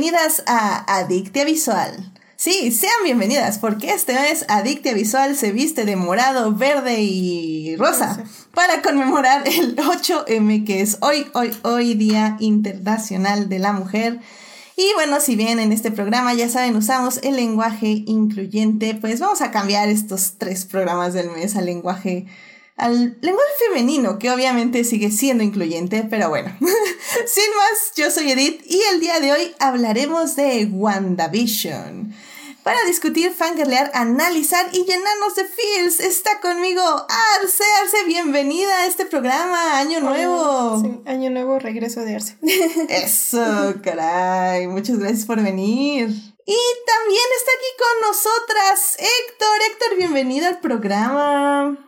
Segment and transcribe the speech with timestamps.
[0.00, 2.12] Bienvenidas a Adictia Visual.
[2.36, 8.22] Sí, sean bienvenidas, porque este mes Adictia Visual se viste de morado, verde y rosa
[8.54, 14.20] para conmemorar el 8M, que es hoy, hoy, hoy Día Internacional de la Mujer.
[14.76, 19.40] Y bueno, si bien en este programa ya saben usamos el lenguaje incluyente, pues vamos
[19.40, 22.26] a cambiar estos tres programas del mes al lenguaje
[22.78, 26.56] al lenguaje femenino, que obviamente sigue siendo incluyente, pero bueno.
[27.26, 32.14] Sin más, yo soy Edith y el día de hoy hablaremos de WandaVision.
[32.62, 36.82] Para discutir, fangirlear, analizar y llenarnos de feels, está conmigo
[37.40, 37.64] Arce.
[37.82, 39.78] Arce, bienvenida a este programa.
[39.78, 40.80] Año nuevo.
[40.80, 42.36] Sí, año nuevo, regreso de Arce.
[42.88, 44.66] Eso, caray.
[44.66, 46.10] Muchas gracias por venir.
[46.10, 49.58] Y también está aquí con nosotras Héctor.
[49.70, 51.87] Héctor, bienvenido al programa.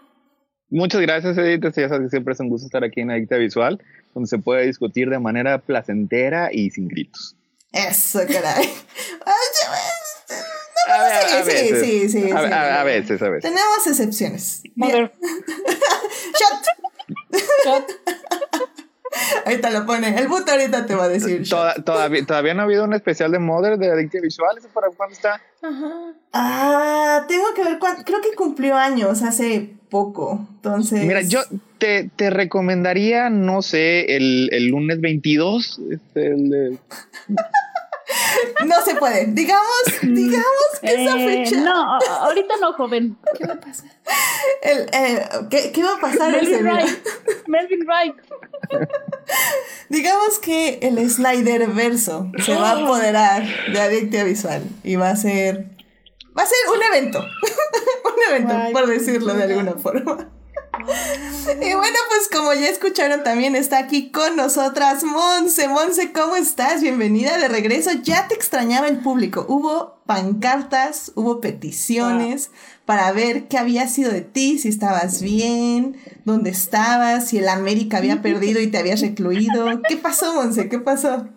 [0.70, 1.62] Muchas gracias, Edith.
[1.62, 3.82] Ya sabes que siempre es un gusto estar aquí en Adicta Visual,
[4.14, 7.36] donde se puede discutir de manera placentera y sin gritos.
[7.72, 8.70] Eso, caray.
[10.88, 11.80] A, veces.
[11.80, 13.42] sí, sí, sí, a, veces, a veces.
[13.42, 14.62] Tenemos excepciones.
[14.74, 15.12] Mother.
[16.40, 17.42] Shot.
[17.64, 17.90] Shot.
[19.44, 20.16] Ahorita lo pone.
[20.16, 21.42] El buto ahorita te va a decir.
[21.84, 24.56] todavía, todavía no ha habido un especial de Mother de Adictia Visual.
[24.56, 25.40] ¿Eso para cuándo está?
[25.62, 26.14] Ajá.
[26.32, 28.04] Ah, tengo que ver cuándo.
[28.04, 30.46] Creo que cumplió años hace poco.
[30.56, 31.04] Entonces.
[31.04, 31.40] Mira, yo
[31.78, 35.80] te, te recomendaría, no sé, el, el lunes 22.
[35.90, 36.78] Este, el de...
[38.66, 39.26] No se puede.
[39.26, 41.60] Digamos, digamos que esa eh, fecha.
[41.60, 43.16] No, ahorita no, joven.
[43.38, 43.90] ¿Qué va a pasar?
[44.62, 46.32] El, eh, ¿qué, ¿qué, va a pasar?
[46.32, 46.98] Melvin Wright.
[47.46, 48.14] Melvin Wright.
[49.88, 52.84] Digamos que el Slider verso se va a oh.
[52.84, 55.79] apoderar de Adictia Visual y va a ser.
[56.36, 57.18] Va a ser un evento.
[58.04, 60.30] un evento, por decirlo de alguna forma.
[61.60, 65.68] Y bueno, pues como ya escucharon, también está aquí con nosotras Monse.
[65.68, 66.80] Monse, ¿cómo estás?
[66.80, 67.90] Bienvenida de regreso.
[68.02, 69.44] Ya te extrañaba el público.
[69.48, 72.50] Hubo pancartas, hubo peticiones
[72.84, 77.98] para ver qué había sido de ti, si estabas bien, dónde estabas, si el América
[77.98, 79.82] había perdido y te habías recluido.
[79.88, 80.68] ¿Qué pasó, Monse?
[80.68, 81.28] ¿Qué pasó?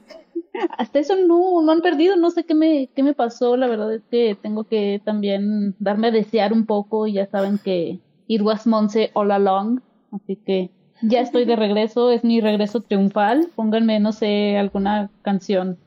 [0.77, 3.93] Hasta eso no, no han perdido, no sé qué me, qué me pasó, la verdad
[3.93, 8.41] es que tengo que también darme a desear un poco, y ya saben que It
[8.41, 9.81] was Monse all along.
[10.11, 10.69] Así que
[11.01, 13.49] ya estoy de regreso, es mi regreso triunfal.
[13.55, 15.77] Pónganme, no sé, alguna canción.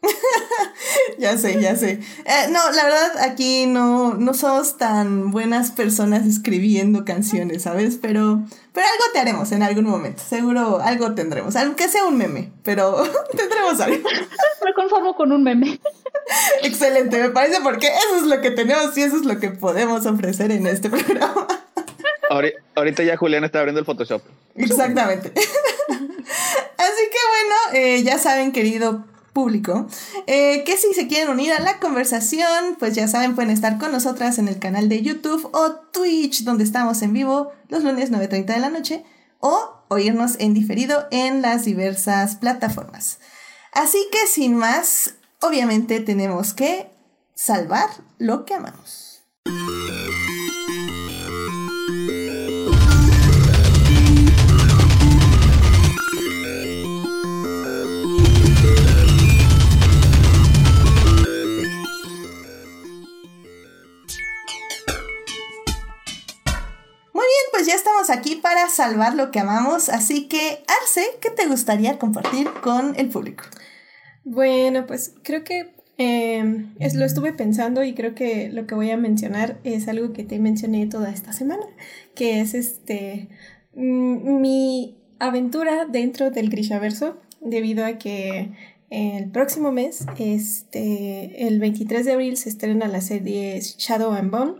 [1.18, 2.00] ya sé, ya sé.
[2.24, 7.98] Eh, no, la verdad, aquí no, no somos tan buenas personas escribiendo canciones, ¿sabes?
[8.00, 8.42] Pero,
[8.72, 10.22] pero algo te haremos en algún momento.
[10.22, 11.56] Seguro algo tendremos.
[11.56, 13.02] Aunque sea un meme, pero
[13.36, 14.08] tendremos algo.
[14.64, 15.80] Me conformo con un meme.
[16.62, 20.06] Excelente, me parece porque eso es lo que tenemos y eso es lo que podemos
[20.06, 21.46] ofrecer en este programa.
[22.74, 24.22] Ahorita ya Julián está abriendo el Photoshop.
[24.54, 25.32] Exactamente.
[26.76, 29.04] Así que bueno, eh, ya saben, querido
[29.38, 29.86] público,
[30.26, 33.92] eh, que si se quieren unir a la conversación, pues ya saben, pueden estar con
[33.92, 38.46] nosotras en el canal de YouTube o Twitch, donde estamos en vivo los lunes 9.30
[38.46, 39.04] de la noche,
[39.38, 43.20] o oírnos en diferido en las diversas plataformas.
[43.72, 46.90] Así que sin más, obviamente tenemos que
[47.36, 47.88] salvar
[48.18, 49.22] lo que amamos.
[67.66, 72.48] Ya estamos aquí para salvar lo que amamos, así que Arce, ¿qué te gustaría compartir
[72.62, 73.44] con el público?
[74.24, 78.90] Bueno, pues creo que em, es, lo estuve pensando y creo que lo que voy
[78.90, 81.64] a mencionar es algo que te mencioné toda esta semana,
[82.14, 83.28] que es este
[83.74, 88.52] mm, mi aventura dentro del Grishaverso, debido a que
[88.90, 94.54] el próximo mes, este, el 23 de abril, se estrena la serie Shadow and Bone.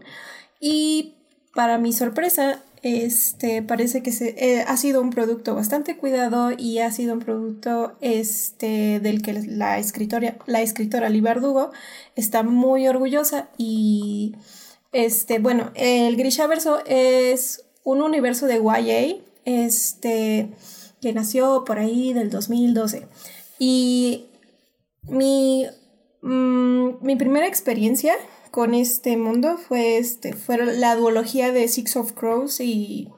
[0.60, 1.14] Y
[1.54, 6.78] para mi sorpresa, este parece que se, eh, ha sido un producto bastante cuidado y
[6.78, 11.10] ha sido un producto este, del que la escritora, la escritora
[12.14, 14.34] está muy orgullosa y
[14.92, 20.50] este, bueno, el Grishaverso es un universo de YA este,
[21.00, 23.06] que nació por ahí del 2012
[23.58, 24.26] y
[25.02, 25.66] mi,
[26.22, 28.14] mm, mi primera experiencia
[28.50, 33.08] con este mundo fue, este, fue la duología de Six of Crows y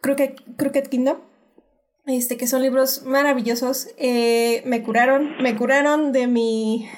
[0.00, 1.18] Crooked, Crooked Kingdom.
[2.06, 3.88] Este, que son libros maravillosos.
[3.98, 6.88] Eh, me curaron, me curaron de mi,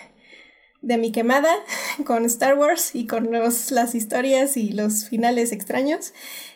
[0.82, 1.52] de mi quemada
[2.04, 6.12] con Star Wars y con los, las historias y los finales extraños.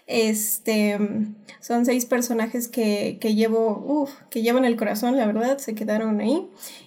[0.07, 0.99] Este,
[1.61, 6.21] son seis personajes que, que llevo, uf, que llevo el corazón, la verdad, se quedaron
[6.21, 6.47] ahí.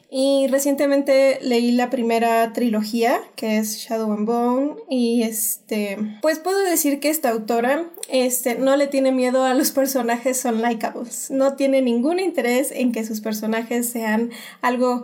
[0.10, 6.60] Y recientemente leí la primera trilogía, que es Shadow and Bone, y este, pues puedo
[6.62, 11.30] decir que esta autora este, no le tiene miedo a los personajes son likeables.
[11.30, 14.32] No tiene ningún interés en que sus personajes sean
[14.62, 15.04] algo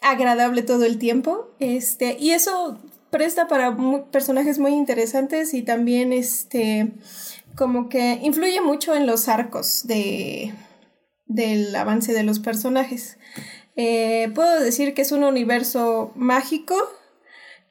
[0.00, 1.50] agradable todo el tiempo.
[1.58, 2.78] Este, y eso
[3.10, 3.76] presta para
[4.10, 6.92] personajes muy interesantes y también este
[7.56, 10.52] como que influye mucho en los arcos de
[11.26, 13.18] del avance de los personajes.
[13.76, 16.76] Eh, puedo decir que es un universo mágico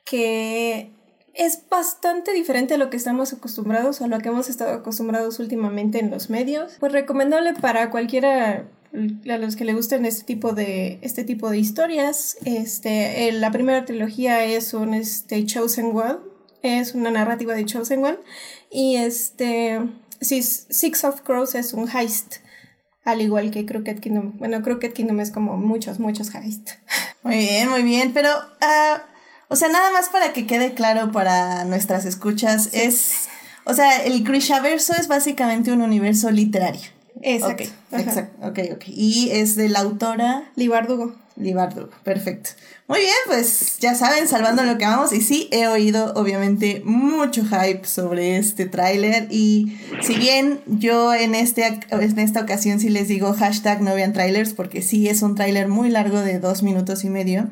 [0.03, 0.91] que
[1.33, 5.99] es bastante diferente a lo que estamos acostumbrados, a lo que hemos estado acostumbrados últimamente
[5.99, 6.77] en los medios.
[6.79, 8.67] Pues recomendable para cualquiera
[9.29, 12.37] a los que le gusten este tipo de este tipo de historias.
[12.45, 16.19] Este, la primera trilogía es un este, Chosen One,
[16.61, 18.17] es una narrativa de Chosen One
[18.71, 19.81] y este
[20.21, 22.37] Six of Crows es un heist
[23.05, 24.33] al igual que Crooked Kingdom.
[24.37, 26.71] Bueno, Crooked Kingdom es como muchos, muchos heist.
[27.23, 28.11] Muy bien, muy bien.
[28.13, 28.99] Pero, uh,
[29.47, 33.27] o sea, nada más para que quede claro para nuestras escuchas, es.
[33.63, 36.83] O sea, el Grishaverso es básicamente un universo literario.
[37.23, 37.63] Exacto.
[37.93, 38.47] exacto.
[38.47, 38.83] Ok, ok.
[38.87, 40.51] Y es de la autora.
[40.55, 41.15] Libardugo.
[41.37, 42.51] Libardugo, perfecto.
[42.87, 45.11] Muy bien, pues ya saben, salvando lo que vamos.
[45.11, 49.27] Y sí, he oído obviamente mucho hype sobre este tráiler.
[49.29, 54.13] Y si bien yo en, este, en esta ocasión sí les digo hashtag no vean
[54.13, 57.49] trailers, porque sí es un tráiler muy largo de dos minutos y medio.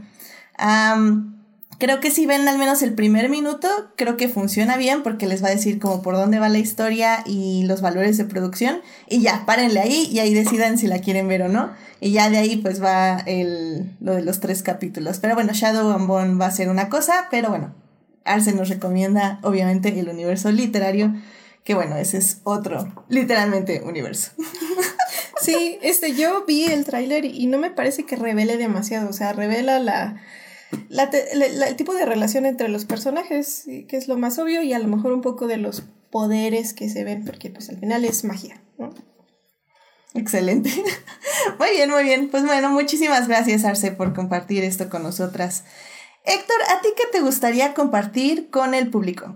[1.83, 5.43] Creo que si ven al menos el primer minuto, creo que funciona bien porque les
[5.43, 8.81] va a decir como por dónde va la historia y los valores de producción.
[9.09, 11.73] Y ya, párenle ahí y ahí decidan si la quieren ver o no.
[11.99, 15.19] Y ya de ahí pues va el, lo de los tres capítulos.
[15.19, 17.75] Pero bueno, Shadow and Bone va a ser una cosa, pero bueno,
[18.23, 21.13] Arce nos recomienda obviamente el universo literario,
[21.65, 24.31] que bueno, ese es otro, literalmente, universo.
[25.41, 29.33] Sí, este, yo vi el tráiler y no me parece que revele demasiado, o sea,
[29.33, 30.21] revela la
[30.89, 34.87] el tipo de relación entre los personajes, que es lo más obvio, y a lo
[34.87, 38.61] mejor un poco de los poderes que se ven, porque pues al final es magia,
[40.15, 40.69] Excelente.
[41.59, 42.29] Muy bien, muy bien.
[42.29, 45.65] Pues bueno, muchísimas gracias, Arce, por compartir esto con nosotras.
[46.23, 49.35] Héctor, ¿a ti qué te gustaría compartir con el público?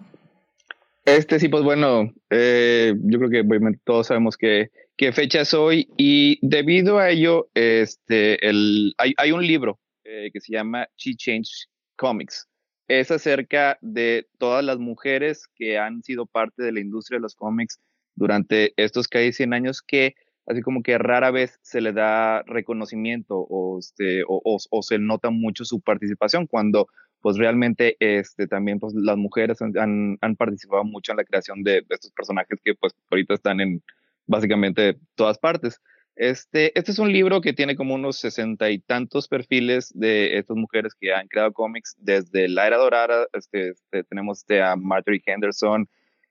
[1.04, 3.44] Este sí, pues bueno, eh, yo creo que
[3.84, 9.31] todos sabemos que, qué fecha es hoy y debido a ello, este, el, hay, hay
[9.31, 11.68] un libro eh, que se llama She Change
[11.98, 12.48] Comics.
[12.88, 17.36] Es acerca de todas las mujeres que han sido parte de la industria de los
[17.36, 17.81] cómics
[18.15, 20.15] durante estos casi 100 años que
[20.45, 25.65] así como que rara vez se le da reconocimiento o, este, o, se nota mucho
[25.65, 26.88] su participación cuando
[27.19, 31.86] pues realmente este, también pues, las mujeres han, han participado mucho en la creación de,
[31.89, 33.83] estos personajes que pues ahorita están en
[34.25, 35.81] básicamente todas partes.
[36.18, 40.58] Este, este es un libro que tiene como unos sesenta y tantos perfiles de estas
[40.58, 43.28] mujeres que han creado cómics desde la era dorada.
[43.34, 45.88] Este, este tenemos este, a Marjorie Henderson,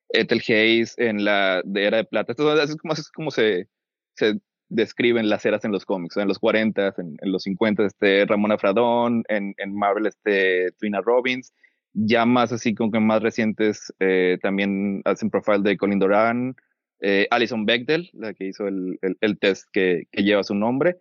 [0.09, 2.33] Ethel Hayes en la era de plata.
[2.33, 3.69] Esto es como, se,
[4.15, 8.59] se describen las eras en los cómics, en los 40, en, los 50, este, Ramona
[8.59, 11.53] Fradón, en, en Marvel, este, Trina Robbins.
[11.93, 16.57] Ya más así como que más recientes eh, también hacen profile de Colin Doran,
[17.01, 20.97] eh, Alison Bechdel, la que hizo el, el, test que, lleva su nombre,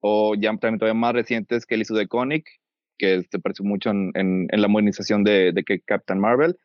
[0.00, 2.44] o ya también todavía más recientes que hizo de Koenig,
[2.98, 6.56] que se pareció mucho en, en, la modernización de, de Captain Marvel,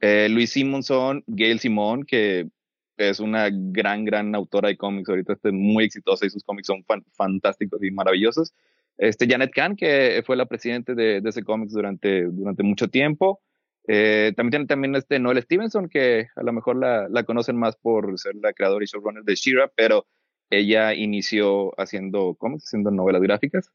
[0.00, 2.48] eh, Luis Simonson, Gail Simón, que
[2.96, 6.84] es una gran, gran autora de cómics, ahorita está muy exitosa y sus cómics son
[7.12, 8.52] fantásticos y maravillosos.
[8.98, 13.40] Este, Janet Kahn, que fue la presidenta de, de ese cómics durante, durante mucho tiempo.
[13.88, 18.18] Eh, también tiene también este Noel Stevenson, que a lo mejor la, conocen más por
[18.18, 20.06] ser la creadora y showrunner de Shira, pero
[20.50, 23.70] ella inició haciendo cómics, haciendo novelas gráficas.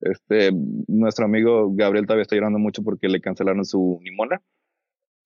[0.00, 0.50] Este,
[0.86, 4.40] nuestro amigo Gabriel todavía está llorando mucho porque le cancelaron su Nimona.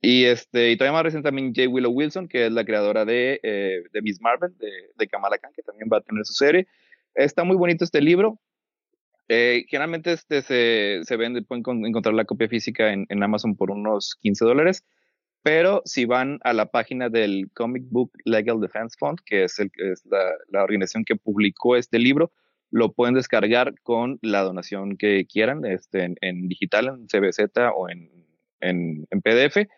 [0.00, 1.68] Y, este, y todavía más reciente también J.
[1.68, 5.52] Willow Wilson, que es la creadora de, eh, de Miss Marvel, de, de Kamala Khan,
[5.54, 6.66] que también va a tener su serie.
[7.14, 8.40] Está muy bonito este libro.
[9.28, 14.16] Eh, generalmente este se, se, vende, pueden encontrar la copia física en, Amazon por unos
[14.20, 14.84] 15 dólares,
[15.42, 19.70] pero si van a la página del Comic Book Legal Defense Fund, que es, el,
[19.76, 22.32] es la, organización que publicó este libro,
[22.70, 27.40] lo pueden descargar con la donación que quieran, este, en, en digital, en CBZ
[27.74, 28.10] o en,
[28.60, 29.68] en, en PDF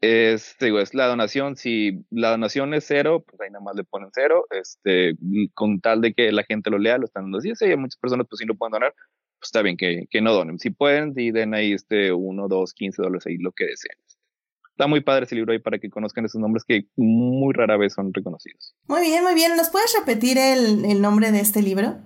[0.00, 1.56] es, digo, es la donación.
[1.56, 4.44] Si la donación es cero, pues ahí nada más le ponen cero.
[4.50, 5.16] Este,
[5.54, 7.40] con tal de que la gente lo lea, lo están dando.
[7.40, 8.94] Si hay muchas personas, pues si no pueden donar,
[9.38, 10.58] pues está bien que, que no donen.
[10.58, 13.98] Si pueden, y den ahí este uno, dos, quince dólares ahí, lo que deseen.
[14.70, 17.94] Está muy padre ese libro ahí para que conozcan esos nombres que muy rara vez
[17.94, 18.76] son reconocidos.
[18.86, 19.56] Muy bien, muy bien.
[19.56, 21.96] ¿Nos puedes repetir el, el nombre de este libro?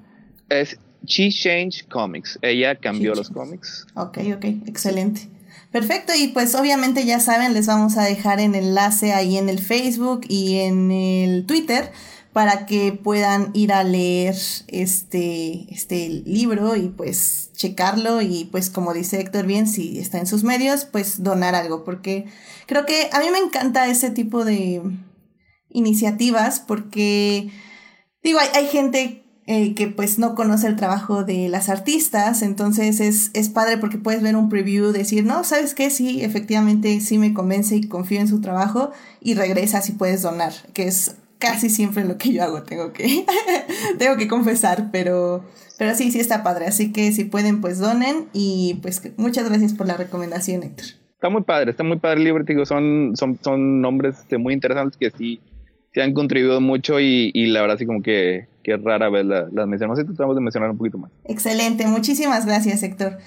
[0.48, 2.38] Es She Changed Comics.
[2.40, 3.86] Ella cambió los cómics.
[3.94, 5.28] Ok, ok, excelente.
[5.72, 9.58] Perfecto, y pues obviamente ya saben, les vamos a dejar el enlace ahí en el
[9.58, 11.90] Facebook y en el Twitter
[12.34, 14.36] para que puedan ir a leer
[14.68, 20.26] este, este libro y pues checarlo y pues como dice Héctor bien, si está en
[20.26, 22.26] sus medios, pues donar algo, porque
[22.66, 24.82] creo que a mí me encanta ese tipo de
[25.70, 27.50] iniciativas porque
[28.22, 33.00] digo, hay, hay gente eh, que pues no conoce el trabajo de las artistas, entonces
[33.00, 35.90] es, es padre porque puedes ver un preview, decir, no, ¿sabes qué?
[35.90, 40.52] Sí, efectivamente sí me convence y confío en su trabajo y regresas y puedes donar,
[40.74, 43.26] que es casi siempre lo que yo hago, tengo que,
[43.98, 45.44] tengo que confesar, pero,
[45.76, 46.66] pero sí, sí está padre.
[46.66, 50.86] Así que si pueden, pues donen y pues muchas gracias por la recomendación, Héctor.
[51.14, 55.10] Está muy padre, está muy padre digo, son, son, son nombres este, muy interesantes que
[55.10, 55.40] sí,
[55.92, 59.52] sí han contribuido mucho y, y la verdad sí como que, que rara vez las
[59.52, 61.10] la mencionamos y tratamos de mencionar un poquito más.
[61.24, 63.18] Excelente, muchísimas gracias, Héctor.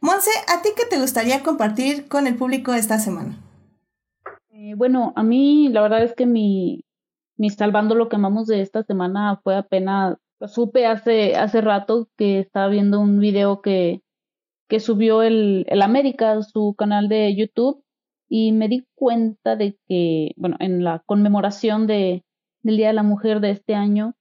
[0.00, 3.38] Monse, ¿a ti qué te gustaría compartir con el público esta semana?
[4.50, 6.84] Eh, bueno, a mí la verdad es que mi,
[7.36, 12.40] mi salvando lo que amamos de esta semana fue apenas, supe hace, hace rato que
[12.40, 14.02] estaba viendo un video que,
[14.68, 17.84] que subió el, el América, su canal de YouTube,
[18.28, 22.24] y me di cuenta de que, bueno, en la conmemoración de,
[22.62, 24.14] del Día de la Mujer de este año,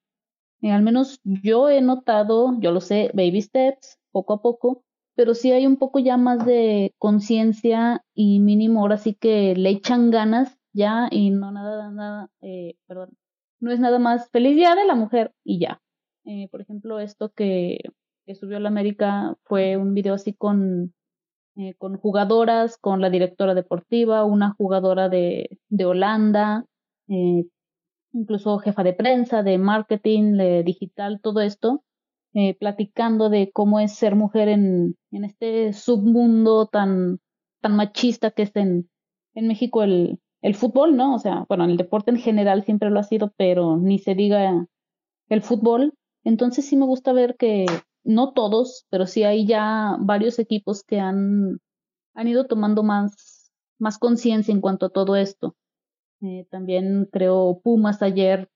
[0.61, 4.83] eh, al menos yo he notado, yo lo sé, baby steps, poco a poco,
[5.15, 9.69] pero sí hay un poco ya más de conciencia y mínimo ahora sí que le
[9.69, 13.17] echan ganas ya y no nada, nada, eh, perdón,
[13.59, 15.81] no es nada más feliz día de la mujer y ya.
[16.25, 17.79] Eh, por ejemplo, esto que,
[18.25, 20.93] que subió la América fue un video así con,
[21.55, 26.65] eh, con jugadoras, con la directora deportiva, una jugadora de, de Holanda,
[27.07, 27.45] eh,
[28.13, 31.83] incluso jefa de prensa, de marketing, de digital, todo esto,
[32.33, 37.19] eh, platicando de cómo es ser mujer en, en este submundo tan,
[37.61, 38.89] tan machista que es en,
[39.33, 41.15] en México el, el fútbol, ¿no?
[41.15, 44.67] O sea, bueno, el deporte en general siempre lo ha sido, pero ni se diga
[45.29, 45.93] el fútbol.
[46.23, 47.65] Entonces sí me gusta ver que
[48.03, 51.59] no todos, pero sí hay ya varios equipos que han,
[52.13, 55.55] han ido tomando más, más conciencia en cuanto a todo esto.
[56.21, 58.49] Eh, también creo Pumas ayer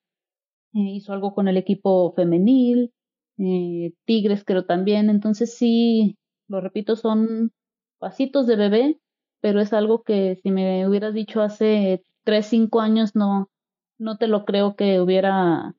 [0.74, 2.94] eh, hizo algo con el equipo femenil,
[3.40, 6.18] eh, Tigres creo también, entonces sí,
[6.48, 7.52] lo repito, son
[8.00, 9.00] pasitos de bebé,
[9.42, 13.50] pero es algo que si me hubieras dicho hace tres, cinco años, no,
[13.98, 15.76] no te lo creo que hubiera,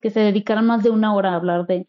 [0.00, 1.88] que se dedicaran más de una hora a hablar de,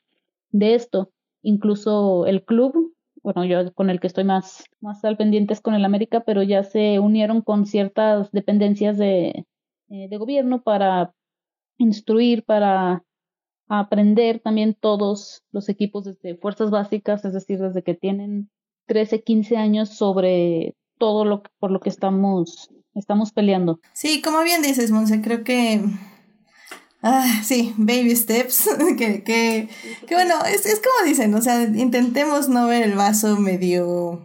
[0.52, 1.12] de esto.
[1.44, 2.94] Incluso el club,
[3.24, 6.44] bueno, yo con el que estoy más, más al pendiente es con el América, pero
[6.44, 9.46] ya se unieron con ciertas dependencias de,
[9.90, 11.14] eh, de gobierno para
[11.78, 13.04] instruir, para
[13.68, 18.50] aprender también todos los equipos desde fuerzas básicas, es decir, desde que tienen
[18.88, 23.80] 13, 15 años sobre todo lo por lo que estamos, estamos peleando.
[23.94, 25.82] Sí, como bien dices, Monse, creo que
[27.04, 29.70] Ah, sí, baby steps, que, que,
[30.08, 34.22] que bueno, es, es como dicen, o sea, intentemos no ver el vaso medio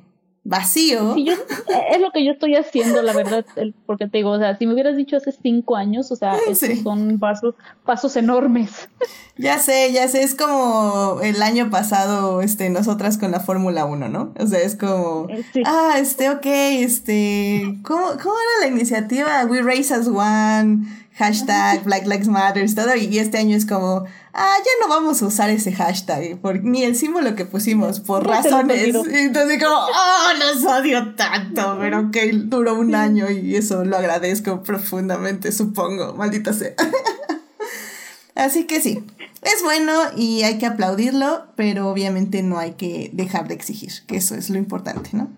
[0.47, 1.14] vacío.
[1.14, 3.45] Sí, yo, es lo que yo estoy haciendo, la verdad,
[3.85, 6.78] porque te digo, o sea, si me hubieras dicho hace cinco años, o sea, estos
[6.80, 7.54] son pasos,
[7.85, 8.88] pasos enormes.
[9.38, 14.09] Ya sé, ya sé, es como el año pasado, este, nosotras con la Fórmula 1,
[14.09, 14.33] ¿no?
[14.40, 15.62] O sea, es como, sí.
[15.66, 19.45] ah, este, ok, este, ¿cómo, ¿cómo era la iniciativa?
[19.45, 24.04] We Race as One, hashtag Black Lives Matter, todo, y este año es como,
[24.35, 28.26] ah, ya no vamos a usar ese hashtag, por, ni el símbolo que pusimos, por
[28.26, 28.94] razones.
[28.94, 34.62] Entonces como, oh, los odio tanto, pero que duró un año y eso lo agradezco
[34.62, 36.75] profundamente, supongo, maldita sea.
[38.35, 39.02] Así que sí,
[39.40, 44.18] es bueno y hay que aplaudirlo, pero obviamente no hay que dejar de exigir, que
[44.18, 45.30] eso es lo importante, ¿no?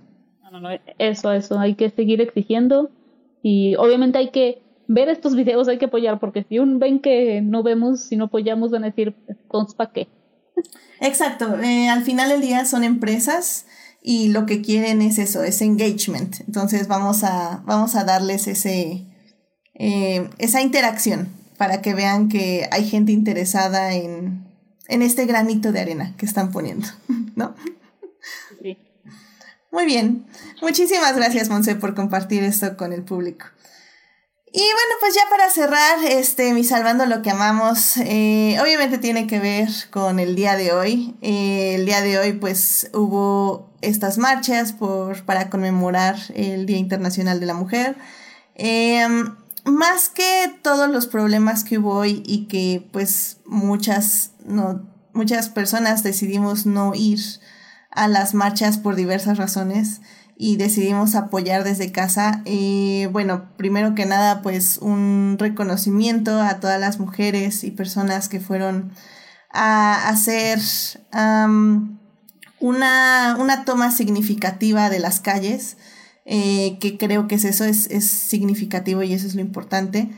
[0.42, 2.90] No, no, no, eso, eso, hay que seguir exigiendo
[3.44, 7.40] y obviamente hay que ver estos videos hay que apoyar, porque si un ven que
[7.42, 9.14] no vemos, si no apoyamos, van a decir,
[9.76, 10.08] ¿para qué?
[11.00, 13.66] Exacto, eh, al final del día son empresas
[14.02, 16.40] y lo que quieren es eso, es engagement.
[16.40, 19.06] Entonces vamos a, vamos a darles ese,
[19.74, 24.46] eh, esa interacción para que vean que hay gente interesada en,
[24.88, 26.88] en este granito de arena que están poniendo,
[27.36, 27.54] ¿no?
[28.62, 28.78] Sí.
[29.70, 30.26] Muy bien.
[30.62, 33.46] Muchísimas gracias, Monse, por compartir esto con el público.
[34.52, 39.26] Y bueno, pues ya para cerrar, este, mi salvando lo que amamos, eh, obviamente tiene
[39.26, 41.14] que ver con el día de hoy.
[41.20, 47.40] Eh, el día de hoy, pues, hubo estas marchas por, para conmemorar el Día Internacional
[47.40, 47.96] de la Mujer.
[48.54, 49.06] Eh,
[49.64, 56.02] más que todos los problemas que hubo hoy y que, pues, muchas no, muchas personas
[56.02, 57.20] decidimos no ir
[57.90, 60.00] a las marchas por diversas razones
[60.40, 62.42] y decidimos apoyar desde casa.
[62.44, 68.38] Eh, bueno, primero que nada, pues un reconocimiento a todas las mujeres y personas que
[68.38, 68.92] fueron
[69.50, 70.60] a hacer
[72.60, 75.76] una, una, toma significativa de las calles,
[76.24, 80.08] eh, que creo que es eso, es, es significativo y eso es lo importante.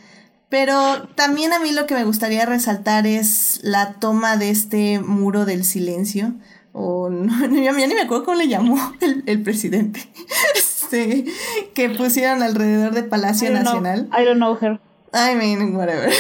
[0.51, 5.47] Pero también a mí lo que me gustaría resaltar es la toma de este muro
[5.47, 6.35] del silencio.
[6.73, 8.77] O no, ya, ni me acuerdo cómo le llamó
[9.27, 10.01] el, presidente.
[10.55, 11.25] Este,
[11.73, 14.09] que pusieron alrededor de Palacio Nacional.
[14.13, 14.81] I don't know her.
[15.13, 16.13] I mean, whatever.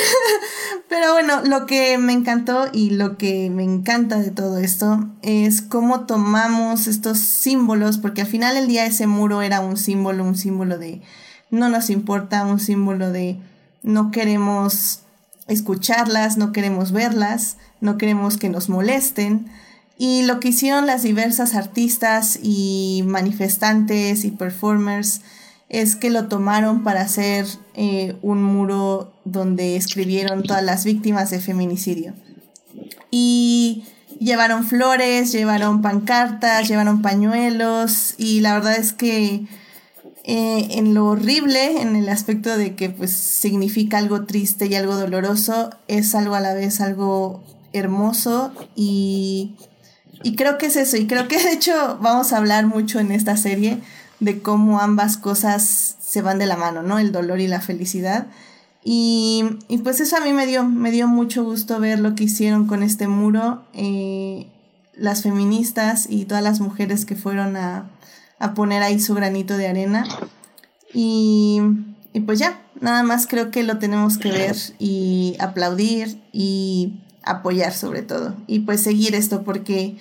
[0.89, 5.63] Pero bueno, lo que me encantó y lo que me encanta de todo esto es
[5.63, 10.37] cómo tomamos estos símbolos, porque al final del día ese muro era un símbolo, un
[10.37, 11.03] símbolo de
[11.51, 13.39] no nos importa, un símbolo de
[13.83, 15.03] no queremos
[15.47, 19.47] escucharlas, no queremos verlas, no queremos que nos molesten.
[20.03, 25.21] Y lo que hicieron las diversas artistas y manifestantes y performers
[25.69, 31.41] es que lo tomaron para hacer eh, un muro donde escribieron todas las víctimas de
[31.41, 32.15] feminicidio.
[33.11, 33.85] Y
[34.19, 39.45] llevaron flores, llevaron pancartas, llevaron pañuelos y la verdad es que
[40.25, 44.97] eh, en lo horrible, en el aspecto de que pues significa algo triste y algo
[44.97, 49.57] doloroso, es algo a la vez algo hermoso y,
[50.23, 50.97] y creo que es eso.
[50.97, 53.79] Y creo que de hecho vamos a hablar mucho en esta serie
[54.21, 56.99] de cómo ambas cosas se van de la mano, ¿no?
[56.99, 58.27] El dolor y la felicidad.
[58.83, 62.25] Y, y pues eso a mí me dio, me dio mucho gusto ver lo que
[62.25, 63.63] hicieron con este muro.
[63.75, 64.47] Eh,
[64.95, 67.89] las feministas y todas las mujeres que fueron a,
[68.39, 70.07] a poner ahí su granito de arena.
[70.93, 71.61] Y,
[72.13, 77.73] y pues ya, nada más creo que lo tenemos que ver y aplaudir y apoyar
[77.73, 78.35] sobre todo.
[78.47, 79.97] Y pues seguir esto porque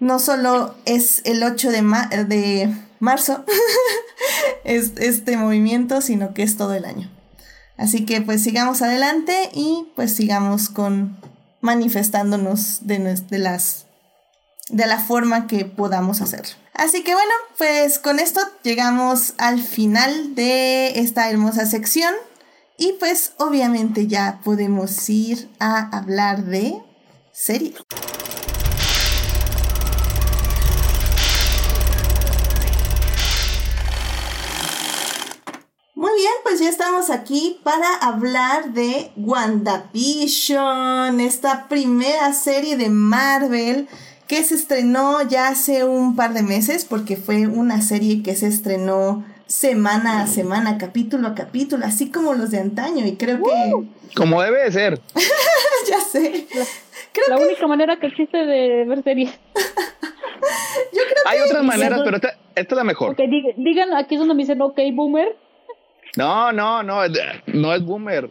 [0.00, 3.44] no solo es el 8 de, de marzo
[4.64, 7.10] es este movimiento, sino que es todo el año.
[7.76, 11.16] Así que pues sigamos adelante y pues sigamos con
[11.60, 13.86] manifestándonos de, de las
[14.68, 16.54] de la forma que podamos hacerlo.
[16.72, 22.14] Así que bueno, pues con esto llegamos al final de esta hermosa sección
[22.76, 26.82] y pues obviamente ya podemos ir a hablar de
[27.32, 27.74] series.
[35.94, 40.60] Muy bien, pues ya estamos aquí para hablar de WandaVision,
[41.20, 43.88] esta primera serie de Marvel
[44.26, 48.48] que se estrenó ya hace un par de meses, porque fue una serie que se
[48.48, 54.14] estrenó semana a semana, capítulo a capítulo, así como los de antaño, y creo que...
[54.14, 55.00] Como debe de ser.
[55.88, 56.46] ya sé.
[57.28, 59.30] La, única manera que existe de ver series.
[59.54, 63.12] Yo creo Hay otras maneras, pero esta, es la mejor.
[63.12, 65.36] Okay, digan, aquí es donde me dicen, ok, boomer.
[66.16, 67.00] No, no, no,
[67.46, 68.30] no es boomer.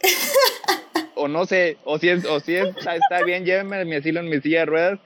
[1.14, 4.28] o no sé, o si, es, o si es, está, bien, llévenme mi asilo en
[4.28, 4.98] mi silla de ruedas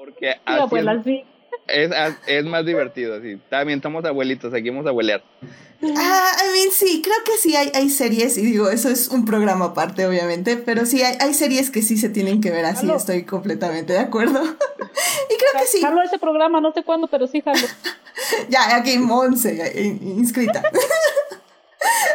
[0.00, 0.36] porque
[0.70, 1.24] pues, es,
[1.70, 3.38] es, más divertido, así.
[3.48, 5.22] También estamos abuelitos, seguimos a abuelear.
[5.96, 9.24] Ah, I mean, sí, creo que sí hay, hay series, y digo, eso es un
[9.24, 12.90] programa aparte, obviamente, pero sí hay, hay series que sí se tienen que ver así,
[12.90, 14.42] estoy completamente de acuerdo.
[14.44, 15.80] y creo que sí.
[15.80, 17.66] Jalo ese programa, no sé cuándo, pero sí jalo.
[18.48, 20.62] ya, aquí Monse, inscrita.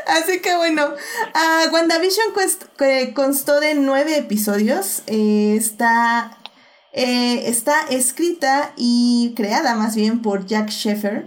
[0.06, 2.28] Así que bueno, uh, WandaVision
[3.16, 5.02] constó de nueve episodios.
[5.08, 6.38] Eh, está
[6.98, 11.26] eh, está escrita y creada más bien por Jack Sheffer.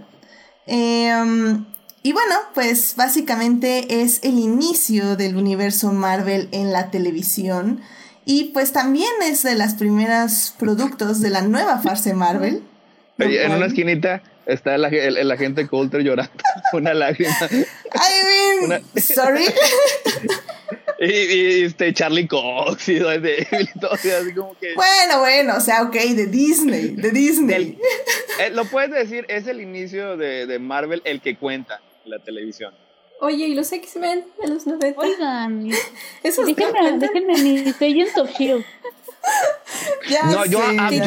[0.65, 1.63] Em,
[2.01, 7.81] y bueno, pues básicamente es el inicio del universo Marvel en la televisión.
[8.25, 12.63] Y pues también es de las primeras productos de la nueva fase Marvel.
[13.19, 16.33] en una esquinita está el, el, agente Coulter llorando
[16.73, 17.35] una lágrima.
[17.51, 19.45] I mean, sorry.
[21.07, 24.75] Y, este Charlie Cox y, todo, así como que...
[24.75, 27.77] Bueno, bueno, o sea, ok, de Disney, de Disney.
[28.41, 32.73] Eh, lo puedes decir, es el inicio de, de Marvel el que cuenta la televisión.
[33.21, 34.99] Oye, ¿y los X-Men de los 90?
[34.99, 35.69] Oigan,
[36.23, 38.65] Eso déjenme, déjenme mis Agents of S.H.I.E.L.D.
[40.09, 41.03] Ya no, yo, a, yo,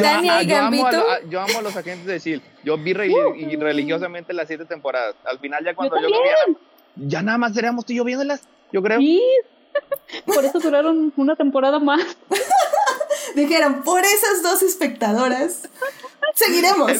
[0.57, 2.45] amo a, yo, amo a, los agentes de S.H.I.E.L.D.
[2.63, 3.59] Yo vi uh.
[3.59, 5.15] religiosamente las siete temporadas.
[5.25, 8.03] Al final ya cuando yo, yo lo vi, ya nada más seríamos tú y yo
[8.03, 8.99] viéndolas, yo creo.
[8.99, 9.21] Sí,
[10.25, 12.01] por eso duraron una temporada más.
[13.35, 15.69] Dijeron, por esas dos espectadoras,
[16.35, 16.91] seguiremos.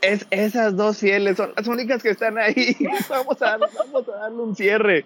[0.00, 2.76] Es, esas dos fieles son las únicas que están ahí.
[3.08, 5.04] Vamos a, vamos a darle un cierre.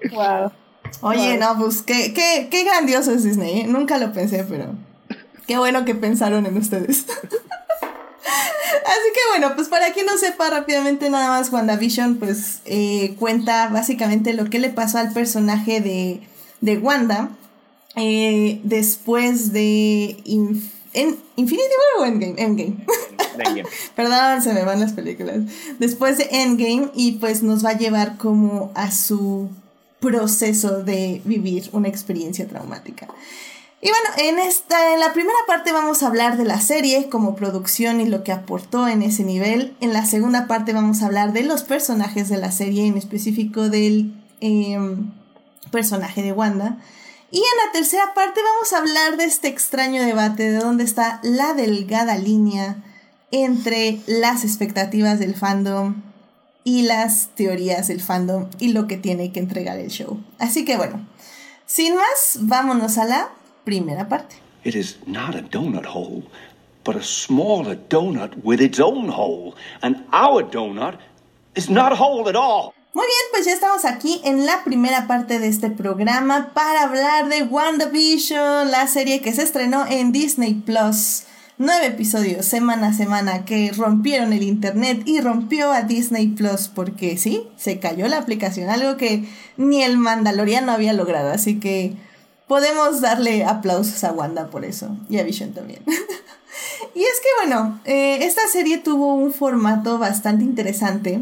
[1.00, 3.62] Oye, no, pues qué, qué, qué grandioso es Disney.
[3.62, 3.66] ¿eh?
[3.66, 4.74] Nunca lo pensé, pero
[5.46, 7.06] Qué bueno que pensaron en ustedes.
[8.86, 13.68] Así que bueno, pues para quien no sepa rápidamente nada más, WandaVision pues eh, cuenta
[13.68, 16.26] básicamente lo que le pasó al personaje de,
[16.64, 17.28] de Wanda
[17.94, 20.16] eh, después de
[20.94, 22.34] en Infinity War o Endgame.
[22.38, 22.76] Endgame.
[23.96, 25.40] Perdón, se me van las películas.
[25.78, 29.50] Después de Endgame y pues nos va a llevar como a su
[30.00, 33.08] proceso de vivir una experiencia traumática.
[33.82, 37.36] Y bueno, en esta, en la primera parte vamos a hablar de la serie como
[37.36, 39.76] producción y lo que aportó en ese nivel.
[39.80, 43.68] En la segunda parte vamos a hablar de los personajes de la serie, en específico
[43.68, 45.10] del em,
[45.74, 46.78] personaje de Wanda.
[47.32, 51.18] Y en la tercera parte vamos a hablar de este extraño debate de dónde está
[51.24, 52.76] la delgada línea
[53.32, 56.02] entre las expectativas del fandom
[56.62, 60.22] y las teorías del fandom y lo que tiene que entregar el show.
[60.38, 61.04] Así que bueno,
[61.66, 63.30] sin más, vámonos a la
[63.64, 64.36] primera parte.
[64.62, 66.22] It is not a donut hole,
[66.84, 69.56] but a smaller donut with its own hole.
[69.82, 70.98] And our donut
[71.56, 72.74] is not a hole at all.
[72.94, 77.28] Muy bien, pues ya estamos aquí en la primera parte de este programa para hablar
[77.28, 81.24] de WandaVision, la serie que se estrenó en Disney Plus.
[81.58, 87.18] Nueve episodios semana a semana que rompieron el internet y rompió a Disney Plus porque
[87.18, 89.24] sí, se cayó la aplicación, algo que
[89.56, 91.96] ni el Mandaloriano había logrado, así que
[92.46, 95.82] podemos darle aplausos a Wanda por eso y a Vision también.
[96.94, 101.20] y es que bueno, eh, esta serie tuvo un formato bastante interesante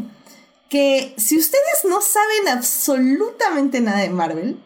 [0.69, 4.57] que si ustedes no saben absolutamente nada de Marvel,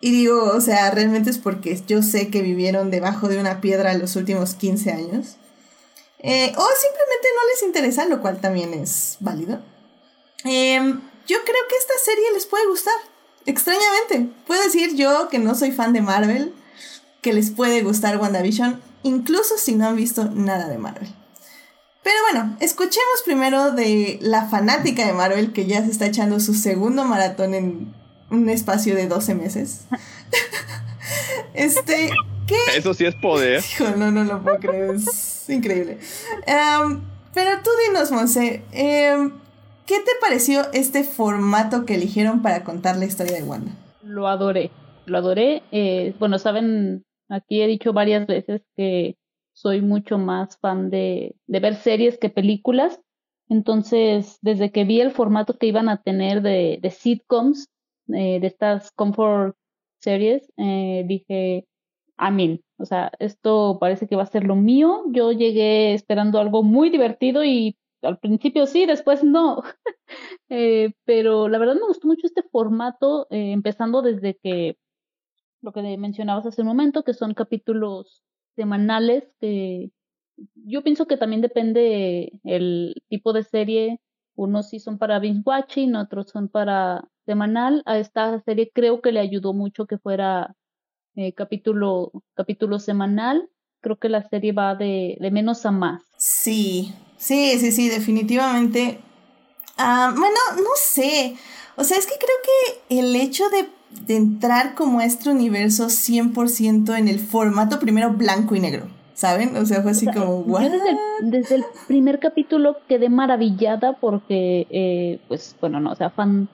[0.00, 3.94] y digo, o sea, realmente es porque yo sé que vivieron debajo de una piedra
[3.94, 5.36] los últimos 15 años,
[6.18, 9.60] eh, o simplemente no les interesa, lo cual también es válido,
[10.44, 12.94] em, yo creo que esta serie les puede gustar.
[13.46, 16.52] Extrañamente, puedo decir yo que no soy fan de Marvel,
[17.20, 21.21] que les puede gustar WandaVision, incluso si no han visto nada de Marvel.
[22.02, 26.54] Pero bueno, escuchemos primero de la fanática de Marvel que ya se está echando su
[26.54, 27.94] segundo maratón en
[28.30, 29.86] un espacio de 12 meses.
[31.54, 32.10] este,
[32.46, 32.56] ¿qué?
[32.76, 33.62] Eso sí es poder.
[33.96, 35.98] no, no lo puedo creer, es increíble.
[36.46, 37.00] Em,
[37.32, 39.30] pero tú dinos, Monse, eh,
[39.86, 43.72] ¿Qué te pareció este formato que eligieron para contar la historia de Wanda?
[44.02, 44.70] Lo adoré,
[45.06, 45.62] lo adoré.
[45.72, 49.16] Eh, bueno, saben, aquí he dicho varias veces que
[49.62, 53.00] soy mucho más fan de, ver series que películas.
[53.48, 57.68] Entonces, desde que vi el formato que iban a tener de, de sitcoms,
[58.08, 59.56] eh, de estas comfort
[60.00, 61.66] series, eh, dije,
[62.16, 62.62] amén.
[62.78, 65.04] O sea, esto parece que va a ser lo mío.
[65.10, 69.62] Yo llegué esperando algo muy divertido y al principio sí, después no.
[70.48, 74.76] eh, pero la verdad me gustó mucho este formato, eh, empezando desde que
[75.60, 78.24] lo que mencionabas hace un momento, que son capítulos
[78.56, 79.90] semanales, que
[80.54, 84.00] yo pienso que también depende el tipo de serie.
[84.34, 87.82] Unos sí son para binge watching, otros son para semanal.
[87.86, 90.56] A esta serie creo que le ayudó mucho que fuera
[91.16, 93.48] eh, capítulo, capítulo semanal.
[93.80, 96.02] Creo que la serie va de, de menos a más.
[96.16, 98.98] Sí, Sí, sí, sí, definitivamente.
[99.78, 101.36] Ah, bueno, no sé.
[101.76, 103.68] O sea, es que creo que el hecho de,
[104.08, 109.56] entrar como a este universo 100% en el formato primero blanco y negro, ¿saben?
[109.56, 110.70] O sea, fue así como, Yo
[111.22, 116.48] desde el, primer capítulo quedé maravillada porque, eh, pues, bueno, no, o sea, fan,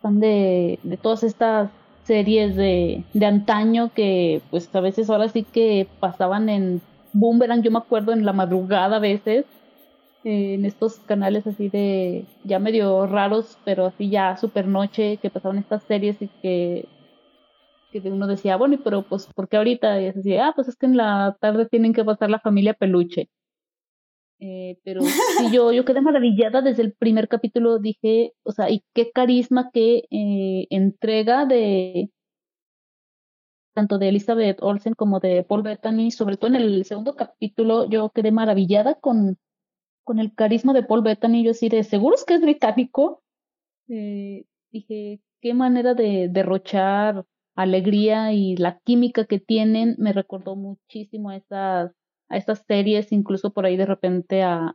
[0.00, 1.70] fan de, de todas estas
[2.04, 6.80] series de, de antaño que, pues, a veces ahora sí que pasaban en
[7.12, 9.44] Boomerang, yo me acuerdo en la madrugada a veces
[10.24, 15.58] en estos canales así de ya medio raros, pero así ya super noche, que pasaban
[15.58, 16.88] estas series y que,
[17.90, 20.00] que uno decía, bueno, pero pues, ¿por qué ahorita?
[20.00, 23.30] Y así, ah, pues es que en la tarde tienen que pasar la familia peluche.
[24.40, 25.00] Eh, pero
[25.38, 29.70] sí, yo, yo quedé maravillada desde el primer capítulo, dije, o sea, y qué carisma,
[29.72, 32.10] qué eh, entrega de
[33.74, 38.10] tanto de Elizabeth Olsen como de Paul Bettany, sobre todo en el segundo capítulo, yo
[38.10, 39.38] quedé maravillada con
[40.04, 43.22] con el carisma de Paul Bettany, yo así de, ¿seguros que es británico?
[43.88, 51.30] Eh, dije, qué manera de derrochar alegría y la química que tienen me recordó muchísimo
[51.30, 51.92] a estas,
[52.28, 54.74] a estas series, incluso por ahí de repente a,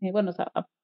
[0.00, 0.32] eh, bueno,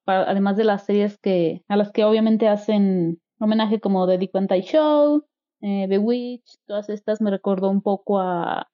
[0.05, 4.47] además de las series que, a las que obviamente hacen homenaje como The Dick Van
[4.47, 5.25] Show,
[5.61, 8.67] eh, The Witch, todas estas me recordó un poco a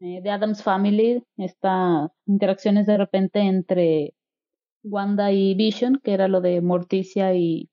[0.00, 4.14] eh, The Adams Family, estas interacciones de repente entre
[4.86, 7.68] Wanda y Vision, que era lo de Morticia y,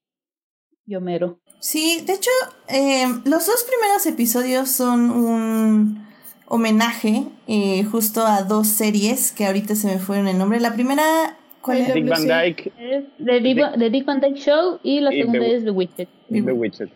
[0.96, 1.40] Homero.
[1.60, 2.30] Sí, de hecho,
[2.68, 6.06] em, los dos primeros episodios son un...
[6.48, 10.60] homenaje eh, justo a dos series que ahorita se me fueron el nombre.
[10.60, 11.94] La primera, ¿cuál es?
[11.94, 12.72] Dick Van Dyke.
[12.78, 15.72] Es The Dick, The Dick Van Dyke Show y la Y segunda The- es The
[15.72, 16.08] Witcher.
[16.30, 16.90] The Witcher.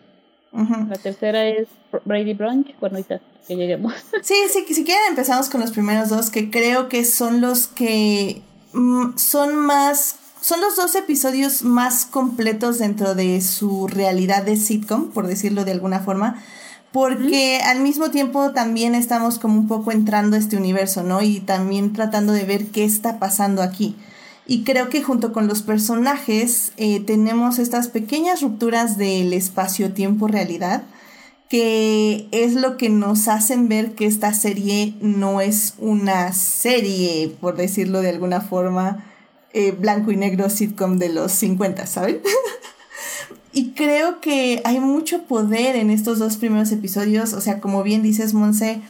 [0.52, 1.68] La tercera es
[2.04, 2.74] Brady Brunch.
[2.80, 3.94] Bueno, ahorita que lleguemos.
[4.22, 8.42] Sí, sí, si quieren empezamos con los primeros dos, que creo que son los que
[9.16, 15.26] son más, son los dos episodios más completos dentro de su realidad de sitcom, por
[15.26, 16.42] decirlo de alguna forma,
[16.92, 21.22] porque al mismo tiempo también estamos como un poco entrando a este universo, ¿no?
[21.22, 23.96] Y también tratando de ver qué está pasando aquí.
[24.46, 30.84] Y creo que junto con los personajes eh, tenemos estas pequeñas rupturas del espacio-tiempo-realidad
[31.48, 37.56] que es lo que nos hacen ver que esta serie no es una serie, por
[37.56, 39.04] decirlo de alguna forma,
[39.54, 42.20] eh, blanco y negro sitcom de los 50, ¿saben?
[43.52, 48.02] y creo que hay mucho poder en estos dos primeros episodios, o sea, como bien
[48.02, 48.82] dices, Monse,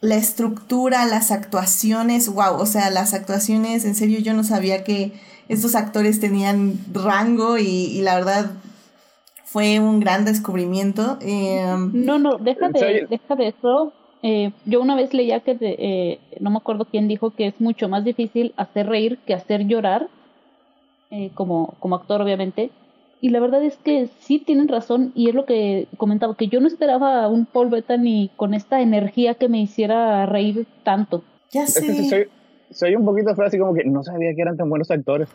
[0.00, 5.12] la estructura, las actuaciones, wow, o sea, las actuaciones, en serio, yo no sabía que
[5.50, 8.50] estos actores tenían rango y, y la verdad
[9.50, 11.18] fue un gran descubrimiento.
[11.20, 13.92] Eh, No, no, deja de, deja de eso.
[14.22, 17.60] Eh, yo una vez leía que, de- eh, no me acuerdo quién dijo que es
[17.60, 20.08] mucho más difícil hacer reír que hacer llorar,
[21.10, 22.70] eh, como, como actor obviamente.
[23.20, 26.60] Y la verdad es que sí tienen razón y es lo que comentaba, que yo
[26.60, 31.22] no esperaba a un Paul Bettany con esta energía que me hiciera reír tanto.
[31.50, 32.04] ya Es que sé.
[32.08, 32.24] soy,
[32.70, 35.28] soy un poquito así como que no sabía que eran tan buenos actores.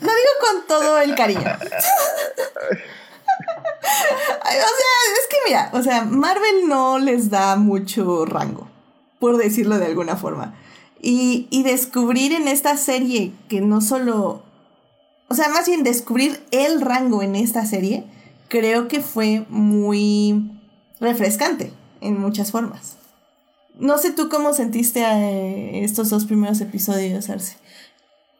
[0.00, 1.40] Lo digo con todo el cariño.
[4.42, 8.68] O sea, es que mira, o sea, Marvel no les da mucho rango,
[9.18, 10.54] por decirlo de alguna forma.
[11.00, 14.42] Y, y descubrir en esta serie que no solo,
[15.28, 18.04] o sea, más bien descubrir el rango en esta serie,
[18.48, 20.50] creo que fue muy
[21.00, 22.96] refrescante en muchas formas.
[23.78, 27.56] No sé tú cómo sentiste eh, estos dos primeros episodios, Arce.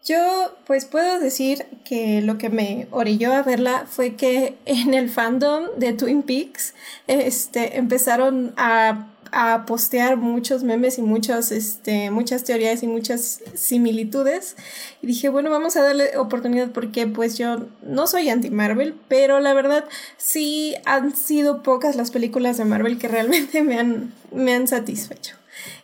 [0.04, 5.10] Yo pues puedo decir que lo que me orilló a verla fue que en el
[5.10, 6.74] fandom de Twin Peaks
[7.06, 14.56] este, empezaron a, a postear muchos memes y muchos, este, muchas teorías y muchas similitudes.
[15.02, 19.52] Y dije, bueno, vamos a darle oportunidad porque pues yo no soy anti-Marvel, pero la
[19.52, 19.84] verdad
[20.16, 25.36] sí han sido pocas las películas de Marvel que realmente me han, me han satisfecho.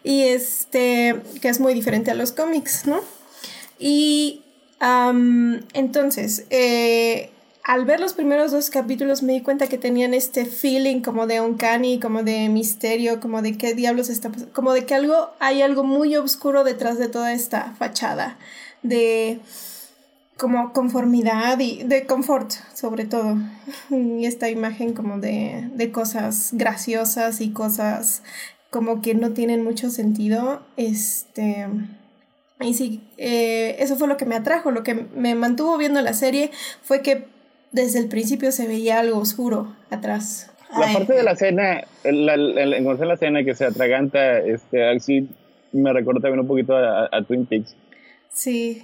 [0.03, 3.01] Y este, que es muy diferente a los cómics, ¿no?
[3.79, 4.43] Y
[5.75, 7.31] entonces, eh,
[7.65, 11.41] al ver los primeros dos capítulos me di cuenta que tenían este feeling como de
[11.41, 15.63] uncanny, como de misterio, como de qué diablos está pasando, como de que algo, hay
[15.63, 18.39] algo muy oscuro detrás de toda esta fachada,
[18.83, 19.41] de
[20.37, 23.37] como conformidad y de confort sobre todo.
[23.91, 28.23] Y esta imagen como de, de cosas graciosas y cosas
[28.71, 30.63] como que no tienen mucho sentido.
[30.77, 31.67] Este...
[32.61, 36.15] Y sí, eh, eso fue lo que me atrajo, lo que me mantuvo viendo la
[36.15, 36.51] serie
[36.83, 37.27] fue que
[37.73, 40.51] desde el principio se veía algo oscuro atrás.
[40.79, 44.89] La Ay, parte de la escena, la, la, la, la escena que se atraganta, este,
[44.89, 45.29] así
[45.73, 47.77] me recuerda también un poquito a, a Twin Peaks.
[48.33, 48.83] Sí.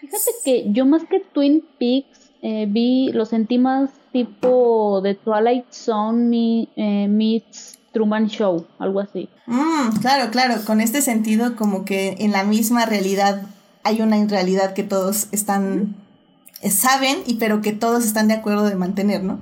[0.00, 5.70] Fíjate que yo más que Twin Peaks eh, vi, lo sentí más tipo de Twilight
[5.72, 9.28] Zone mi- eh, meets Truman Show, algo así.
[9.46, 13.42] Mm, claro, claro, con este sentido como que en la misma realidad
[13.82, 15.96] hay una realidad que todos están,
[16.62, 19.40] eh, saben, y pero que todos están de acuerdo de mantener, ¿no?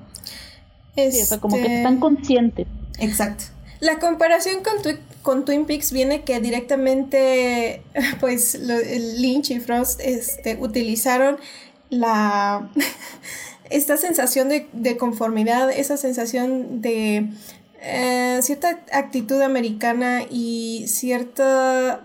[0.95, 2.67] Sí, o sea, como que Este, están conscientes.
[2.99, 3.45] Exacto.
[3.81, 4.75] La comparación con,
[5.23, 7.83] con Twin Peaks viene que directamente,
[8.21, 8.79] pues, lo-
[9.19, 11.37] Lynch y Frost este, utilizaron
[11.91, 12.71] la,
[13.71, 17.29] esta sensación de, de conformidad, esa sensación de
[17.81, 22.01] eh, cierta actitud americana y cierta,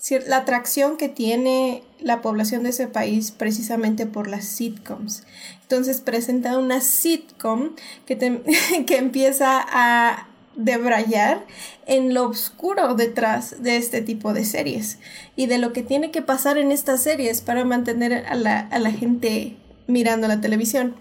[0.00, 5.24] cier- la atracción que tiene la población de ese país precisamente por las sitcoms.
[5.62, 7.70] Entonces presenta una sitcom
[8.06, 8.16] que,
[8.86, 11.44] que empieza a debrayar
[11.86, 14.98] en lo oscuro detrás de este tipo de series
[15.36, 18.78] y de lo que tiene que pasar en estas series para mantener a la, a
[18.78, 19.56] la gente
[19.86, 20.94] mirando la televisión.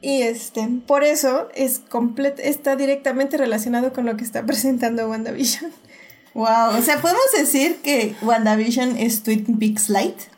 [0.00, 1.80] Y este, por eso es
[2.38, 5.72] está directamente relacionado con lo que está presentando WandaVision.
[6.34, 10.16] Wow, o sea, podemos decir que WandaVision es Twin Peaks Light.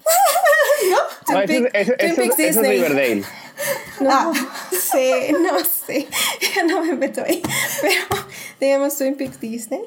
[0.90, 0.96] No,
[1.44, 2.78] Twin Twin Peaks ese es Disney.
[2.78, 3.22] Riverdale.
[4.00, 4.32] No Ah.
[4.72, 6.06] sé, no sé.
[6.56, 7.42] Ya no me meto ahí.
[7.82, 8.24] Pero
[8.58, 9.82] digamos Twin Peaks Disney.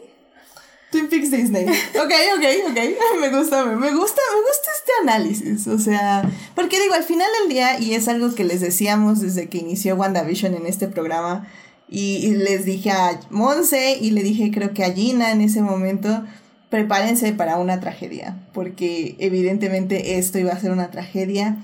[0.94, 1.66] Twin Peaks Disney.
[1.96, 2.80] Ok, ok, ok.
[3.20, 5.68] Me gusta, me, me gusta, me gusta este análisis.
[5.68, 9.50] O sea, porque digo, al final del día, y es algo que les decíamos desde
[9.50, 11.48] que inició WandaVision en este programa,
[11.90, 16.24] Y, les dije a Monse y le dije creo que a Gina en ese momento,
[16.70, 21.58] prepárense para una tragedia, porque evidentemente esto iba a ser una tragedia.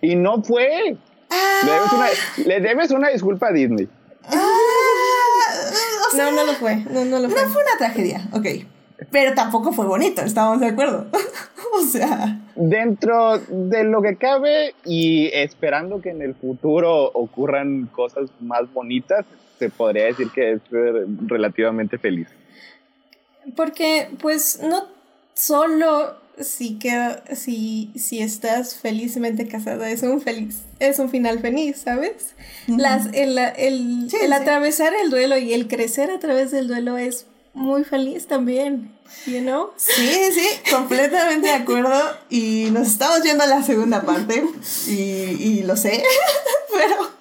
[0.00, 0.96] Y no fue.
[1.30, 2.08] Ah.
[2.44, 3.88] Le, debes una, disculpa a Disney.
[4.30, 4.67] Ah,
[6.18, 6.76] no, no lo fue.
[6.76, 7.42] No, no lo fue.
[7.42, 8.46] No fue una tragedia, ok.
[9.10, 11.06] Pero tampoco fue bonito, estamos de acuerdo.
[11.74, 12.40] o sea.
[12.56, 19.24] Dentro de lo que cabe y esperando que en el futuro ocurran cosas más bonitas,
[19.58, 20.60] se podría decir que es
[21.26, 22.28] relativamente feliz.
[23.56, 24.86] Porque, pues, no
[25.34, 31.82] solo si, que, si, si estás felizmente casada es un feliz, es un final feliz,
[31.84, 32.34] ¿sabes?
[32.66, 37.26] Las, el, el, el atravesar el duelo y el crecer a través del duelo es
[37.54, 38.92] muy feliz también,
[39.26, 39.70] you know?
[39.76, 42.00] Sí, sí, completamente de acuerdo.
[42.30, 44.44] Y nos estamos yendo a la segunda parte.
[44.86, 46.02] Y, y lo sé,
[46.72, 47.17] pero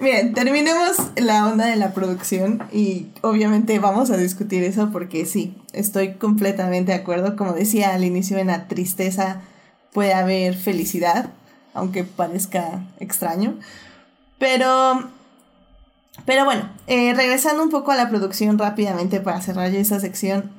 [0.00, 5.54] Bien, terminemos la onda de la producción y obviamente vamos a discutir eso porque sí,
[5.72, 7.36] estoy completamente de acuerdo.
[7.36, 9.42] Como decía al inicio, en la tristeza
[9.92, 11.30] puede haber felicidad,
[11.74, 13.58] aunque parezca extraño.
[14.38, 15.10] Pero,
[16.24, 20.50] pero bueno, eh, regresando un poco a la producción rápidamente para cerrar ya esa sección.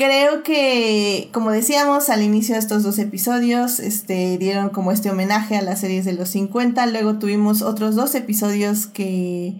[0.00, 5.58] Creo que, como decíamos al inicio de estos dos episodios, este, dieron como este homenaje
[5.58, 6.86] a las series de los 50.
[6.86, 9.52] Luego tuvimos otros dos episodios que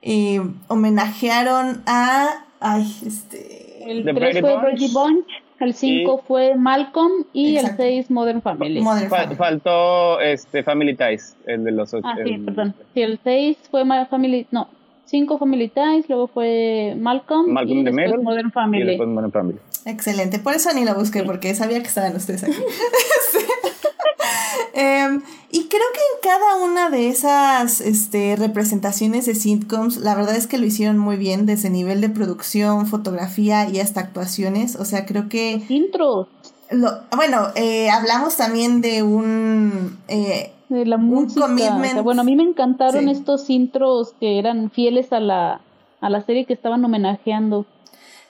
[0.00, 2.46] eh, homenajearon a.
[2.58, 3.90] Ay, este.
[3.90, 5.26] El 3 fue Brady Bunch,
[5.60, 8.82] el 5 fue Malcolm y el 6 Modern Family.
[9.36, 12.02] Faltó este, Family Ties, el de los 8.
[12.02, 12.74] Ah, sí, perdón.
[12.94, 14.46] Sí, el 6 fue Family.
[14.50, 14.68] No,
[15.06, 18.98] cinco Family Ties, luego fue Malcolm, y después Modern Family.
[18.98, 19.58] Modern Family.
[19.84, 22.52] Excelente, por eso ni lo busqué, porque sabía que estaban ustedes aquí.
[24.78, 30.36] Em, y creo que en cada una de esas este, representaciones de sitcoms, la verdad
[30.36, 34.76] es que lo hicieron muy bien desde nivel de producción, fotografía y hasta actuaciones.
[34.76, 35.62] O sea, creo que...
[35.70, 36.28] Intros.
[36.70, 39.98] Lo, bueno, eh, hablamos también de un...
[40.08, 41.46] Eh, de la música.
[42.02, 45.60] bueno, a mí me encantaron estos intros que eran fieles a la,
[46.00, 47.66] a la serie que estaban homenajeando.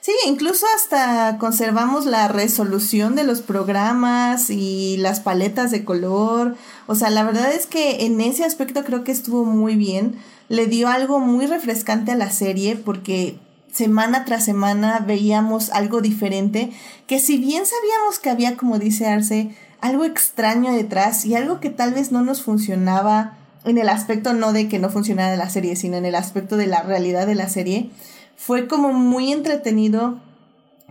[0.01, 6.55] Sí, incluso hasta conservamos la resolución de los programas y las paletas de color.
[6.87, 10.15] O sea, la verdad es que en ese aspecto creo que estuvo muy bien.
[10.49, 13.37] Le dio algo muy refrescante a la serie porque
[13.73, 16.71] semana tras semana veíamos algo diferente
[17.07, 21.71] que si bien sabíamos que había, como dice Arce, algo extraño detrás y algo que
[21.71, 25.77] tal vez no nos funcionaba en el aspecto no de que no funcionara la serie,
[25.77, 27.91] sino en el aspecto de la realidad de la serie,
[28.37, 30.21] fue como muy entretenido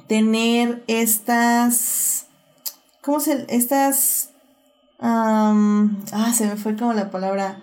[0.07, 2.25] tener estas,
[3.01, 4.29] ¿cómo se, estas,
[4.99, 7.61] ah, se me fue como la palabra,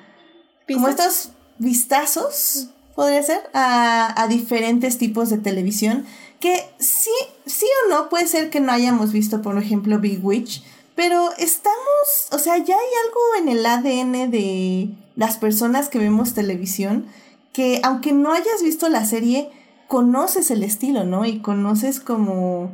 [0.66, 6.06] como estos vistazos, podría ser, a, a diferentes tipos de televisión,
[6.40, 7.10] que sí,
[7.46, 12.28] sí o no, puede ser que no hayamos visto, por ejemplo, Big Witch, pero estamos,
[12.30, 17.06] o sea, ya hay algo en el ADN de las personas que vemos televisión
[17.52, 19.50] que aunque no hayas visto la serie,
[19.88, 21.26] conoces el estilo, ¿no?
[21.26, 22.70] Y conoces como,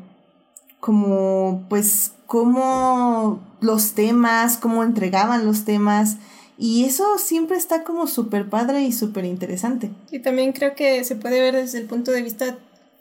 [0.81, 6.17] como, pues, cómo los temas, cómo entregaban los temas.
[6.57, 9.91] Y eso siempre está como súper padre y súper interesante.
[10.11, 12.57] Y también creo que se puede ver desde el punto de vista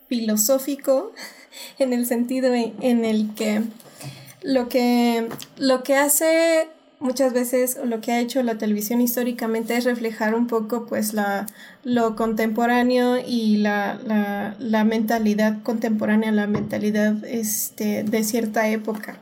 [0.07, 1.11] filosófico,
[1.77, 3.61] en el sentido en el que
[4.47, 9.83] lo que, lo que hace muchas veces, lo que ha hecho la televisión históricamente es
[9.83, 11.47] reflejar un poco pues la,
[11.83, 19.17] lo contemporáneo y la, la, la mentalidad contemporánea, la mentalidad este, de cierta época.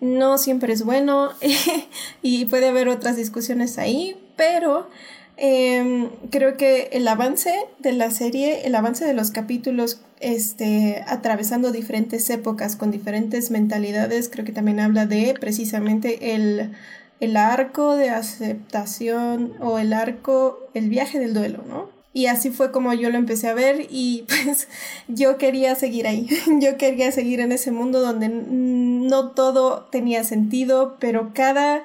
[0.00, 1.30] No siempre es bueno
[2.22, 4.88] y puede haber otras discusiones ahí, pero
[5.36, 11.72] Em, creo que el avance de la serie, el avance de los capítulos, este, atravesando
[11.72, 16.70] diferentes épocas con diferentes mentalidades, creo que también habla de precisamente el,
[17.18, 21.90] el arco de aceptación o el arco, el viaje del duelo, ¿no?
[22.12, 24.68] Y así fue como yo lo empecé a ver y pues
[25.08, 26.28] yo quería seguir ahí,
[26.60, 31.82] yo quería seguir en ese mundo donde no todo tenía sentido, pero cada,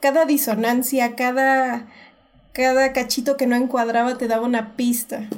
[0.00, 1.86] cada disonancia, cada
[2.52, 5.28] cada cachito que no encuadraba te daba una pista.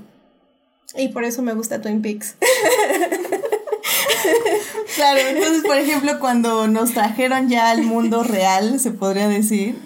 [0.97, 2.37] Y por eso me gusta Twin Peaks.
[4.95, 9.77] claro, entonces, por ejemplo, cuando nos trajeron ya al mundo real, se podría decir,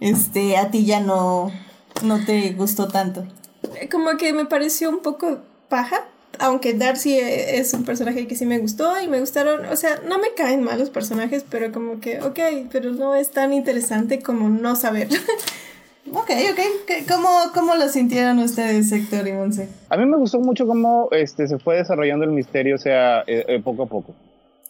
[0.00, 1.52] este, a ti ya no,
[2.02, 3.26] no te gustó tanto.
[3.90, 6.04] Como que me pareció un poco paja,
[6.38, 10.18] aunque Darcy es un personaje que sí me gustó y me gustaron, o sea, no
[10.18, 12.38] me caen mal los personajes, pero como que, ok,
[12.70, 15.08] pero no es tan interesante como no saber.
[16.12, 16.92] Ok, ok.
[17.08, 19.68] ¿Cómo, ¿Cómo lo sintieron ustedes, Héctor y Monse?
[19.88, 23.44] A mí me gustó mucho cómo este, se fue desarrollando el misterio, o sea, eh,
[23.48, 24.14] eh, poco a poco.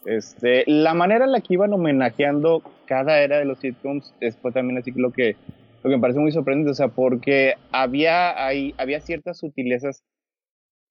[0.06, 4.78] Este, la manera en la que iban homenajeando cada era de los sitcoms fue también
[4.78, 5.36] así lo que,
[5.82, 10.04] lo que me parece muy sorprendente, o sea, porque había, hay, había ciertas sutilezas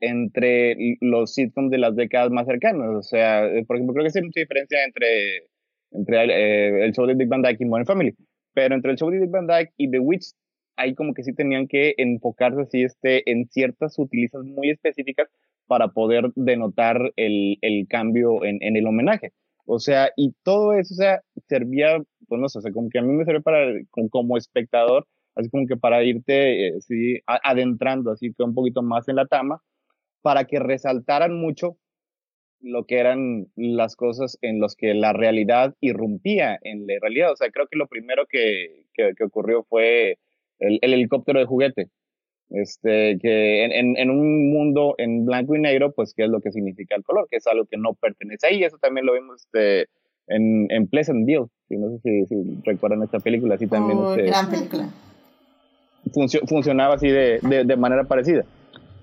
[0.02, 4.20] entre los sitcoms de las décadas más cercanas, o sea, eh, por ejemplo, creo que
[4.20, 5.48] hay mucha diferencia entre,
[5.91, 8.16] entre el, show de Big Van Dyke y Modern Family,
[8.56, 10.34] pero entre el show de Big Van Dyke y The Witch,
[10.78, 15.30] ahí como que sí tenían que enfocarse así este, en ciertas sutilezas muy específicas
[15.68, 19.34] para poder denotar el, el cambio en, en, el homenaje.
[19.66, 21.97] O sea, y todo eso, o sea, servía,
[22.28, 23.74] pues no sé, o sea, como que a mí me sirve para,
[24.12, 29.08] como, espectador, así como que para irte, eh, sí, adentrando así que un poquito más
[29.10, 29.62] en la tama,
[30.22, 31.78] para que resaltaran mucho
[32.62, 37.32] lo que eran las cosas en las que la realidad irrumpía en la realidad.
[37.32, 40.18] O sea, creo que lo primero que, que, que ocurrió fue
[40.60, 41.89] el, el, helicóptero de juguete.
[42.49, 46.51] Este, que en, en, un mundo en blanco y negro, pues, ¿qué es lo que
[46.51, 47.28] significa el color?
[47.30, 48.64] Que es algo que no pertenece ahí.
[48.64, 49.89] Eso también lo vimos este,
[50.28, 51.47] en, en Pleasantville.
[51.70, 53.97] no sé si, recuerdan esta película, así también.
[53.97, 54.89] Oh, este, gran película.
[56.47, 58.45] funcionaba así de, de, de manera parecida.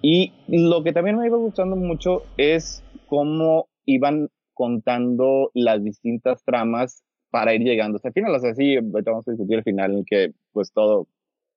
[0.02, 2.82] Y lo que también me iba gustando mucho es
[3.12, 8.34] cómo iban contando las distintas tramas para ir llegando hasta el final.
[8.34, 11.08] O sea, sí, vamos a discutir el final en que pues todo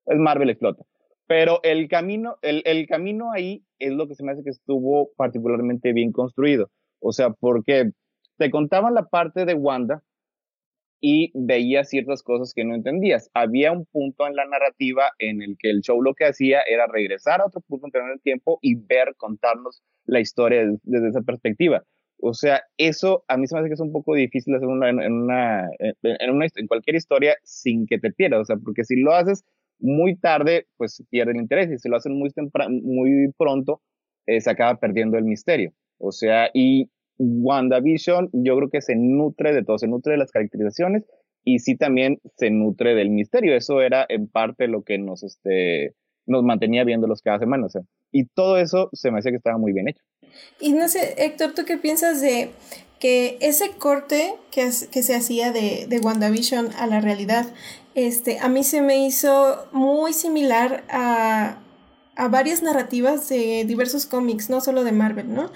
[0.05, 0.83] es Marvel explota.
[1.27, 5.11] Pero el camino, el, el camino ahí es lo que se me hace que estuvo
[5.15, 6.69] particularmente bien construido.
[6.99, 7.91] O sea, porque
[8.37, 10.03] te contaban la parte de Wanda
[11.01, 13.29] y veías ciertas cosas que no entendías.
[13.33, 16.87] Había un punto en la narrativa en el que el show lo que hacía era
[16.87, 21.83] regresar a otro punto en el tiempo y ver, contarnos la historia desde esa perspectiva.
[22.19, 24.73] O sea, eso a mí se me hace que es un poco difícil hacer en,
[24.73, 28.41] una, en, una, en cualquier historia sin que te pierdas.
[28.41, 29.43] O sea, porque si lo haces
[29.79, 31.69] muy tarde, pues pierde el interés.
[31.71, 32.31] Y si lo hacen muy,
[32.81, 33.81] muy pronto,
[34.25, 35.73] eh, se acaba perdiendo el misterio.
[35.97, 40.31] O sea, y WandaVision yo creo que se nutre de todo, se nutre de las
[40.31, 41.03] caracterizaciones
[41.43, 43.55] y sí también se nutre del misterio.
[43.55, 45.93] Eso era en parte lo que nos, este,
[46.25, 47.67] nos mantenía viéndolos cada semana.
[47.67, 50.03] O sea, y todo eso se me hace que estaba muy bien hecho.
[50.59, 52.49] Y no sé, Héctor, ¿tú qué piensas de
[52.99, 57.45] que ese corte que, que se hacía de, de WandaVision a la realidad,
[57.93, 61.59] este, a mí se me hizo muy similar a,
[62.15, 65.51] a varias narrativas de diversos cómics, no solo de Marvel, ¿no?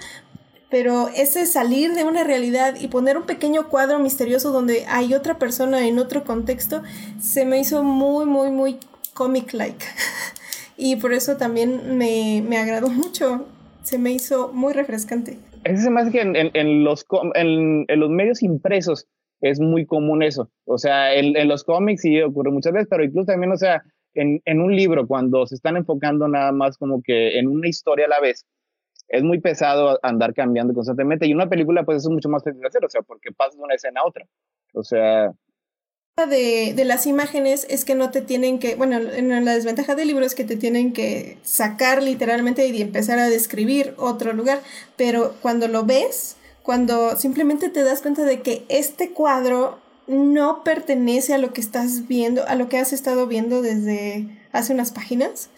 [0.70, 5.38] Pero ese salir de una realidad y poner un pequeño cuadro misterioso donde hay otra
[5.38, 6.82] persona en otro contexto,
[7.18, 8.76] se me hizo muy, muy, muy
[9.12, 9.84] comic-like.
[10.76, 13.46] y por eso también me, me agradó mucho.
[13.82, 15.38] Se me hizo muy refrescante.
[15.64, 17.04] Es más que en, en, los,
[17.34, 19.06] en, en, los medios impresos
[19.40, 20.50] es muy común eso.
[20.66, 23.82] O sea, en, en los cómics sí ocurre muchas veces, pero incluso también, o sea,
[24.14, 28.06] en, en un libro, cuando se están enfocando nada más como que en una historia
[28.06, 28.46] a la vez,
[29.10, 31.26] es muy pesado andar cambiando constantemente.
[31.26, 33.62] Y una película, pues, es mucho más fácil de hacer, o sea, porque pasas de
[33.62, 34.26] una escena a otra.
[34.72, 35.32] O sea.
[36.28, 40.08] De, de las imágenes es que no te tienen que, bueno, en la desventaja del
[40.08, 44.60] libro es que te tienen que sacar literalmente y empezar a describir otro lugar,
[44.96, 51.32] pero cuando lo ves, cuando simplemente te das cuenta de que este cuadro no pertenece
[51.32, 55.48] a lo que estás viendo, a lo que has estado viendo desde hace unas páginas,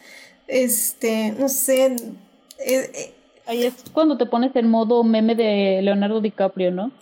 [0.47, 3.15] este, no sé, eh, eh,
[3.47, 6.93] Ahí es cuando te pones en modo meme de Leonardo DiCaprio, ¿no?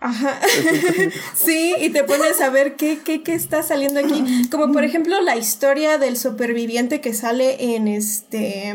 [0.00, 0.40] Ajá.
[1.34, 4.48] sí, y te pones a ver qué, qué, qué está saliendo aquí.
[4.50, 8.74] Como por ejemplo la historia del superviviente que sale en este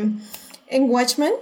[0.68, 1.32] en Watchmen.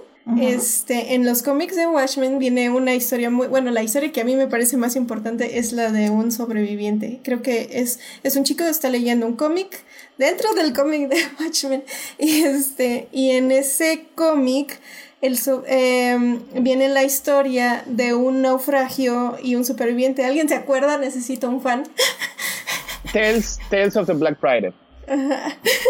[0.41, 4.25] Este, en los cómics de Watchmen viene una historia muy, bueno, la historia que a
[4.25, 7.21] mí me parece más importante es la de un sobreviviente.
[7.23, 9.85] Creo que es, es un chico que está leyendo un cómic
[10.17, 11.81] dentro del cómic de Watchmen
[12.19, 14.81] y este, y en ese cómic
[15.21, 15.37] el,
[15.67, 16.17] eh,
[16.55, 20.25] viene la historia de un naufragio y un superviviente.
[20.25, 20.97] ¿Alguien se acuerda?
[20.97, 21.83] Necesito un fan.
[23.13, 24.71] Tales, Tales of the Black Friday.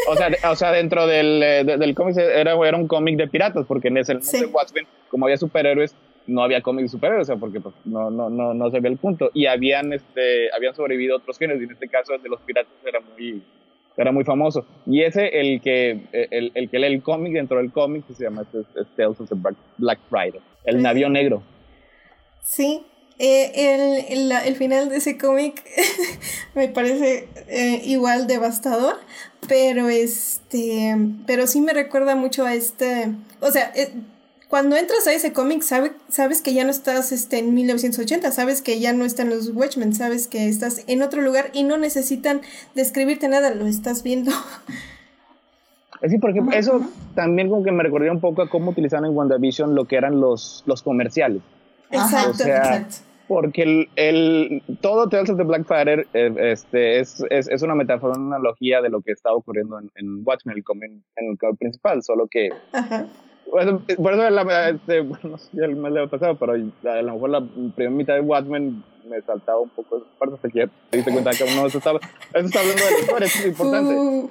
[0.07, 3.65] O sea, o sea, dentro del, eh, del cómic era, era un cómic de piratas,
[3.67, 5.95] porque en ese mundo de Watchmen, como había superhéroes,
[6.27, 8.89] no había cómics de superhéroes, o sea, porque pues, no, no, no, no se ve
[8.89, 9.31] el punto.
[9.33, 12.71] Y habían, este, habían sobrevivido otros géneros, y en este caso el de los piratas
[12.85, 13.41] era muy,
[13.97, 14.65] era muy famoso.
[14.85, 18.45] Y ese, el que, el, el que lee el cómic dentro del cómic, se llama
[18.95, 19.35] Tales of the
[19.77, 21.41] Black Friday, el navío negro.
[22.43, 22.85] Sí,
[23.19, 25.63] eh, el, el, final de ese cómic
[26.55, 28.95] me parece eh, igual devastador,
[29.47, 30.95] pero este,
[31.25, 33.89] pero sí me recuerda mucho a este, o sea, eh,
[34.49, 38.61] cuando entras a ese cómic sabe, sabes que ya no estás este, en 1980, sabes
[38.61, 42.41] que ya no están los Watchmen, sabes que estás en otro lugar y no necesitan
[42.73, 44.31] describirte nada, lo estás viendo.
[46.07, 46.81] Sí, por ejemplo, eso
[47.15, 50.21] también como que me recordó un poco a cómo utilizaban en WandaVision lo que eran
[50.21, 51.41] los, los comerciales.
[51.89, 52.97] Exacto, exacto.
[53.27, 58.15] Porque el, el, todo Tales of the Blackfire eh, este, es, es, es, una metáfora,
[58.15, 60.63] una analogía de lo que está ocurriendo en, en Watchmen, el
[61.15, 62.51] en el cómic principal, solo que...
[63.51, 67.29] Bueno, por eso, la, este, bueno, ya el mes de pasado, pero a, lo mejor
[67.29, 67.41] la
[67.75, 71.31] primera mitad de Watchmen me saltaba un poco esa parte hasta que te diste cuenta
[71.31, 71.99] que uno eso estaba,
[72.33, 73.95] eso está hablando de la historia, eso es importante.
[73.95, 74.29] Uh,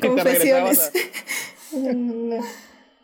[0.00, 0.92] confesiones.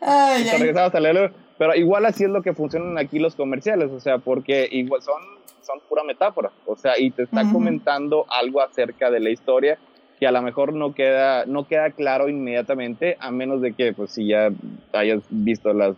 [0.01, 3.35] A, y te regresabas a leerlo pero igual así es lo que funcionan aquí los
[3.35, 5.21] comerciales, o sea, porque igual son,
[5.61, 9.77] son pura metáfora, o sea, y te está comentando algo acerca de la historia
[10.23, 14.11] que a lo mejor no queda, no queda claro inmediatamente, a menos de que, pues,
[14.11, 14.51] si ya
[14.93, 15.97] hayas visto las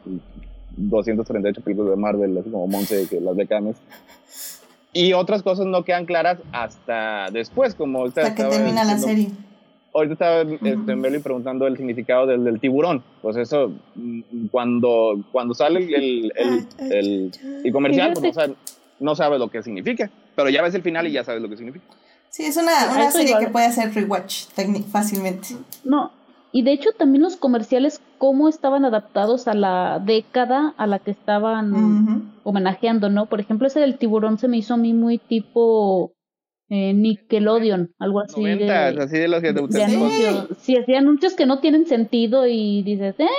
[0.77, 3.77] 238 películas de Marvel, así como Monse, que las de Cames.
[4.93, 8.05] Y otras cosas no quedan claras hasta después, como...
[8.05, 9.29] Hasta que termina la serie
[9.93, 13.03] ahorita estaba este, preguntando el significado del, del, tiburón.
[13.21, 17.31] Pues eso, mm, cuando, cuando sale el, el, el,
[17.63, 18.55] el comercial, pues no sabe,
[18.99, 20.09] no sabe, lo que significa.
[20.35, 21.85] Pero ya ves el final y ya sabes lo que significa.
[22.35, 24.47] Sí, es una, una serie que puede hacer rewatch
[24.91, 25.55] fácilmente.
[25.85, 26.11] No,
[26.51, 31.11] y de hecho también los comerciales, cómo estaban adaptados a la década a la que
[31.11, 33.27] estaban homenajeando, ¿no?
[33.27, 36.11] Por ejemplo, ese del tiburón se me hizo a mí muy tipo
[36.67, 38.43] eh, Nickelodeon, algo así.
[38.43, 39.89] de, así de los que te gustan.
[40.59, 43.29] Sí, así anuncios que no tienen sentido y dices, ¿eh?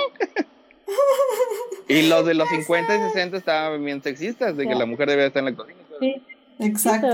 [1.87, 5.27] y los de los 50 y 60 estaban bien sexistas, de que la mujer debía
[5.27, 5.81] estar en la cocina.
[5.99, 6.15] Sí.
[6.57, 7.09] Exacto.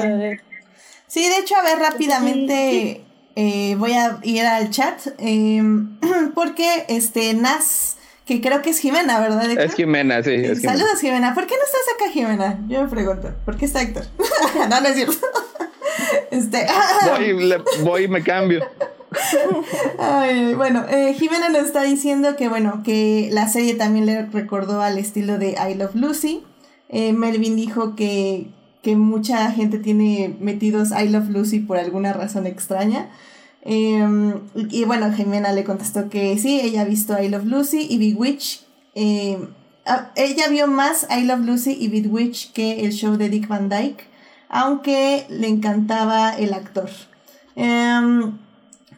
[1.14, 3.04] Sí, de hecho, a ver rápidamente,
[3.36, 6.00] eh, voy a ir al chat, em,
[6.34, 9.46] porque este Nas que creo que es Jimena, ¿verdad?
[9.52, 10.32] Es Jimena, sí.
[10.32, 11.36] Es Saludos, Jimena.
[11.36, 12.60] ¿Por qué no estás acá, Jimena?
[12.68, 13.32] Yo me pregunto.
[13.46, 14.06] ¿Por qué está Héctor?
[14.72, 15.18] no, no es cierto.
[16.32, 16.66] Este,
[17.06, 18.66] voy, voy y me cambio.
[20.00, 24.82] Ay, bueno, eh, Jimena nos está diciendo que bueno, que la serie también le recordó
[24.82, 26.44] al estilo de I Love Lucy.
[26.90, 28.48] Eh, Melvin dijo que,
[28.84, 33.10] que, mucha gente tiene metidos I Love Lucy por alguna razón extraña.
[33.62, 37.98] Em, y bueno, Jimena le contestó que sí, ella ha visto I Love Lucy y
[37.98, 38.66] Big Witch.
[38.94, 39.48] Em,
[39.86, 43.48] ah, ella vio más I Love Lucy y Big Witch que el show de Dick
[43.48, 44.14] Van Dyke
[44.54, 46.90] aunque le encantaba el actor.
[47.56, 48.38] Em,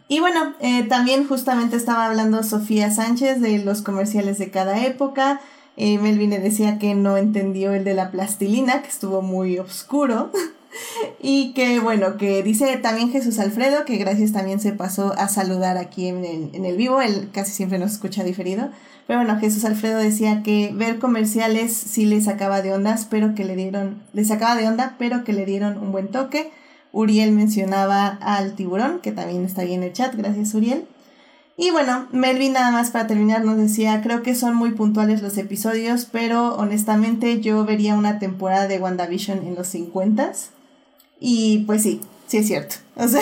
[0.10, 5.40] y bueno, eh, también justamente estaba hablando Sofía Sánchez de los comerciales de cada época.
[5.78, 10.32] Eh, Melvin decía que no entendió el de la plastilina, que estuvo muy oscuro.
[11.22, 15.78] y que bueno, que dice también Jesús Alfredo, que gracias también se pasó a saludar
[15.78, 18.70] aquí en el, en el vivo, él casi siempre nos escucha diferido.
[19.08, 23.46] Pero bueno, Jesús Alfredo decía que ver comerciales sí le sacaba de ondas, pero que
[23.46, 26.52] le dieron, le sacaba de onda, pero que le dieron un buen toque.
[26.92, 30.86] Uriel mencionaba al tiburón, que también está ahí en el chat, gracias Uriel.
[31.58, 35.38] Y bueno, Melvin nada más para terminar nos decía, creo que son muy puntuales los
[35.38, 40.34] episodios, pero honestamente yo vería una temporada de WandaVision en los 50
[41.20, 42.76] Y pues sí, sí es cierto.
[42.98, 43.22] O sea,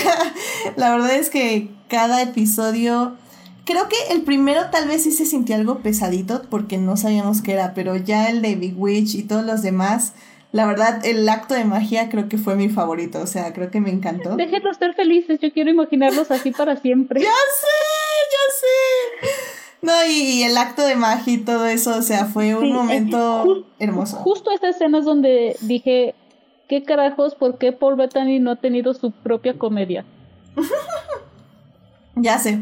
[0.75, 3.17] la verdad es que cada episodio
[3.65, 7.53] Creo que el primero tal vez sí se sintió algo pesadito porque no sabíamos qué
[7.53, 10.13] era, pero ya el de Big Witch y todos los demás,
[10.51, 13.79] la verdad, el acto de magia creo que fue mi favorito, o sea, creo que
[13.79, 14.36] me encantó.
[14.36, 17.21] Déjenlos ser felices, yo quiero imaginarlos así para siempre.
[17.23, 17.67] ya sé,
[18.34, 19.53] ya sé.
[19.81, 24.17] No, y, el acto de magia y todo eso, o sea, fue un momento hermoso.
[24.17, 26.15] Justo esta escena es donde dije,
[26.69, 27.36] ¿qué carajos?
[27.36, 30.05] ¿Por qué Paul Bettany no ha tenido su propia comedia?
[32.15, 32.59] ya sé.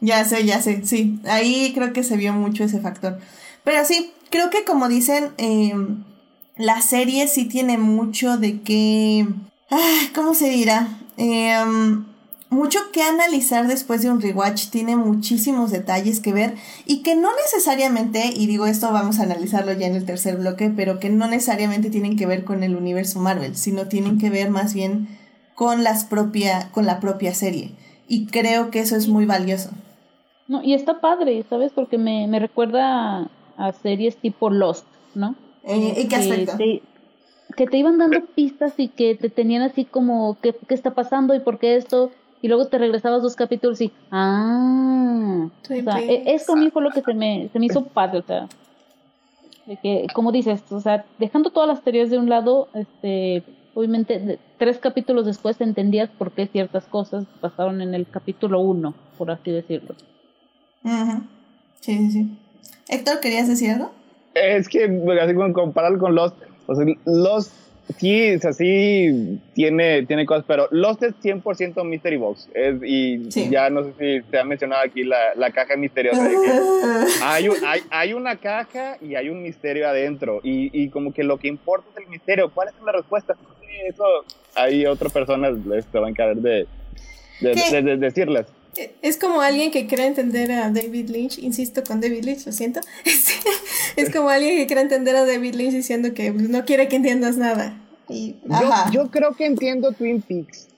[0.00, 1.18] Ya sé, ya sé, sí.
[1.28, 3.18] Ahí creo que se vio mucho ese factor.
[3.64, 6.04] Pero sí, creo que como dicen, em,
[6.56, 9.26] la serie sí tiene mucho de que...
[10.14, 10.88] ¿Cómo se dirá?
[11.16, 12.06] Em,
[12.50, 17.30] mucho que analizar después de un rewatch, tiene muchísimos detalles que ver y que no
[17.36, 21.28] necesariamente, y digo esto vamos a analizarlo ya en el tercer bloque, pero que no
[21.28, 25.08] necesariamente tienen que ver con el universo Marvel, sino tienen que ver más bien
[25.54, 27.70] con, las propia, con la propia serie.
[28.08, 29.70] Y creo que eso es muy valioso.
[30.48, 31.70] No, y está padre, ¿sabes?
[31.72, 35.36] Porque me, me recuerda a, series tipo Lost, ¿no?
[35.62, 36.58] ¿En, qué aspecto?
[37.56, 41.34] que te iban dando pistas y que te tenían así como, ¿qué, qué está pasando
[41.34, 42.10] y por qué esto?
[42.42, 46.82] Y luego te regresabas dos capítulos y, ah, o sea, e, eso a mí fue
[46.82, 48.48] lo que se me, se me hizo padre, o sea,
[49.66, 53.42] de que, como dices, o sea, dejando todas las teorías de un lado, este,
[53.74, 59.30] obviamente tres capítulos después entendías por qué ciertas cosas pasaron en el capítulo uno, por
[59.30, 59.94] así decirlo.
[61.80, 62.38] Sí, sí, sí.
[62.88, 63.92] Héctor, ¿querías decir algo?
[64.34, 64.84] Es que,
[65.22, 66.36] así como compararlo con Lost,
[66.66, 67.52] o sea, Lost
[67.98, 72.48] sí, es así, tiene, tiene cosas, pero Lost es 100% Mystery Box.
[72.54, 76.22] Es, y ya no sé si te ha mencionado aquí la, la caja misteriosa.
[77.22, 80.40] hay, hay, hay, una caja y hay un misterio adentro.
[80.42, 82.50] Y, y, como que lo que importa es el misterio.
[82.50, 83.36] ¿Cuál es la respuesta?
[83.88, 84.04] eso
[84.54, 86.66] hay otra persona que va a encargar de,
[87.40, 88.46] de, de decirlas.
[89.02, 92.80] Es como alguien que quiere entender a David Lynch, insisto con David Lynch, lo siento.
[93.96, 97.36] Es, como alguien que quiere entender a David Lynch diciendo que no quiere que entiendas
[97.36, 97.76] nada.
[98.08, 100.68] Y, yo, yo, creo que entiendo Twin Peaks.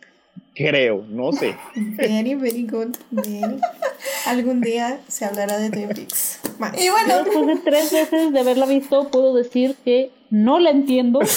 [0.54, 1.54] Creo, no sé.
[1.74, 2.96] Very, very good.
[4.26, 6.40] Algún día se hablará de Twin Peaks.
[6.78, 11.20] Y bueno, después de tres veces de haberla visto, puedo decir que no la entiendo.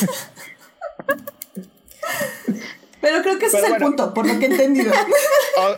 [3.06, 4.92] Pero creo que ese es el punto, por lo que he entendido.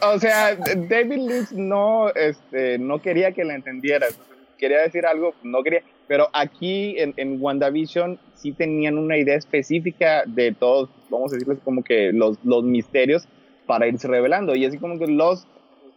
[0.02, 4.18] O, sea, David Lynch no, este, no quería que la entendieras.
[4.58, 5.84] Quería decir algo, no quería.
[6.08, 11.60] Pero aquí en, en WandaVision sí tenían una idea específica de todos, vamos a decirles
[11.64, 13.28] como que los, los misterios
[13.68, 14.56] para irse revelando.
[14.56, 15.46] Y así como que los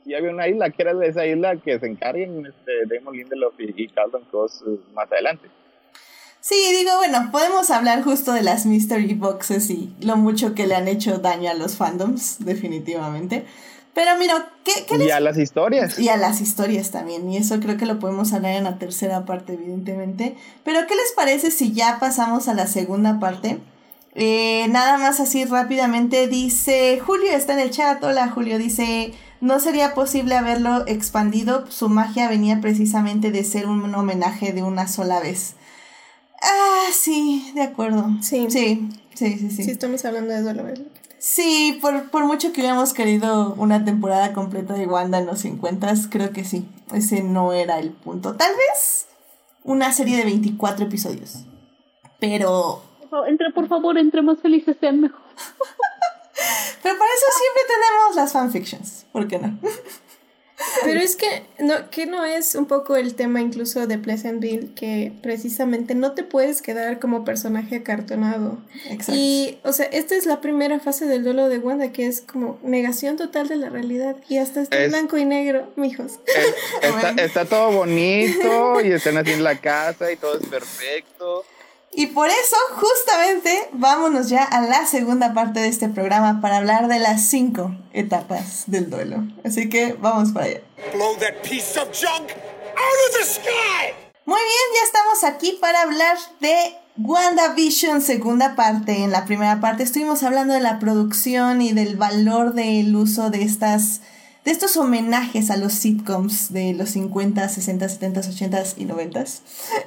[0.05, 3.55] y había una isla que era de esa isla que se encarguen este, Damon Lindelof
[3.61, 5.49] y, y Carlton Cross eh, más adelante.
[6.41, 10.75] Sí, digo, bueno, podemos hablar justo de las mystery boxes y lo mucho que le
[10.75, 13.45] han hecho daño a los fandoms, definitivamente.
[13.93, 15.99] Pero mira, ¿qué, qué Y a las historias.
[15.99, 19.27] Y a las historias también, y eso creo que lo podemos hablar en la tercera
[19.27, 20.37] parte, evidentemente.
[20.65, 23.59] Pero ¿qué les parece si ya pasamos a la segunda parte?
[24.15, 29.61] Eh, nada más así rápidamente dice, Julio está en el chat, hola Julio, dice, no
[29.61, 35.21] sería posible haberlo expandido, su magia venía precisamente de ser un homenaje de una sola
[35.21, 35.55] vez.
[36.43, 38.07] Ah, sí, de acuerdo.
[38.23, 38.47] Sí.
[38.51, 39.65] Sí, sí, sí, sí.
[39.65, 40.65] Sí, estamos hablando de duelo.
[41.19, 45.93] Sí, por, por mucho que hubiéramos querido una temporada completa de Wanda en los 50,
[46.11, 46.67] creo que sí.
[46.95, 48.37] Ese no era el punto.
[48.37, 49.07] Tal vez
[49.63, 51.45] una serie de 24 episodios.
[52.19, 52.83] Pero.
[53.27, 55.21] Entre, por favor, entre más felices sean mejor.
[56.83, 59.05] Pero para eso siempre tenemos las fanfictions.
[59.13, 59.59] ¿Por qué no?
[60.85, 65.13] Pero es que no, que no es un poco el tema incluso de Pleasantville, que
[65.23, 68.59] precisamente no te puedes quedar como personaje acartonado.
[68.89, 69.13] Exacto.
[69.15, 72.59] Y, o sea, esta es la primera fase del duelo de Wanda, que es como
[72.63, 74.17] negación total de la realidad.
[74.29, 76.21] Y hasta está en blanco y negro, mijos.
[76.83, 81.45] está, está todo bonito y están así en la casa y todo es perfecto.
[81.93, 86.87] Y por eso, justamente, vámonos ya a la segunda parte de este programa para hablar
[86.87, 89.25] de las cinco etapas del duelo.
[89.45, 90.61] Así que vamos para allá.
[94.25, 99.03] Muy bien, ya estamos aquí para hablar de WandaVision segunda parte.
[99.03, 103.43] En la primera parte estuvimos hablando de la producción y del valor del uso de
[103.43, 104.01] estas
[104.45, 109.25] de estos homenajes a los sitcoms de los 50, 60, 70, 80 y 90.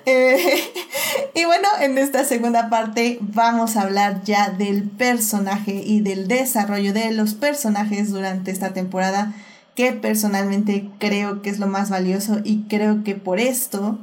[0.06, 0.60] Eh,
[1.36, 6.94] y bueno, en esta segunda parte vamos a hablar ya del personaje y del desarrollo
[6.94, 9.34] de los personajes durante esta temporada,
[9.76, 13.98] que personalmente creo que es lo más valioso y creo que por esto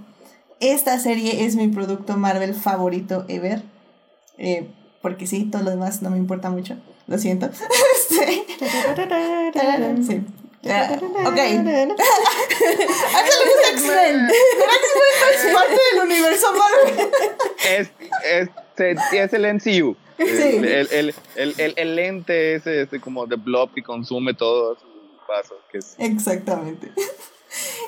[0.61, 3.63] esta serie es mi producto Marvel favorito ever.
[4.39, 4.69] Eh,
[5.03, 6.77] porque sí, todo lo demás no me importa mucho.
[7.07, 7.51] Lo siento.
[8.09, 8.45] sí.
[10.63, 10.69] Sí.
[10.69, 11.27] ok.
[11.27, 11.51] ¿A qué
[12.21, 14.29] le gusta X-Men?
[14.31, 17.11] X-Men es parte del universo Marvel.
[17.65, 17.89] Es,
[18.25, 19.97] es, es el MCU.
[20.19, 20.27] Sí.
[20.27, 24.87] El, el, el, el, el lente ese, ese como de blob que consume todo su
[25.27, 25.57] paso.
[25.71, 25.95] Que es...
[25.99, 26.93] Exactamente.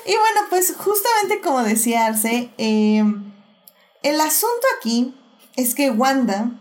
[0.05, 3.03] Y bueno, pues justamente como decía Arce, eh,
[4.01, 5.15] el asunto aquí
[5.55, 6.51] es que Wanda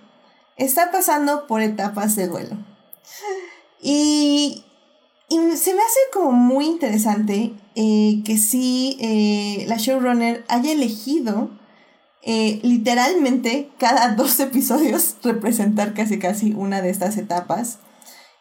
[0.56, 2.56] está pasando por etapas de duelo.
[3.80, 4.64] Y,
[5.56, 11.50] se me hace como muy interesante eh, que sí eh, la showrunner haya elegido
[12.22, 17.78] eh, literalmente cada dos episodios representar casi casi una de estas etapas.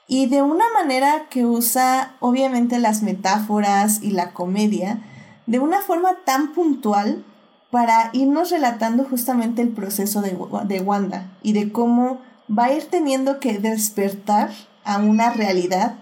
[0.07, 4.99] Y de una manera que usa obviamente las metáforas y la comedia
[5.45, 7.23] de una forma tan puntual
[7.71, 12.19] para irnos relatando justamente el proceso de, de Wanda y de cómo
[12.49, 14.51] va a ir teniendo que despertar
[14.83, 16.00] a una realidad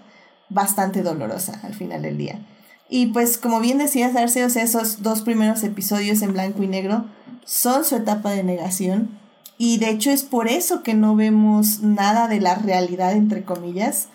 [0.50, 2.40] bastante dolorosa al final del día.
[2.88, 7.04] Y pues como bien decías, Darcy, esos dos primeros episodios en blanco y negro
[7.44, 9.18] son su etapa de negación.
[9.56, 14.08] Y de hecho es por eso que no vemos nada de la realidad, entre comillas,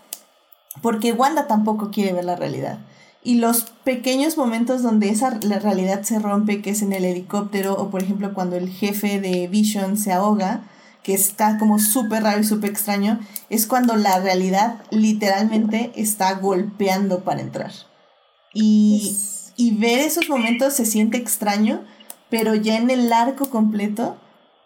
[0.81, 2.79] porque Wanda tampoco quiere ver la realidad.
[3.23, 7.73] Y los pequeños momentos donde esa la realidad se rompe, que es en el helicóptero,
[7.75, 10.63] o por ejemplo cuando el jefe de Vision se ahoga,
[11.05, 17.23] que está como súper raro y súper extraño, es cuando la realidad literalmente está golpeando
[17.23, 17.71] para entrar.
[18.53, 19.17] Y,
[19.55, 21.81] y ver esos momentos se siente extraño
[22.29, 24.17] pero ya en el arco completo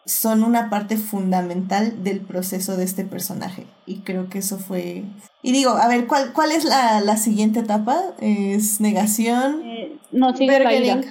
[0.05, 3.67] son una parte fundamental del proceso de este personaje.
[3.85, 5.03] Y creo que eso fue...
[5.43, 8.01] Y digo, a ver, ¿cuál, cuál es la, la siguiente etapa?
[8.19, 9.61] ¿Es negación?
[9.63, 11.01] Eh, no, sigue la ira.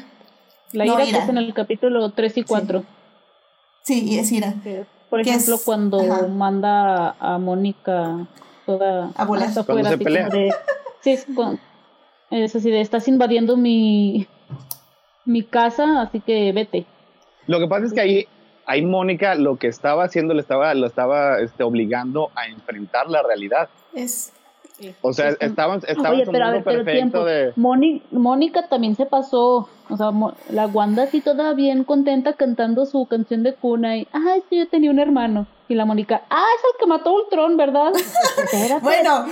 [0.72, 2.84] La No, ira, que es en el capítulo 3 y 4.
[3.84, 4.54] Sí, y es ira.
[4.64, 6.26] Que, Por ejemplo, es- cuando ajá.
[6.28, 8.26] manda a Mónica
[8.66, 9.48] toda A volar.
[9.48, 10.26] hasta Cuando afuera, se así pelea.
[10.28, 10.54] como de-
[11.00, 11.60] sí, es, con-
[12.30, 14.26] es así de, estás invadiendo mi,
[15.24, 16.86] mi casa, así que vete.
[17.46, 18.26] Lo que pasa es que ahí,
[18.66, 23.22] ahí Mónica lo que estaba haciendo le estaba, lo estaba este, obligando a enfrentar la
[23.22, 23.70] realidad.
[23.94, 24.32] Es
[25.02, 27.24] O sea, Sí, estaban, estaban Oye, pero a mundo ver, pero perfecto tiempo.
[27.24, 27.52] de...
[27.56, 29.68] Móni- Mónica también se pasó.
[29.90, 34.06] O sea, Mo- la Wanda así toda bien contenta cantando su canción de cuna y,
[34.12, 35.46] ah, es que yo tenía un hermano.
[35.66, 37.92] Y la Mónica, ah, es el que mató a Ultron, ¿verdad?
[38.44, 39.26] Espérate, Bueno,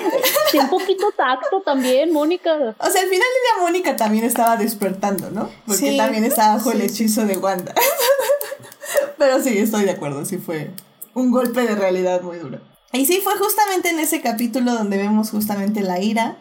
[0.52, 2.52] ten un poquito tacto también, Mónica.
[2.78, 5.48] o sea, al final del día Mónica también estaba despertando, ¿no?
[5.66, 5.96] Porque Sí.
[5.96, 7.04] también estaba bajo el Sí, sí.
[7.04, 7.72] hechizo de Wanda.
[9.18, 10.70] Pero sí, estoy de acuerdo, sí fue
[11.14, 12.58] un golpe de realidad muy duro.
[12.96, 16.36] Y sí, fue justamente en ese capítulo donde vemos justamente la ira.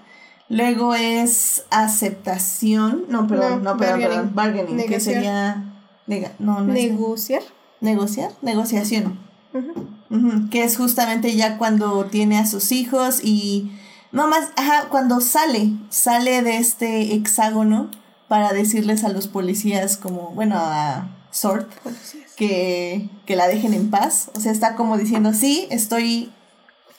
[0.49, 3.05] Luego es aceptación.
[3.09, 4.07] No, perdón, no, No, perdón, bargaining.
[4.09, 4.31] perdón.
[4.35, 5.63] Bargaining, que sería.
[6.07, 7.41] nega- no, no es- negociar.
[7.81, 8.31] negociar.
[8.41, 9.19] Negociación.
[10.51, 13.71] Que es justamente ya cuando tiene a sus hijos y
[14.11, 17.89] no más, ajá, cuando sale, sale de este hexágono
[18.27, 21.69] para decirles a los policías como, bueno, a Sort,
[22.37, 24.29] que, que la dejen en paz.
[24.35, 26.31] O sea, está como diciendo, sí, estoy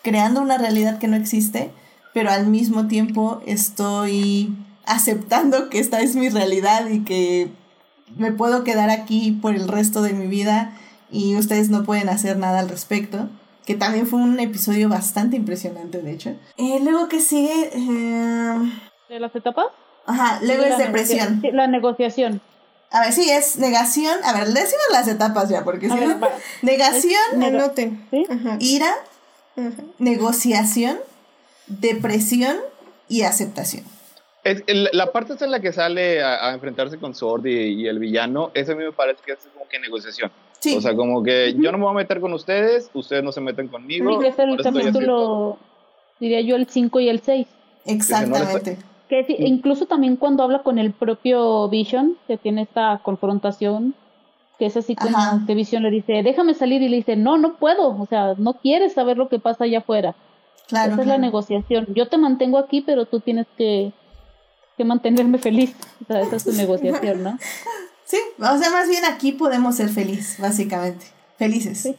[0.06, 1.70] creando una realidad que no existe,
[2.14, 4.54] pero al mismo tiempo estoy
[4.84, 7.48] aceptando que esta es mi realidad y que
[8.16, 10.72] me puedo quedar aquí por el resto de mi vida
[11.10, 13.28] y ustedes no pueden hacer nada al respecto.
[13.66, 16.30] Que también fue un episodio bastante impresionante, de hecho.
[16.56, 17.70] Eh, luego que sigue...
[17.74, 18.72] eh,
[19.08, 19.66] ¿De las etapas?
[20.06, 21.40] ajá, luego Sí, es depresión.
[21.42, 22.40] sí, la negociación.
[22.92, 24.14] A ver, sí, es negación.
[24.22, 26.20] A ver, decimos las etapas ya, porque si no...
[26.62, 28.06] Negación, Nega- Anoten.
[28.12, 28.24] ¿Sí?
[28.30, 28.56] Ajá.
[28.60, 28.94] ira,
[29.98, 30.98] Negociación,
[31.66, 32.56] depresión
[33.08, 33.84] y aceptación.
[34.44, 37.86] Es, el- la parte en la que sale a, a enfrentarse con Sword y, y
[37.88, 40.30] el villano, ese a mí me parece que es como que negociación.
[40.60, 43.32] Sí, O sea, como que yo no me voy a meter con ustedes, ustedes no
[43.32, 44.20] se meten conmigo.
[44.20, 45.58] Sí, es el capítulo,
[46.20, 47.46] diría yo, el 5 y el 6.
[47.84, 48.78] exactamente.
[49.08, 53.94] Que incluso también cuando habla con el propio Vision, que tiene esta confrontación,
[54.58, 55.42] que es así como Ajá.
[55.46, 58.54] que Vision le dice, déjame salir, y le dice, no, no puedo, o sea, no
[58.54, 60.14] quieres saber lo que pasa allá afuera.
[60.68, 60.92] Claro.
[60.92, 61.86] Esa es la negociación.
[61.94, 63.92] Yo te mantengo aquí, pero tú tienes que,
[64.76, 65.74] que mantenerme feliz.
[66.02, 67.38] O sea, esa es tu negociación, ¿no?
[68.08, 71.06] Sí, o sea, más bien aquí podemos ser felices, básicamente.
[71.38, 71.80] Felices.
[71.80, 71.96] Sí.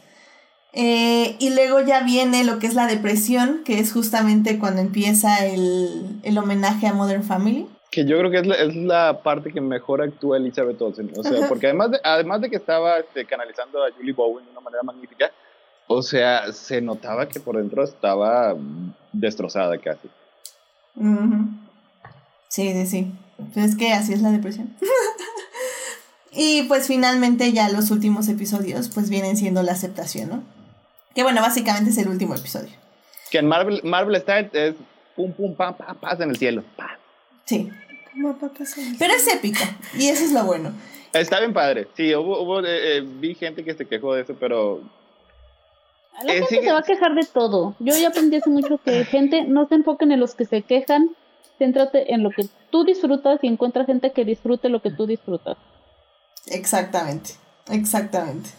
[0.71, 5.45] Eh, y luego ya viene lo que es la depresión, que es justamente cuando empieza
[5.45, 7.67] el, el homenaje a Modern Family.
[7.97, 11.11] Que yo creo que es la, es la parte que mejor actúa Elizabeth Olsen.
[11.17, 14.51] O sea, porque además de, además de que estaba este, canalizando a Julie Bowen de
[14.51, 15.31] una manera magnífica,
[15.87, 18.55] o sea, se notaba que por dentro estaba
[19.11, 20.09] destrozada casi.
[22.49, 23.11] Sí, sí, sí.
[23.51, 24.75] Pues es que así es la depresión.
[26.31, 30.43] y pues finalmente ya los últimos episodios pues vienen siendo la aceptación, ¿no?
[31.15, 32.75] Que bueno, básicamente es el último episodio.
[33.31, 34.75] Que en Marvel, Marvel está es
[35.15, 36.63] pum, pum, pam, pam, paz en el cielo.
[36.75, 36.89] pam.
[37.45, 37.71] Sí.
[38.99, 40.71] Pero es épica y eso es lo bueno.
[41.13, 41.87] Está bien padre.
[41.95, 44.81] Sí, hubo, hubo eh, eh, vi gente que se quejó de eso, pero
[46.23, 47.75] La Eh, gente sigue- se va a quejar de todo.
[47.79, 51.15] Yo ya aprendí hace mucho que gente no se enfoquen en los que se quejan,
[51.59, 55.57] céntrate en lo que tú disfrutas y encuentra gente que disfrute lo que tú disfrutas.
[56.47, 57.31] Exactamente,
[57.69, 58.49] exactamente.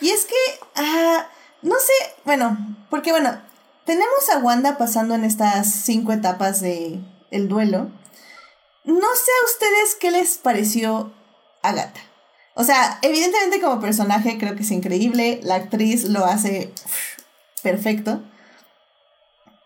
[0.00, 0.34] Y es que,
[0.76, 1.26] ah,
[1.62, 1.92] no sé,
[2.24, 2.56] bueno,
[2.90, 3.40] porque bueno,
[3.84, 6.98] tenemos a Wanda pasando en estas cinco etapas de
[7.30, 7.88] el duelo.
[8.86, 11.12] No sé a ustedes qué les pareció
[11.62, 12.00] Agatha.
[12.54, 17.16] O sea, evidentemente como personaje creo que es increíble, la actriz lo hace uf,
[17.62, 18.22] perfecto.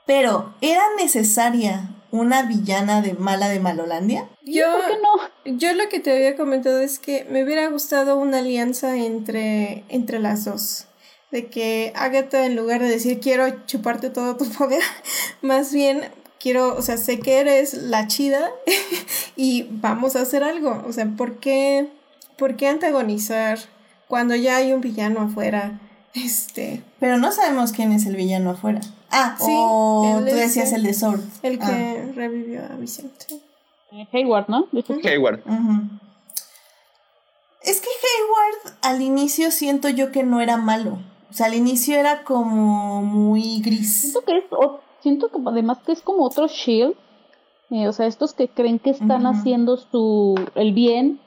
[0.06, 4.28] Pero, ¿era necesaria una villana de mala de Malolandia?
[4.42, 5.56] Yo, ¿Por qué no?
[5.58, 10.18] yo lo que te había comentado es que me hubiera gustado una alianza entre, entre
[10.18, 10.86] las dos.
[11.30, 14.82] De que Agatha, en lugar de decir quiero chuparte todo tu poder,
[15.42, 16.10] más bien
[16.40, 18.50] quiero, o sea, sé que eres la chida
[19.36, 20.82] y vamos a hacer algo.
[20.88, 21.88] O sea, ¿por qué,
[22.36, 23.58] por qué antagonizar
[24.08, 25.78] cuando ya hay un villano afuera?
[26.14, 28.80] Este, Pero no sabemos quién es el villano afuera.
[29.12, 31.20] Ah, Sí, o tú de decías el de Sword.
[31.42, 33.26] el que Ah, revivió a Vicente.
[33.92, 34.66] Eh, Hayward, ¿no?
[34.72, 35.08] Dices tú.
[35.08, 35.40] Hayward.
[37.62, 40.98] Es que Hayward al inicio siento yo que no era malo.
[41.30, 44.00] O sea, al inicio era como muy gris.
[44.00, 44.44] Siento que es,
[45.00, 46.94] siento que además que es como otro shield.
[47.70, 51.20] eh, o sea, estos que creen que están haciendo su el bien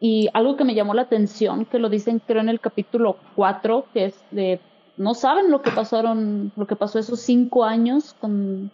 [0.00, 3.86] Y algo que me llamó la atención, que lo dicen creo en el capítulo 4,
[3.92, 4.60] que es de
[4.96, 8.72] no saben lo que pasaron, lo que pasó esos cinco años con,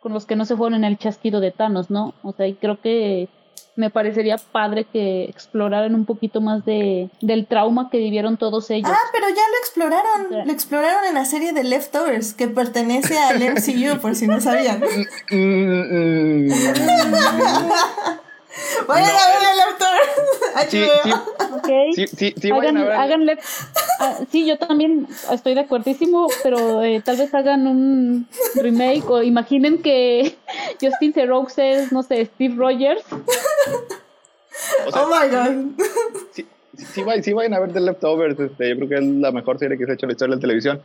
[0.00, 2.14] con los que no se fueron en el chasquido de Thanos, ¿no?
[2.22, 3.30] O sea, y creo que
[3.74, 8.90] me parecería padre que exploraran un poquito más de, del trauma que vivieron todos ellos.
[8.92, 10.46] Ah, pero ya lo exploraron.
[10.46, 14.82] Lo exploraron en la serie de Leftovers, que pertenece al MCU, por si no sabían.
[18.88, 20.12] Vayan a ver el Leftovers.
[20.68, 20.86] Sí,
[21.94, 23.38] sí, sí, sí, hagan, háganle.
[23.98, 29.22] Ah, sí, yo también estoy de acuerdísimo, pero eh, tal vez hagan un remake o
[29.22, 30.36] imaginen que
[30.80, 33.02] Justin Theroux es, no sé, Steve Rogers.
[34.92, 35.84] oh my god.
[36.32, 36.46] Sí,
[36.76, 38.38] sí, sí, vayan a ver The Leftovers.
[38.38, 40.32] Este, yo creo que es la mejor serie que se ha hecho en la historia
[40.32, 40.82] de la televisión.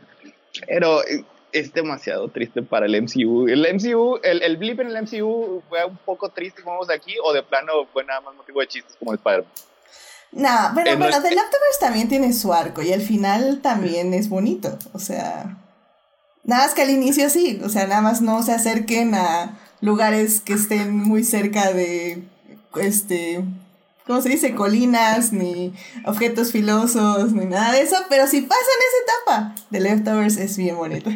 [0.66, 3.48] Pero eh, es demasiado triste para el MCU.
[3.48, 7.14] El MCU, el, el blip en el MCU fue un poco triste, como vemos aquí,
[7.22, 9.52] o de plano fue nada más motivo de chistes como Spider-Man.
[10.32, 14.78] No, pero bueno, The Leftovers también tiene su arco y al final también es bonito.
[14.92, 15.56] O sea,
[16.44, 20.40] nada más que al inicio sí, o sea, nada más no se acerquen a lugares
[20.40, 22.24] que estén muy cerca de,
[22.76, 23.42] este,
[24.08, 24.54] ¿cómo se dice?
[24.54, 25.72] Colinas, ni
[26.04, 30.76] objetos filosos, ni nada de eso, pero si pasan esa etapa, The Leftovers es bien
[30.76, 31.10] bonito.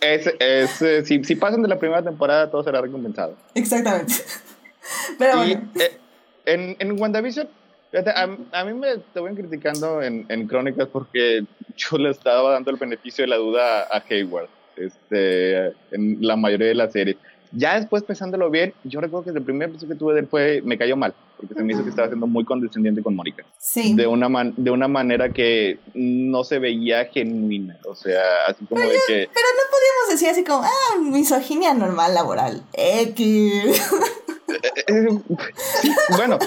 [0.00, 3.36] Es, es, eh, si, si, pasan de la primera temporada, todo será recompensado.
[3.54, 4.12] Exactamente.
[5.16, 5.70] Pero bueno.
[5.78, 5.98] Eh,
[6.44, 7.48] en, en WandaVision,
[7.94, 11.44] a, a, mí me estaban criticando en, en Crónicas porque
[11.76, 16.68] yo le estaba dando el beneficio de la duda a Hayward este, en la mayoría
[16.68, 17.16] de las series.
[17.52, 20.62] Ya después pensándolo bien, yo recuerdo que el primer episodio que tuve de él fue,
[20.62, 23.44] me cayó mal, porque se me hizo que estaba siendo muy condescendiente con Mónica.
[23.58, 23.94] Sí.
[23.94, 28.80] De una, man, de una manera que no se veía genuina, o sea, así como
[28.80, 29.28] de que...
[29.32, 32.62] Pero no podíamos decir así como, ah, misoginia normal laboral.
[32.72, 33.90] X.
[36.16, 36.38] bueno,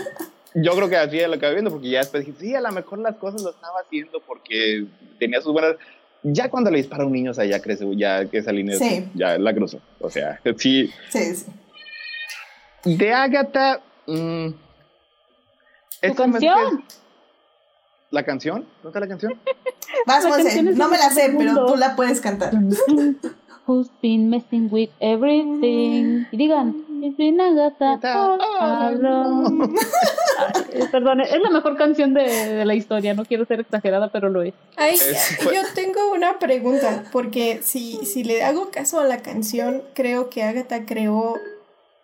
[0.56, 2.99] yo creo que así lo que viendo, porque ya después dije, sí, a lo mejor
[2.99, 4.86] las cosas lo estaba haciendo porque
[5.20, 5.76] tenía sus buenas
[6.28, 8.78] ya cuando le dispara a un niño, o sea, ya crece, ya esa línea
[9.13, 9.80] ya la cruzó.
[9.99, 10.91] O sea, sí.
[11.09, 12.97] Sí, sí.
[12.97, 13.82] De Agatha.
[14.07, 14.49] Mmm,
[16.01, 16.84] ¿Tu canción?
[18.11, 18.65] ¿La canción?
[18.84, 19.34] ¿Dónde está la canción?
[20.05, 20.61] Vas, José.
[20.63, 22.53] No me la sé, pero tú la puedes cantar.
[23.67, 26.26] Who's been messing with everything?
[26.32, 27.97] Y digan, it's been Agatha
[30.91, 33.13] Perdón, es la mejor canción de, de, la historia.
[33.13, 34.53] No quiero ser exagerada, pero lo es.
[34.75, 34.97] Ay,
[35.41, 40.43] yo tengo una pregunta, porque si, si le hago caso a la canción, creo que
[40.43, 41.38] Agatha creó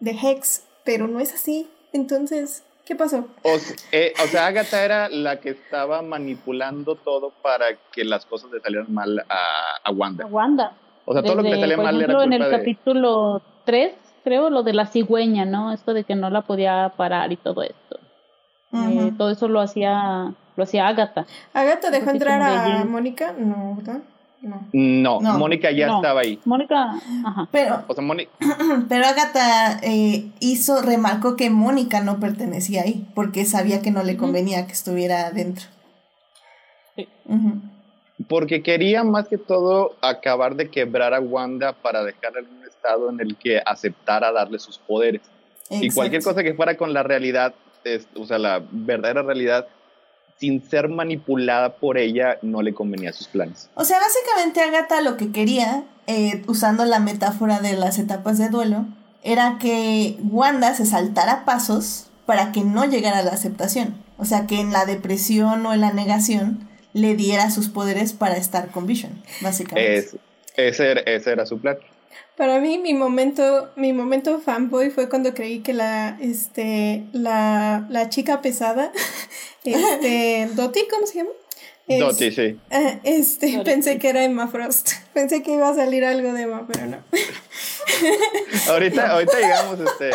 [0.04, 1.68] The Hex, pero no es así.
[1.94, 3.26] Entonces, ¿Qué pasó?
[3.44, 3.58] O,
[3.94, 8.60] eh, o, sea, Agatha era la que estaba manipulando todo para que las cosas le
[8.60, 10.26] salieran mal a, a Wanda.
[10.26, 10.74] A Wanda.
[11.06, 13.94] O sea, todo lo que le salía mal ejemplo, era culpa en el capítulo 3,
[14.26, 15.72] creo, lo de la cigüeña, ¿no?
[15.72, 18.00] Esto de que no la podía parar y todo esto.
[18.74, 21.26] Eh, todo eso lo hacía lo hacía Agatha.
[21.54, 23.34] ¿Agatha dejó entrar a Mónica?
[23.38, 24.02] No, ¿verdad?
[24.42, 25.20] No.
[25.22, 25.38] no.
[25.38, 26.40] Mónica ya estaba ahí.
[26.46, 26.96] Mónica,
[27.26, 27.48] ajá.
[27.52, 28.32] Pero, o sea, Mónica.
[28.90, 34.18] pero Agatha eh, hizo, remarcó que Mónica no pertenecía ahí, porque sabía que no le
[34.18, 35.66] convenía que estuviera adentro.
[36.96, 37.08] Sí.
[38.28, 43.10] Porque quería más que todo acabar de quebrar a Wanda para dejarla en un estado
[43.10, 45.22] en el que aceptara darle sus poderes.
[45.70, 47.54] Y cualquier cosa que fuera con la realidad,
[48.16, 49.68] o sea, la verdadera realidad,
[50.40, 53.70] sin ser manipulada por ella, no le convenía a sus planes.
[53.76, 58.50] O sea, básicamente Agatha lo que quería, eh, usando la metáfora de las etapas de
[58.50, 58.86] duelo,
[59.24, 63.96] era que Wanda se saltara pasos para que no llegara a la aceptación.
[64.18, 68.38] O sea, que en la depresión o en la negación le diera sus poderes para
[68.38, 70.20] estar con Vision, básicamente.
[70.56, 71.78] ese, era, ese era su plan.
[72.38, 78.10] Para mí mi momento, mi momento fanboy fue cuando creí que la, este, la, la
[78.10, 78.92] chica pesada,
[79.64, 81.30] este, Dottie, ¿cómo se llama?
[81.88, 82.58] Dottie, sí.
[82.72, 84.92] Ah, este, pensé que era Emma Frost.
[85.14, 86.98] Pensé que iba a salir algo de Emma, pero no.
[88.70, 90.12] ahorita, ahorita llegamos, este.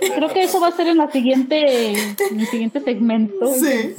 [0.00, 3.52] Creo que eso va a ser en la siguiente, en el siguiente segmento.
[3.52, 3.94] Sí.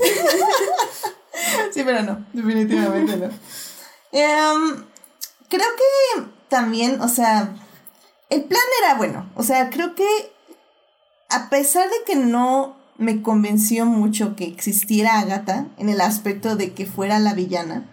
[1.71, 3.30] sí, pero no, definitivamente no.
[4.11, 4.84] Em,
[5.47, 7.53] creo que también, o sea,
[8.29, 9.29] el plan era bueno.
[9.35, 10.07] O sea, creo que
[11.29, 16.71] a pesar de que no me convenció mucho que existiera Agatha en el aspecto de
[16.71, 17.83] que fuera la villana,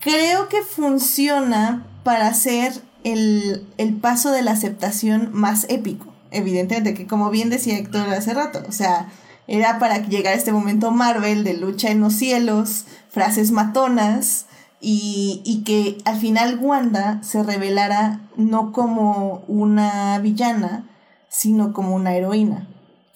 [0.00, 6.12] creo que funciona para hacer el, el paso de la aceptación más épico.
[6.32, 9.08] Evidentemente, que como bien decía Héctor hace rato, o sea,
[9.46, 14.46] era para llegar a este momento Marvel de lucha en los cielos, frases matonas,
[14.84, 20.84] y, y, que al final Wanda se revelara no como una villana,
[21.28, 22.66] sino como una heroína,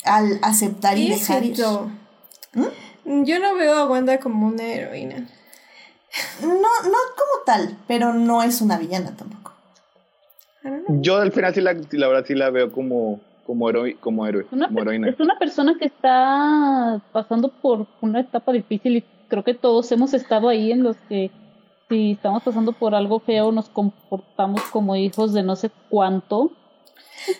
[0.04, 1.56] al aceptar y dejar ir.
[2.54, 3.24] ¿Mm?
[3.24, 5.26] Yo no veo a Wanda como una heroína.
[6.40, 9.52] No, no como tal, pero no es una villana tampoco.
[10.88, 14.46] Yo al final sí la, la verdad sí la veo como, como, héroe, como héroe,
[14.46, 15.08] como heroína.
[15.08, 20.14] Es una persona que está pasando por una etapa difícil y creo que todos hemos
[20.14, 21.30] estado ahí en los que
[21.88, 26.52] si estamos pasando por algo feo nos comportamos como hijos de no sé cuánto.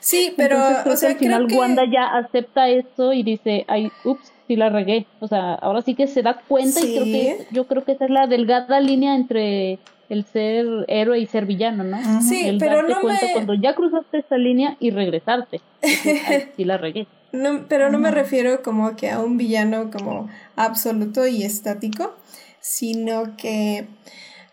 [0.01, 4.57] Sí, pero o sea, al final Wanda ya acepta eso y dice, ay, ups, sí
[4.57, 5.07] la regué.
[5.21, 8.07] O sea, ahora sí que se da cuenta y creo que yo creo que esa
[8.07, 9.79] es la delgada línea entre
[10.09, 12.23] el ser héroe y ser villano, ¿no?
[12.23, 15.61] Sí, pero no cuenta cuando ya cruzaste esa línea y regresarte.
[16.57, 17.07] sí la regué.
[17.33, 22.15] No, pero no me refiero como que a un villano como absoluto y estático,
[22.61, 23.87] sino que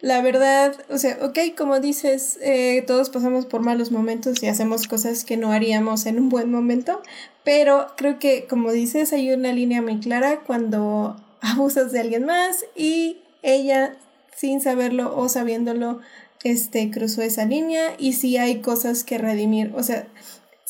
[0.04, 4.86] la verdad, o sea, ok, como dices, eh, todos pasamos por malos momentos y hacemos
[4.86, 7.02] cosas que no haríamos en un buen momento,
[7.46, 12.66] pero creo que, como dices, hay una línea muy clara cuando abusas de alguien más
[12.76, 13.96] y ella,
[14.36, 16.02] sin saberlo o sabiéndolo,
[16.44, 20.06] este, cruzó esa línea y si hay cosas que redimir, o sea,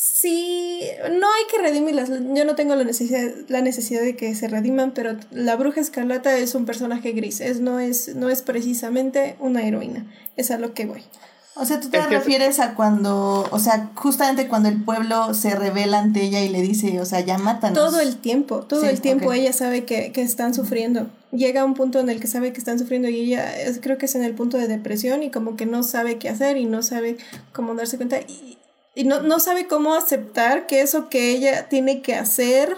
[0.06, 0.82] Sí,
[1.12, 2.10] no hay que redimirlas.
[2.10, 6.38] Yo no tengo la necesidad, la necesidad de que se rediman, pero la bruja escarlata
[6.38, 7.40] es un personaje gris.
[7.40, 10.06] Es, no, es, no es precisamente una heroína.
[10.36, 11.04] Es a lo que voy.
[11.56, 16.00] O sea, tú te refieres a cuando, o sea, justamente cuando el pueblo se revela
[16.00, 17.74] ante ella y le dice, o sea, ya matan.
[17.74, 21.08] Todo el tiempo, todo el tiempo ella sabe que, que, están sufriendo.
[21.32, 23.50] Llega a un punto en el que sabe que están sufriendo y ella
[23.82, 26.58] creo que es en el punto de depresión y como que no sabe qué hacer
[26.58, 27.18] y no sabe
[27.54, 28.20] cómo darse cuenta.
[28.20, 28.58] Y,
[28.96, 32.76] y no, no sabe cómo aceptar que eso que ella tiene que hacer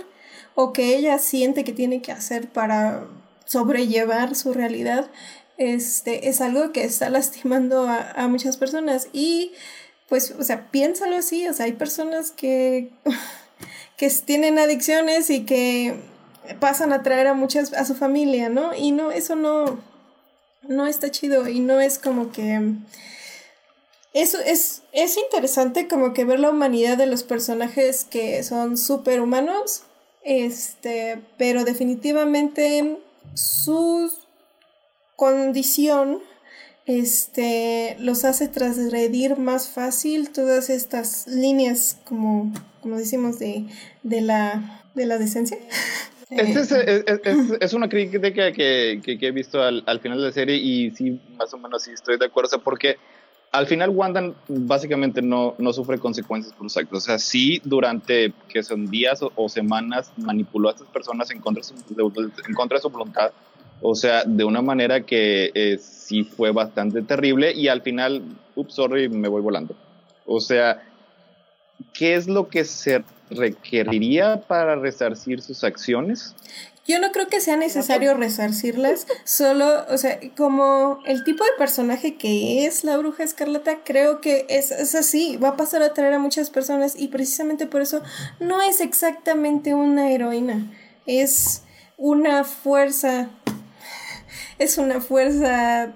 [0.55, 3.05] o que ella siente que tiene que hacer para
[3.45, 5.09] sobrellevar su realidad,
[5.57, 9.09] este, es algo que está lastimando a, a muchas personas.
[9.11, 9.51] Y
[10.07, 12.91] pues, o sea, piénsalo así, o sea, hay personas que,
[13.97, 15.95] que tienen adicciones y que
[16.59, 18.73] pasan a traer a muchas a su familia, ¿no?
[18.75, 19.79] Y no, eso no,
[20.67, 22.61] no está chido y no es como que
[24.15, 29.83] eso es, es interesante como que ver la humanidad de los personajes que son superhumanos,
[30.23, 32.97] este, pero definitivamente
[33.33, 34.09] su
[35.17, 36.21] condición
[36.85, 43.65] este, los hace trasgredir más fácil todas estas líneas, como, como decimos, de,
[44.03, 45.57] de, la, de la decencia.
[46.27, 50.17] Este es, es, es, es, una crítica que, que, que, he visto al, al, final
[50.17, 52.97] de la serie y sí, más o menos sí estoy de acuerdo, porque
[53.57, 57.03] al final Wanda básicamente no, no sufre consecuencias por sus actos.
[57.03, 61.63] O sea, sí durante que son días o, semanas manipuló a estas personas en contra,
[61.89, 62.03] de
[62.47, 63.31] en contra de su voluntad.
[63.81, 68.23] O sea, de una manera que eh, sí fue bastante terrible y al final,
[68.55, 69.75] ups, sorry, me voy volando.
[70.25, 70.81] O sea,
[71.93, 76.35] ¿qué es lo que se requeriría para resarcir sus acciones?
[76.87, 82.15] Yo no creo que sea necesario resarcirlas, solo, o sea, como el tipo de personaje
[82.15, 86.13] que es la bruja escarlata, creo que es, es, así, va a pasar a atraer
[86.13, 88.03] a muchas personas y precisamente por eso
[88.39, 90.71] no es exactamente una heroína,
[91.07, 91.63] es
[91.97, 93.29] una fuerza,
[94.59, 95.95] es una fuerza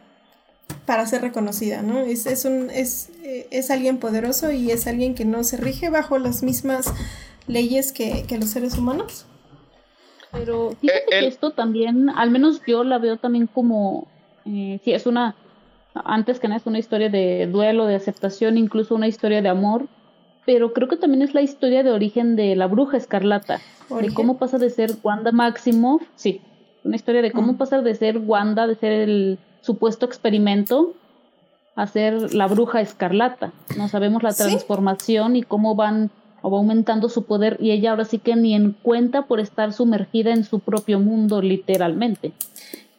[0.89, 1.99] para ser reconocida, ¿no?
[1.99, 6.17] Es, es, un, es, es alguien poderoso y es alguien que no se rige bajo
[6.17, 6.91] las mismas
[7.45, 9.27] leyes que, que los seres humanos.
[10.31, 14.07] Pero fíjate que esto también, al menos yo la veo también como,
[14.47, 15.35] eh, sí, es una,
[15.93, 19.85] antes que nada es una historia de duelo, de aceptación, incluso una historia de amor,
[20.47, 23.61] pero creo que también es la historia de origen de la bruja escarlata,
[23.91, 26.41] de cómo pasa de ser Wanda Maximoff, sí,
[26.83, 30.93] una historia de cómo pasa de ser Wanda, de ser el supuesto experimento,
[31.75, 33.53] a ser la bruja escarlata.
[33.77, 38.05] No sabemos la transformación y cómo van o va aumentando su poder y ella ahora
[38.05, 42.33] sí que ni en cuenta por estar sumergida en su propio mundo literalmente.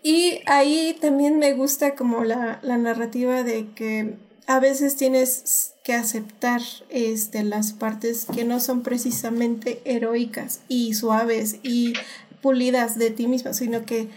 [0.02, 5.94] Y ahí también me gusta como la, la narrativa de que a veces tienes que
[5.94, 11.92] aceptar este, las partes que no son precisamente heroicas y suaves y
[12.40, 14.08] pulidas de ti misma, sino que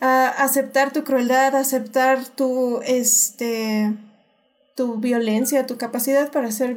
[0.00, 3.92] uh, aceptar tu crueldad, aceptar tu, este,
[4.74, 6.74] tu violencia, tu capacidad para ser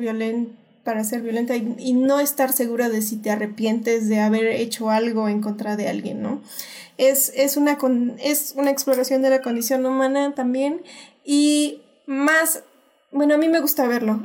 [0.83, 5.27] para ser violenta y, no estar segura de si te arrepientes de haber hecho algo
[5.27, 6.41] en contra de alguien, ¿no?
[6.97, 7.77] Es, es, una,
[8.19, 10.81] es una exploración de la condición humana también
[11.23, 12.63] y más
[13.11, 14.21] bueno, a mí me gusta verlo.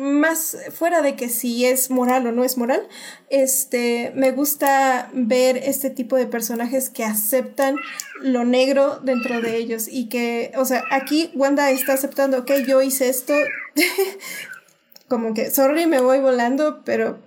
[0.00, 2.88] más fuera de que si es moral o no es moral,
[3.28, 7.76] este, me gusta ver este tipo de personajes que aceptan
[8.20, 12.80] lo negro dentro de ellos y que, o sea, aquí Wanda está aceptando, ok, yo
[12.82, 13.34] hice esto,
[15.08, 17.18] como que, sorry, me voy volando, pero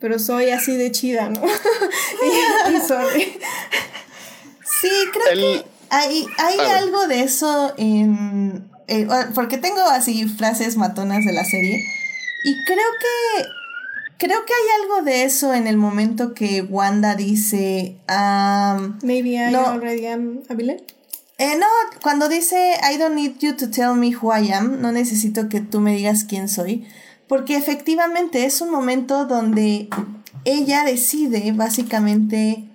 [0.00, 1.42] pero soy así de chida, ¿no?
[2.70, 3.38] y, y sorry.
[4.80, 8.69] Sí, creo que hay, hay algo de eso en...
[8.90, 11.84] Eh, porque tengo así frases matonas de la serie.
[12.44, 13.46] Y creo que...
[14.18, 17.96] Creo que hay algo de eso en el momento que Wanda dice...
[18.06, 20.82] Um, Maybe I already am a villain.
[21.38, 21.66] Eh, no,
[22.02, 25.62] cuando dice I don't need you to tell me who I am, no necesito que
[25.62, 26.86] tú me digas quién soy,
[27.28, 29.88] porque efectivamente es un momento donde
[30.44, 32.68] ella decide básicamente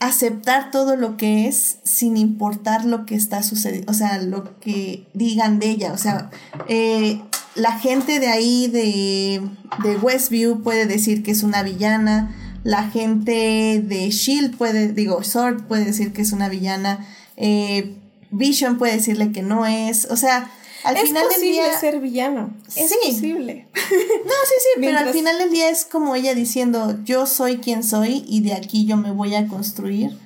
[0.00, 5.06] aceptar todo lo que es sin importar lo que está sucediendo, o sea, lo que
[5.14, 6.30] digan de ella, o sea,
[6.68, 7.20] eh,
[7.54, 9.42] la gente de ahí de,
[9.82, 12.34] de Westview puede decir que es una villana,
[12.64, 17.06] la gente de Shield puede, digo, Sword puede decir que es una villana.
[17.36, 17.94] Eh,
[18.30, 20.06] Vision puede decirle que no es.
[20.10, 20.50] O sea,
[20.88, 21.72] al final del día.
[21.72, 22.54] Es ser villano.
[22.74, 23.68] Es posible.
[23.74, 27.82] no, sí, sí, pero al final del día es como ella diciendo: Yo soy quien
[27.82, 30.16] soy y de aquí yo me voy a construir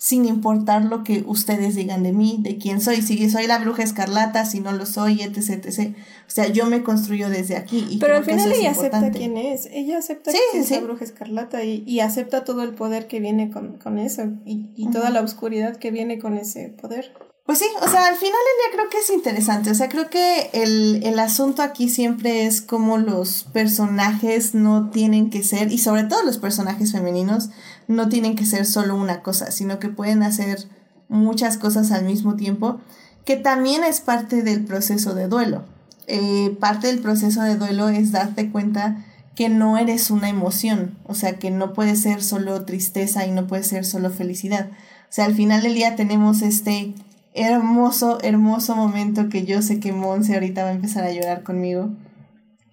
[0.00, 3.82] sin importar lo que ustedes digan de mí, de quién soy, si soy la bruja
[3.82, 5.94] escarlata, si no lo soy, etc, etc.
[6.26, 7.86] O sea, yo me construyo desde aquí.
[7.90, 11.64] Y Pero al final ella acepta quién es, ella acepta que es la bruja escarlata
[11.64, 15.20] y, y, acepta todo el poder que viene con, con eso y, y toda la
[15.20, 17.12] oscuridad que viene con ese poder.
[17.50, 19.72] Pues sí, o sea, al final del día creo que es interesante.
[19.72, 25.30] O sea, creo que el, el, asunto aquí siempre es como los personajes no tienen
[25.30, 27.50] que ser, y sobre todo los personajes femeninos,
[27.88, 30.68] no tienen que ser solo una cosa, sino que pueden hacer
[31.08, 32.80] muchas cosas al mismo tiempo,
[33.24, 35.64] que también es parte del proceso de duelo.
[36.06, 41.16] Eh, parte del proceso de duelo es darte cuenta que no eres una emoción, o
[41.16, 44.70] sea, que no puede ser solo tristeza y no puede ser solo felicidad.
[44.70, 46.94] O sea, al final del día tenemos este
[47.34, 51.90] hermoso, hermoso momento que yo sé que Monse ahorita va a empezar a llorar conmigo.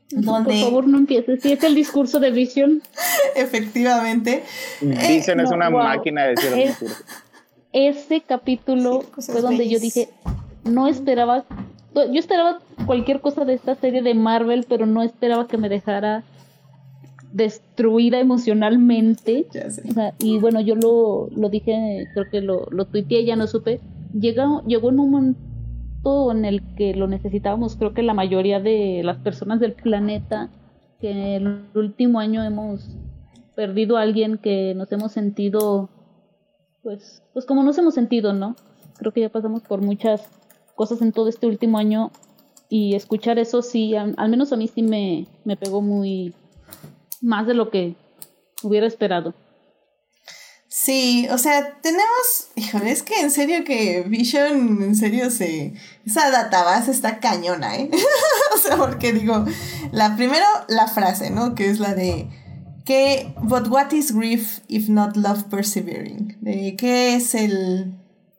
[0.10, 0.53] Donde...
[0.53, 1.41] Por favor, no empieces.
[1.41, 2.82] Si es el discurso de Vision.
[3.36, 4.43] Efectivamente.
[4.82, 6.95] Vision es una máquina de decir es,
[7.74, 10.10] Ese capítulo fue donde yo dije,
[10.64, 11.45] no esperaba,
[11.93, 16.24] yo esperaba cualquier cosa de esta serie de Marvel, pero no esperaba que me dejara
[17.34, 19.45] destruida emocionalmente.
[20.20, 23.82] y bueno, yo lo, lo dije, creo que lo, lo tuiteé, ya no supe
[24.14, 29.01] llegó, llegó en un momento en el que lo necesitábamos, creo que la mayoría de
[29.03, 30.49] las personas del planeta,
[30.99, 32.89] que en el último año hemos
[33.55, 35.89] perdido a alguien que nos hemos sentido,
[36.84, 38.55] pues, pues como nos hemos sentido, ¿no?
[38.97, 40.30] Creo que ya pasamos por muchas
[40.76, 42.12] cosas en todo este último año
[42.70, 46.34] y escuchar eso sí, al menos a mí sí me, me pegó muy
[47.22, 47.95] más de lo que
[48.64, 49.34] hubiera esperado.
[50.80, 55.73] Sí, o sea, tenemos, híjole, es que en serio que Vision, en serio se,
[56.05, 57.89] esa database está cañona, ¿eh?
[58.55, 59.43] o sea, porque digo,
[59.91, 61.55] la primero, la frase, ¿no?
[61.55, 62.30] Que es la de,
[62.86, 66.38] que, but what is grief if not love persevering?
[66.41, 67.95] De, ¿qué es el,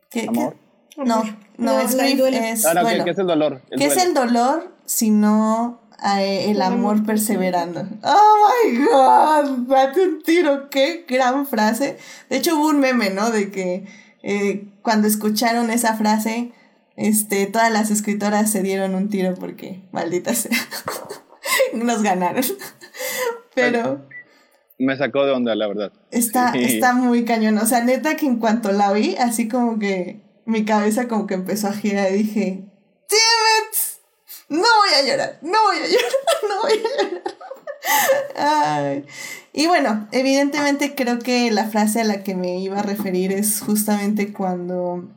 [0.09, 0.55] qué, ¿Amor?
[0.95, 1.23] No,
[1.57, 2.73] no, es grief, es, ah,
[3.03, 3.61] ¿qué, es el dolor?
[3.77, 7.87] ¿Qué es el dolor si no el amor perseverando.
[8.03, 11.97] Oh my god, date un tiro, qué gran frase.
[12.29, 13.31] De hecho hubo un meme, ¿no?
[13.31, 13.85] De que
[14.23, 16.51] eh, cuando escucharon esa frase,
[16.95, 20.51] este, todas las escritoras se dieron un tiro porque, maldita sea,
[21.73, 22.43] nos ganaron.
[23.55, 24.07] Pero...
[24.77, 25.91] Me sacó de onda, la verdad.
[26.11, 27.57] Está, está muy cañón.
[27.57, 31.33] O sea, neta que en cuanto la vi, así como que mi cabeza como que
[31.33, 32.68] empezó a girar y dije.
[34.49, 36.11] No voy a llorar, no voy a llorar,
[36.47, 36.79] no voy a
[38.81, 39.03] llorar.
[39.53, 43.61] Y bueno, evidentemente creo que la frase a la que me iba a referir es
[43.61, 45.09] justamente cuando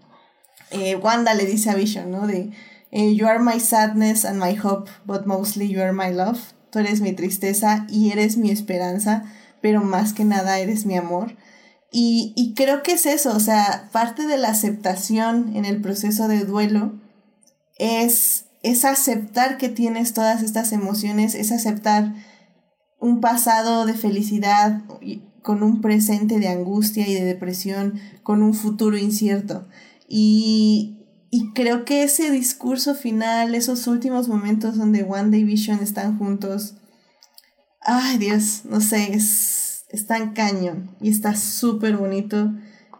[0.71, 2.27] eh, Wanda le dice a Vision, ¿no?
[2.27, 2.51] De,
[2.91, 6.39] eh, You are my sadness and my hope, but mostly you are my love.
[6.71, 9.25] Tú eres mi tristeza y eres mi esperanza,
[9.61, 11.37] pero más que nada eres mi amor.
[11.91, 16.27] Y, y creo que es eso, o sea, parte de la aceptación en el proceso
[16.27, 16.95] de duelo
[17.77, 22.15] es es aceptar que tienes todas estas emociones, es aceptar
[23.01, 24.83] un pasado de felicidad
[25.43, 29.67] con un presente de angustia y de depresión, con un futuro incierto.
[30.09, 30.99] Y,
[31.55, 36.75] creo que ese discurso final, esos últimos momentos donde One Day Vision están juntos,
[37.81, 42.53] ay Dios, no sé, es, es tan cañón y está súper bonito.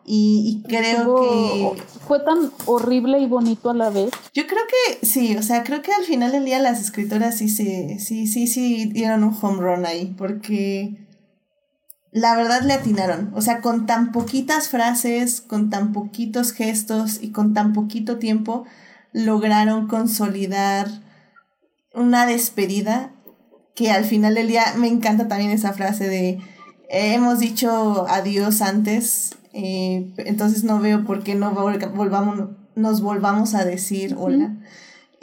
[0.05, 1.83] Y, creo que...
[2.07, 4.11] Fue tan horrible y bonito a la vez.
[4.35, 7.49] Yo creo que sí, o sea, creo que al final del día las escritoras sí,
[7.49, 11.07] sí, sí, sí, sí dieron un home run ahí, porque
[12.11, 13.33] la verdad le atinaron.
[13.35, 18.65] O sea, con tan poquitas frases, con tan poquitos gestos y con tan poquito tiempo,
[19.13, 20.89] lograron consolidar
[21.95, 23.13] una despedida
[23.75, 26.41] que al final del día me encanta también esa frase de
[26.89, 33.65] hemos dicho adiós antes, eh, entonces no veo por qué no volvamos, nos volvamos a
[33.65, 34.57] decir hola.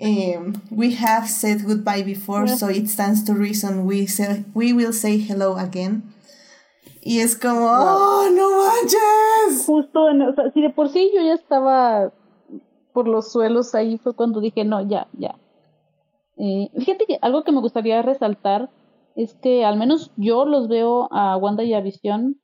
[0.01, 4.93] Um, we have said goodbye before, so it stands to reason we, say, we will
[4.93, 6.03] say hello again.
[7.01, 9.65] Y es como, ¡oh, no manches!
[9.65, 12.13] Justo, en, o sea, si de por sí yo ya estaba
[12.93, 15.35] por los suelos, ahí fue cuando dije, no, ya, ya.
[16.37, 18.69] Eh, fíjate que algo que me gustaría resaltar
[19.15, 22.39] es que al menos yo los veo a Wanda y a Visión,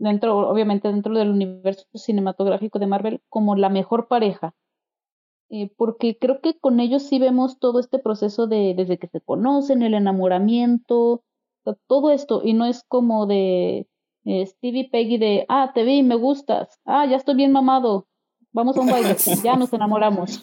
[0.00, 4.54] dentro, obviamente dentro del universo cinematográfico de Marvel, como la mejor pareja.
[5.50, 9.20] Eh, porque creo que con ellos sí vemos todo este proceso de desde que se
[9.20, 11.22] conocen, el enamoramiento,
[11.86, 13.86] todo esto, y no es como de
[14.24, 18.06] eh, Stevie Peggy de, ah, te vi, me gustas, ah, ya estoy bien mamado,
[18.52, 20.42] vamos a un baile, ya nos enamoramos.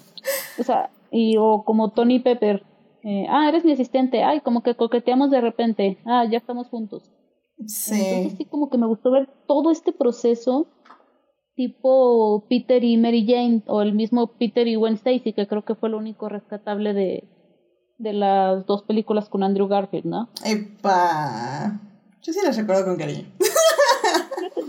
[0.59, 2.63] O sea, y o como Tony Pepper,
[3.03, 7.09] eh, ah, eres mi asistente, ay, como que coqueteamos de repente, ah, ya estamos juntos.
[7.65, 7.95] Sí.
[7.95, 10.67] Entonces sí como que me gustó ver todo este proceso
[11.55, 15.75] tipo Peter y Mary Jane o el mismo Peter y Gwen Stacy, que creo que
[15.75, 17.27] fue lo único rescatable de,
[17.97, 20.29] de las dos películas con Andrew Garfield, ¿no?
[20.45, 21.81] Epa.
[22.21, 23.25] Yo sí las recuerdo con cariño.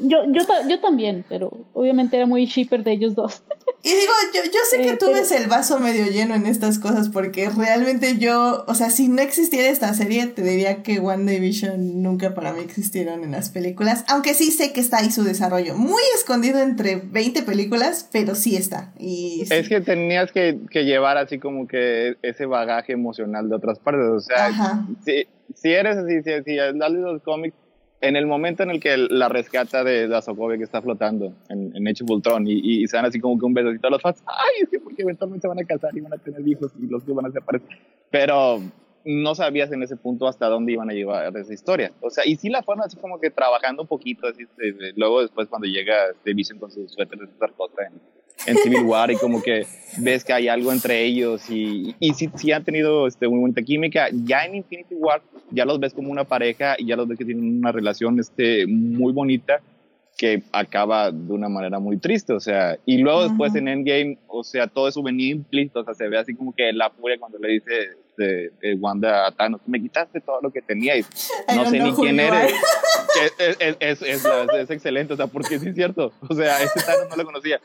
[0.02, 3.42] yo, yo, yo también, pero obviamente era muy shipper de ellos dos.
[3.80, 6.80] Y digo, yo, yo sé que eh, tú ves el vaso medio lleno en estas
[6.80, 12.02] cosas porque realmente yo, o sea, si no existiera esta serie, te diría que WandaVision
[12.02, 15.76] nunca para mí existieron en las películas, aunque sí sé que está ahí su desarrollo,
[15.76, 18.92] muy escondido entre 20 películas, pero sí está.
[18.98, 23.78] Y Es que tenías que, que, llevar así como que ese bagaje emocional de otras
[23.78, 27.54] partes, o sea, si, si eres así, si, si los cómics
[28.00, 31.74] en el momento en el que la rescata de, la Sokovia que está flotando en,
[31.74, 32.04] en Hecho
[32.44, 34.78] y, y, se dan así como que un besito a los fans, ay, es que
[34.78, 37.26] porque eventualmente se van a casar y van a tener hijos y los que van
[37.26, 37.68] a desaparecer.
[38.10, 38.60] Pero
[39.04, 41.92] no sabías en ese punto hasta dónde iban a llevar esa historia.
[42.00, 45.22] O sea, y sí la forma así como que trabajando un poquito, así, este, luego
[45.22, 48.00] después cuando llega este Vision con su suéter de Sarkota en,
[48.46, 49.66] en Civil War y como que
[49.98, 53.62] ves que hay algo entre ellos y, y sí, sí han tenido este, muy buena
[53.62, 54.08] química.
[54.12, 57.24] Ya en Infinity War ya los ves como una pareja y ya los ves que
[57.24, 59.60] tienen una relación este, muy bonita
[60.18, 64.42] que acaba de una manera muy triste, o sea, y luego después en Endgame, o
[64.42, 67.38] sea, todo eso venía implícito, o sea, se ve así como que la furia cuando
[67.38, 71.08] le dice este, eh, Wanda a Thanos, me quitaste todo lo que tenías,
[71.54, 72.52] no sé ni quién eres,
[73.38, 77.08] es, es, es, es, excelente, o sea, porque sí es cierto, o sea, ese Thanos
[77.10, 77.60] no lo conocía,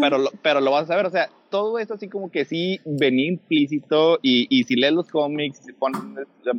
[0.00, 2.80] pero, lo, pero lo vas a ver, o sea, todo eso así como que sí
[2.84, 6.00] venía implícito y, y si lees los cómics, si pones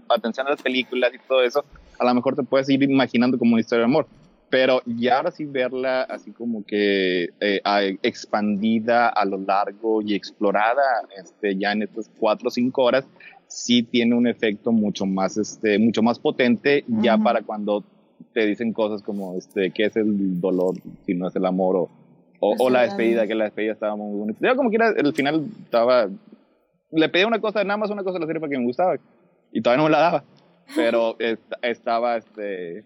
[0.10, 1.64] atención a las películas y todo eso,
[2.00, 4.08] a lo mejor te puedes ir imaginando como una historia de amor.
[4.50, 10.82] Pero ya ahora sí verla así como que eh, expandida a lo largo y explorada
[11.18, 13.06] este, ya en estas cuatro o cinco horas,
[13.48, 17.86] sí tiene un efecto mucho más, este, mucho más potente ya para cuando
[18.34, 20.76] te dicen cosas como, este, ¿qué es el dolor
[21.06, 21.76] si no es el amor?
[21.76, 21.90] O,
[22.44, 24.40] o, la despedida, que la despedida estaba muy bonita.
[24.42, 26.10] Yo como quiera, el final estaba...
[26.92, 28.96] Le pedí una cosa, nada más una cosa de la serie que me gustaba.
[29.52, 30.24] Y todavía no me la daba.
[30.76, 31.16] Pero
[31.62, 32.84] estaba, este...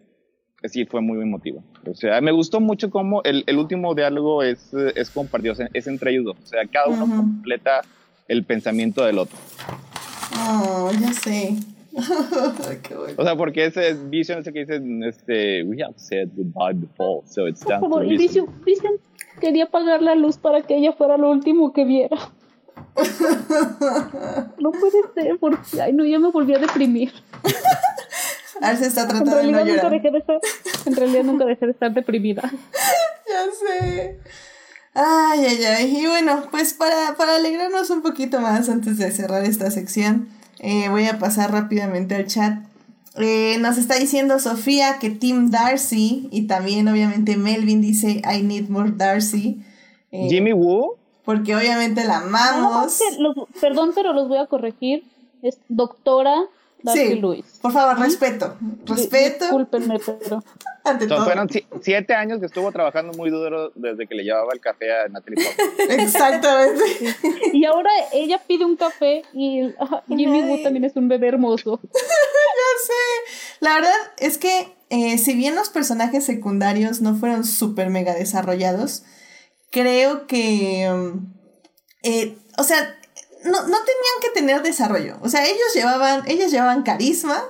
[0.65, 1.63] Sí, fue muy emotivo.
[1.89, 6.11] O sea, me gustó mucho cómo el, el último diálogo es, es compartido, es entre
[6.11, 6.37] ellos dos.
[6.43, 7.81] O sea, cada uno completa
[8.27, 9.37] el pensamiento del otro.
[10.37, 11.55] Oh, ya sé.
[13.17, 17.47] O sea, porque ese Vision ese que dice, este, we have said goodbye before, so
[17.47, 18.99] it's time to Vision, Vision
[19.39, 22.17] quería apagar la luz para que ella fuera lo último que viera.
[24.59, 27.11] no puede ser, porque, ay, no, ya me volví a deprimir.
[28.61, 29.91] A ver, se está tratando de no llorar.
[29.91, 30.39] Nunca de estar,
[30.85, 32.41] en realidad nunca dejé de estar deprimida.
[33.27, 34.19] ya sé.
[34.93, 35.97] Ay, ay, ay.
[35.97, 40.29] Y bueno, pues para, para alegrarnos un poquito más antes de cerrar esta sección,
[40.59, 42.59] eh, voy a pasar rápidamente al chat.
[43.17, 48.69] Eh, nos está diciendo Sofía que Tim Darcy y también obviamente Melvin dice I need
[48.69, 49.61] more Darcy.
[50.11, 50.95] Eh, Jimmy Woo.
[51.23, 52.99] Porque obviamente la amamos.
[53.59, 55.03] perdón, pero los voy a corregir.
[55.41, 56.45] Es doctora
[56.93, 57.21] sí,
[57.61, 58.57] Por favor, respeto.
[58.85, 59.45] Respeto.
[59.45, 60.43] Discúlpenme, pero.
[61.23, 61.49] Fueron
[61.81, 65.43] siete años que estuvo trabajando muy duro desde que le llevaba el café a Natalie
[65.89, 66.83] Exactamente.
[67.53, 69.73] Y ahora ella pide un café y
[70.07, 71.79] Jimmy Woo también es un bebé hermoso.
[71.93, 73.57] ya sé.
[73.61, 79.03] La verdad es que, eh, si bien los personajes secundarios no fueron súper mega desarrollados,
[79.71, 80.87] creo que.
[80.91, 81.33] Um,
[82.03, 82.95] eh, o sea,
[83.45, 85.17] no, no tenían que tener desarrollo.
[85.21, 87.43] O sea, ellos llevaban, ellas llevaban carisma,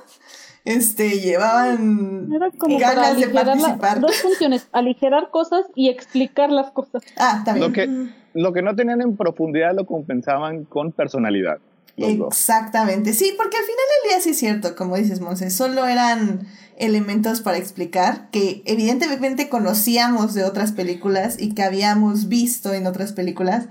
[0.64, 2.28] este, llevaban
[2.78, 4.00] ganas de participar.
[4.00, 7.02] dos funciones, aligerar cosas y explicar las cosas.
[7.16, 7.68] Ah, también.
[7.68, 11.58] Lo que, lo que no tenían en profundidad lo compensaban con personalidad.
[11.96, 16.46] Exactamente, sí, porque al final del día sí es cierto, como dices, Monse, solo eran
[16.76, 23.12] elementos para explicar que evidentemente conocíamos de otras películas y que habíamos visto en otras
[23.12, 23.68] películas,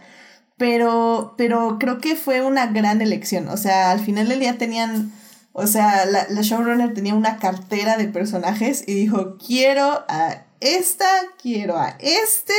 [0.58, 5.12] pero, pero creo que fue una gran elección, o sea, al final del día tenían,
[5.54, 11.08] o sea, la, la showrunner tenía una cartera de personajes y dijo, quiero a esta,
[11.42, 12.54] quiero a este,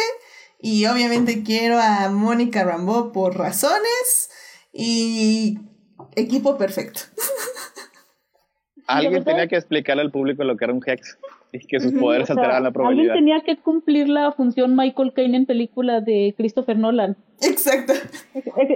[0.61, 4.31] y obviamente quiero a Mónica Rambeau por razones
[4.73, 5.59] y
[6.15, 7.01] equipo perfecto.
[8.87, 11.19] Alguien tenía que explicarle al público lo que era un hex
[11.63, 13.15] y que sus poderes alteraban la probabilidad.
[13.17, 17.17] Alguien tenía que cumplir la función Michael Caine en película de Christopher Nolan.
[17.41, 17.93] Exacto.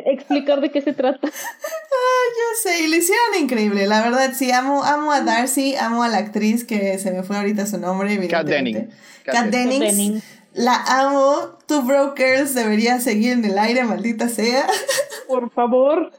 [0.06, 1.26] explicar de qué se trata.
[1.26, 3.86] Ah, yo sé, y lo hicieron increíble.
[3.86, 7.36] La verdad, sí, amo, amo a Darcy, amo a la actriz que se me fue
[7.36, 8.28] ahorita su nombre.
[8.28, 8.88] Kat Denning.
[9.24, 10.39] Kat Dennings.
[10.54, 11.58] La amo.
[11.66, 14.66] Two Brokers debería seguir en el aire, maldita sea.
[15.28, 16.10] Por favor.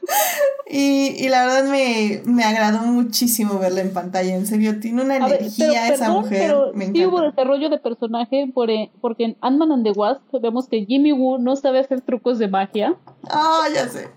[0.66, 4.34] Y, y la verdad me, me, agradó muchísimo verla en pantalla.
[4.34, 6.40] En serio, tiene una energía esa mujer.
[6.40, 10.22] Pero me sí hubo desarrollo de personaje por, eh, porque en Ant-Man and the Wasp
[10.40, 12.94] vemos que Jimmy Woo no sabe hacer trucos de magia.
[13.28, 14.08] Ah, ya sé.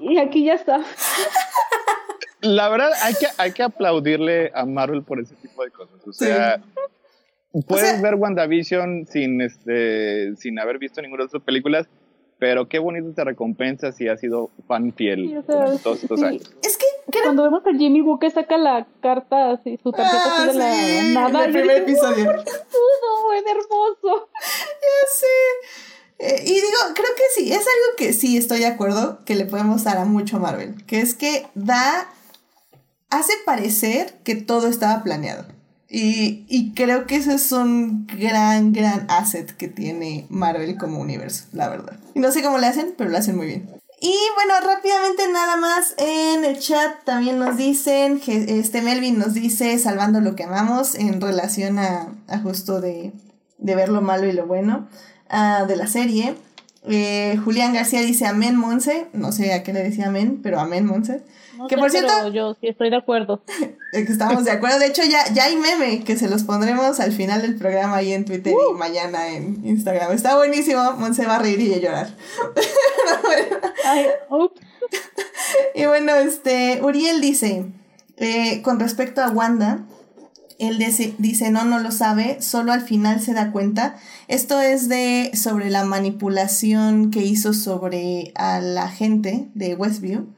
[0.00, 0.80] Y aquí ya está.
[2.40, 5.94] La verdad, hay que, hay que aplaudirle a Marvel por ese tipo de cosas.
[6.04, 6.60] O sea,
[7.66, 11.86] Puedes ver WandaVision sin, este, sin haber visto ninguna de sus películas,
[12.38, 16.50] pero qué bonito te recompensa si has sido fan fiel todos estos años.
[16.62, 20.46] Es que cuando vemos a Jimmy Woo que saca la carta así, su tarjeta ah,
[20.46, 21.44] de la nada.
[21.44, 22.32] El primer episodio.
[22.32, 24.28] Es hermoso.
[24.40, 25.26] Ya sé.
[26.18, 29.44] Eh, y digo, creo que sí, es algo que sí estoy de acuerdo que le
[29.44, 32.08] podemos dar a mucho Marvel, que es que da,
[33.10, 35.44] hace parecer que todo estaba planeado.
[35.94, 41.44] Y, y, creo que ese es un gran, gran asset que tiene Marvel como universo,
[41.52, 41.98] la verdad.
[42.14, 43.68] Y no sé cómo le hacen, pero lo hacen muy bien.
[44.00, 49.78] Y bueno, rápidamente nada más en el chat también nos dicen, este Melvin nos dice
[49.78, 53.12] salvando lo que amamos en relación a, a justo de,
[53.58, 54.88] de, ver lo malo y lo bueno
[55.30, 56.34] uh, de la serie.
[56.88, 60.84] Eh, Julián García dice amén Monse, no sé a qué le decía amén, pero amén
[60.84, 61.22] Monse
[61.68, 63.42] que por cierto, yo sí estoy de acuerdo.
[63.92, 64.78] Estamos de acuerdo.
[64.78, 68.12] De hecho, ya, ya hay meme que se los pondremos al final del programa ahí
[68.12, 68.76] en Twitter y uh.
[68.76, 70.12] mañana en Instagram.
[70.12, 70.92] Está buenísimo.
[70.92, 72.08] Monse va a reír y a llorar.
[75.74, 77.66] y bueno, este, Uriel dice,
[78.16, 79.84] eh, con respecto a Wanda,
[80.68, 80.78] él
[81.18, 83.96] dice, no, no lo sabe, solo al final se da cuenta.
[84.28, 90.28] Esto es de sobre la manipulación que hizo sobre a la gente de Westview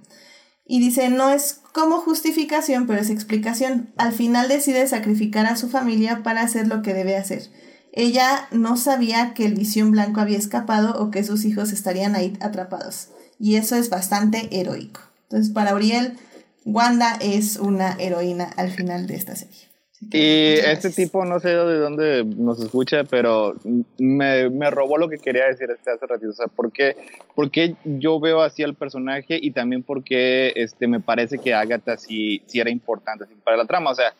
[0.66, 3.92] y dice, no es como justificación, pero es explicación.
[3.96, 7.50] Al final decide sacrificar a su familia para hacer lo que debe hacer.
[7.92, 12.36] Ella no sabía que el visión blanco había escapado o que sus hijos estarían ahí
[12.40, 13.08] atrapados.
[13.38, 15.00] Y eso es bastante heroico.
[15.24, 16.16] Entonces, para Uriel,
[16.64, 19.73] Wanda es una heroína al final de esta serie.
[20.12, 23.54] Y este tipo, no sé de dónde nos escucha, pero
[23.98, 26.30] me, me robó lo que quería decir este hace ratito.
[26.30, 26.96] O sea, ¿por qué,
[27.34, 32.42] porque yo veo así al personaje y también porque este, me parece que Agatha sí,
[32.46, 33.90] sí era importante para la trama?
[33.90, 34.14] O sea,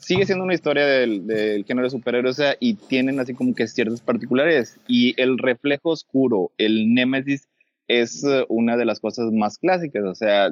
[0.00, 3.54] sigue siendo una historia del, del género de superhéroes o sea, y tienen así como
[3.54, 4.78] que ciertos particulares.
[4.86, 7.48] Y el reflejo oscuro, el Némesis,
[7.88, 10.04] es eh, una de las cosas más clásicas.
[10.04, 10.50] O sea,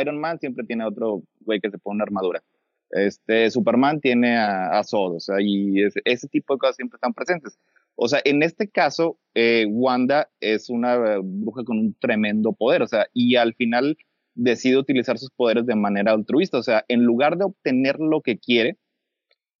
[0.00, 2.42] Iron Man siempre tiene otro güey que se pone una armadura
[2.90, 7.14] este, Superman tiene a, a Zod, o sea, y ese, tipo de cosas siempre están
[7.14, 7.58] presentes.
[7.94, 12.86] O sea, en este caso, eh, Wanda es una bruja con un tremendo poder, o
[12.86, 13.96] sea, y al final
[14.34, 18.38] decide utilizar sus poderes de manera altruista, o sea, en lugar de obtener lo que
[18.38, 18.76] quiere,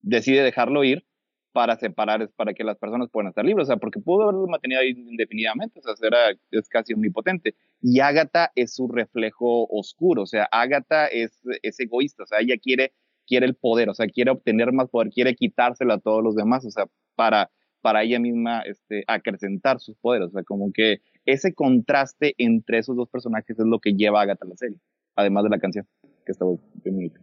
[0.02, 1.06] decide dejarlo ir
[1.52, 4.82] para separar, para que las personas puedan estar libres, o sea, porque pudo haberlo mantenido
[4.82, 7.54] ahí indefinidamente, o sea, era, es casi omnipotente.
[7.80, 12.56] Y Agatha es su reflejo oscuro, o sea, Agatha es, es egoísta, o sea, ella
[12.62, 12.92] quiere
[13.26, 16.64] quiere el poder, o sea, quiere obtener más poder, quiere quitárselo a todos los demás,
[16.64, 17.50] o sea, para,
[17.80, 22.96] para ella misma este, acrecentar sus poderes, o sea, como que ese contraste entre esos
[22.96, 24.78] dos personajes es lo que lleva a Agatha a la serie,
[25.16, 25.86] además de la canción,
[26.24, 27.20] que está muy bonita.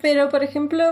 [0.00, 0.84] Pero, por ejemplo,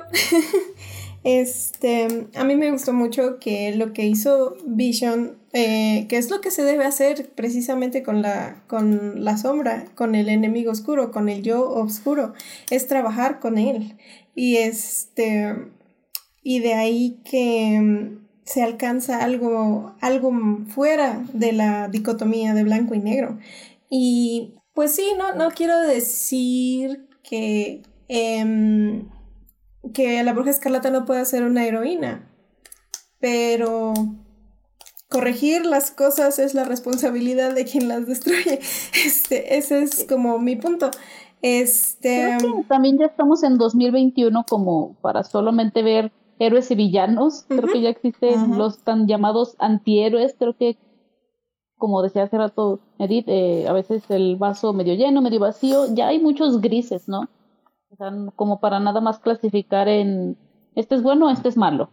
[1.25, 6.41] este, a mí me gustó mucho que lo que hizo Vision, eh, que es lo
[6.41, 11.29] que se debe hacer precisamente con la, con la sombra, con el enemigo oscuro, con
[11.29, 12.35] el yo oscuro,
[12.71, 13.97] es trabajar con él.
[14.35, 15.57] Y este,
[16.43, 20.33] y de ahí que mm, se alcanza algo, algo
[20.69, 23.39] fuera de la dicotomía de blanco y negro.
[23.91, 29.07] Y pues sí, no, no quiero decir que Em,
[29.93, 32.31] que la bruja escarlata no puede ser una heroína,
[33.21, 33.95] pero
[35.09, 38.61] corregir las cosas es la responsabilidad de quien las destruye.
[39.07, 40.91] Este, ese es como mi punto.
[41.41, 42.37] Este,
[42.69, 47.45] también ya estamos en 2021 como para solamente ver héroes y villanos.
[47.49, 50.35] Creo que ya existen los tan llamados antihéroes.
[50.39, 50.77] Creo que,
[51.77, 55.87] como decía hace rato Edith, eh, a veces el vaso medio lleno, medio vacío.
[55.95, 57.29] Ya hay muchos grises, ¿no?
[57.91, 60.37] O sea, como para nada más clasificar en
[60.75, 61.91] este es bueno, este es malo.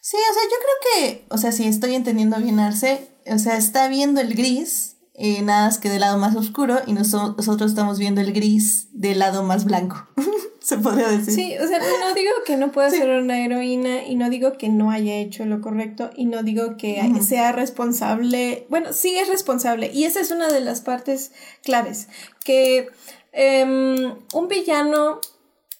[0.00, 3.58] Sí, o sea, yo creo que, o sea, si estoy entendiendo bien Arce, o sea,
[3.58, 7.98] está viendo el gris, eh, nada más que del lado más oscuro, y nosotros estamos
[7.98, 10.08] viendo el gris del lado más blanco,
[10.62, 11.34] se podría decir.
[11.34, 14.70] Sí, o sea, no digo que no pueda ser una heroína, y no digo que
[14.70, 19.90] no haya hecho lo correcto, y no digo que sea responsable, bueno, sí es responsable,
[19.92, 21.32] y esa es una de las partes
[21.62, 22.08] claves,
[22.44, 22.88] que
[23.32, 25.20] em, un villano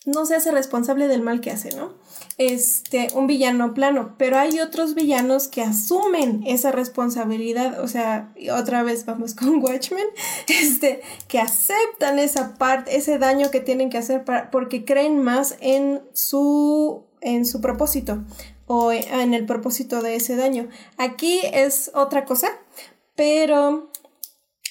[0.06, 1.94] no se hace responsable del mal que hace, ¿no?
[2.38, 8.84] este, un villano plano, pero hay otros villanos que asumen esa responsabilidad, o sea, otra
[8.84, 10.06] vez vamos con Watchmen,
[10.46, 15.56] este, que aceptan esa parte, ese daño que tienen que hacer para, porque creen más
[15.60, 18.24] en su, en su propósito
[18.66, 20.68] o en el propósito de ese daño.
[20.96, 22.50] Aquí es otra cosa,
[23.16, 23.88] pero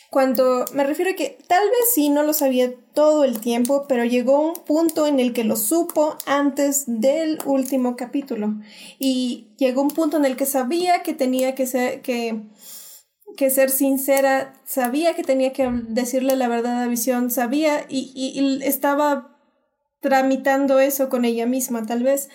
[0.10, 4.06] cuando me refiero a que tal vez sí no lo sabía todo el tiempo, pero
[4.06, 8.56] llegó un punto en el que lo supo antes del último capítulo.
[9.00, 12.42] Y llegó un punto en el que sabía que tenía que ser, que,
[13.36, 18.64] que ser sincera, sabía que tenía que decirle la verdad a Visión, sabía y, y
[18.64, 19.38] estaba
[20.00, 22.30] tramitando eso con ella misma, tal vez,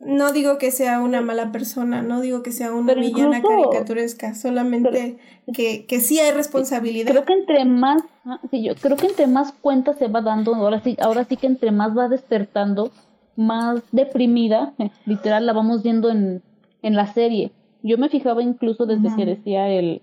[0.00, 5.18] no digo que sea una mala persona, no digo que sea una villana caricaturesca, solamente
[5.52, 7.10] que, que sí hay responsabilidad.
[7.10, 10.54] Creo que entre más, ah, sí, yo creo que entre más cuenta se va dando,
[10.54, 12.90] ahora sí, ahora sí que entre más va despertando,
[13.36, 14.74] más deprimida,
[15.04, 16.42] literal la vamos viendo en,
[16.82, 17.52] en la serie.
[17.82, 20.02] Yo me fijaba incluso desde que decía el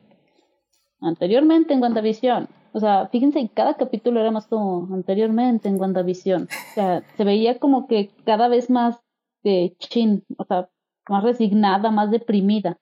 [1.01, 2.47] anteriormente en WandaVision.
[2.73, 6.43] O sea, fíjense, cada capítulo era más como anteriormente en WandaVision.
[6.43, 8.99] O sea, se veía como que cada vez más
[9.47, 10.69] de chin, o sea,
[11.09, 12.79] más resignada, más deprimida.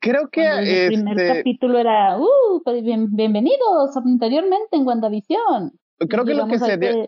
[0.00, 5.72] Creo que el primer este capítulo era, uh, pues, bienvenidos anteriormente en WandaVision.
[6.08, 7.06] Creo que lo que se dio,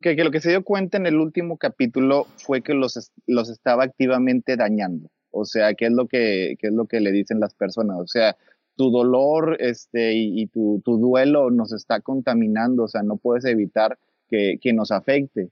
[0.00, 3.82] que, lo que se dio cuenta en el último capítulo fue que los, los estaba
[3.82, 5.08] activamente dañando.
[5.32, 7.98] O sea, ¿qué es lo que, qué es lo que le dicen las personas?
[7.98, 8.36] O sea,
[8.76, 13.98] tu dolor este, y, tu, tu, duelo nos está contaminando, o sea, no puedes evitar
[14.28, 15.50] que, que nos afecte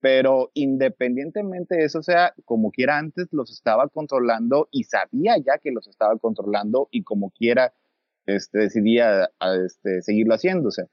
[0.00, 5.72] pero independientemente de eso, sea, como quiera antes los estaba controlando y sabía ya que
[5.72, 7.72] los estaba controlando y como quiera
[8.26, 9.30] este, decidía
[9.64, 10.86] este, seguirlo haciendo, o sea.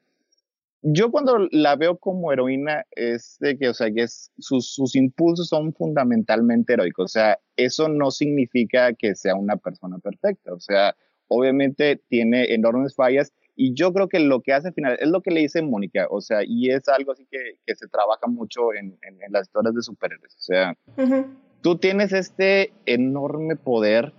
[0.86, 5.48] Yo cuando la veo como heroína es de que, o sea, que sus, sus impulsos
[5.48, 10.94] son fundamentalmente heroicos, o sea, eso no significa que sea una persona perfecta, o sea,
[11.30, 15.22] obviamente tiene enormes fallas y yo creo que lo que hace al final es lo
[15.22, 18.74] que le dice Mónica, o sea, y es algo así que, que se trabaja mucho
[18.74, 20.36] en, en, las historias de superhéroes.
[20.36, 20.76] O sea,
[21.62, 24.14] tú tienes este enorme poder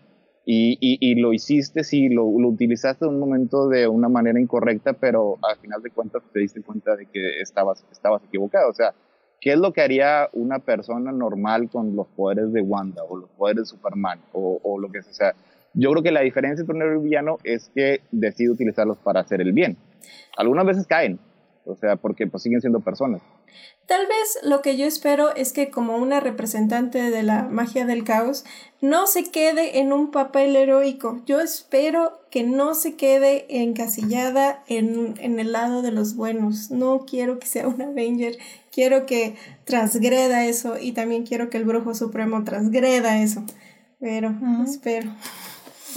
[0.46, 4.38] y, y, y lo hiciste, sí, lo, lo, utilizaste en un momento de una manera
[4.38, 8.70] incorrecta, pero al final de cuentas te diste cuenta de que estabas, estabas equivocado.
[8.70, 8.94] O sea,
[9.40, 13.30] ¿qué es lo que haría una persona normal con los poderes de Wanda o los
[13.30, 15.10] poderes de Superman o, o lo que sea?
[15.10, 15.34] O sea
[15.74, 18.98] yo creo que la diferencia entre un héroe y un villano es que decide utilizarlos
[18.98, 19.76] para hacer el bien.
[20.36, 21.18] Algunas veces caen,
[21.66, 23.22] o sea, porque pues siguen siendo personas.
[23.86, 28.02] Tal vez lo que yo espero es que como una representante de la magia del
[28.02, 28.44] caos
[28.80, 31.22] no se quede en un papel heroico.
[31.26, 36.70] Yo espero que no se quede encasillada en, en el lado de los buenos.
[36.70, 38.36] No quiero que sea un Avenger.
[38.72, 43.44] Quiero que transgreda eso y también quiero que el brujo supremo transgreda eso.
[44.00, 44.34] Pero
[44.64, 45.10] espero.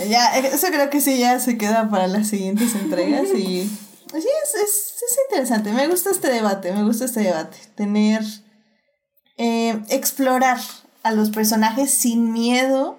[0.06, 3.70] Ya, eso creo que sí, ya se queda para las siguientes entregas y sí,
[4.14, 5.72] es, es, es interesante.
[5.72, 7.58] Me gusta este debate, me gusta este debate.
[7.76, 8.24] Tener,
[9.38, 10.60] eh, explorar
[11.04, 12.98] a los personajes sin miedo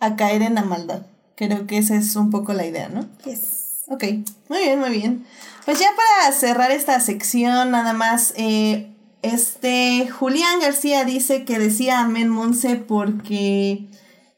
[0.00, 1.06] a caer en la maldad.
[1.36, 3.08] Creo que esa es un poco la idea, ¿no?
[3.24, 3.84] Yes.
[3.88, 4.04] Ok,
[4.48, 5.26] muy bien, muy bien.
[5.64, 8.90] Pues ya para cerrar esta sección, nada más, eh,
[9.22, 13.86] este Julián García dice que decía Amén Monse porque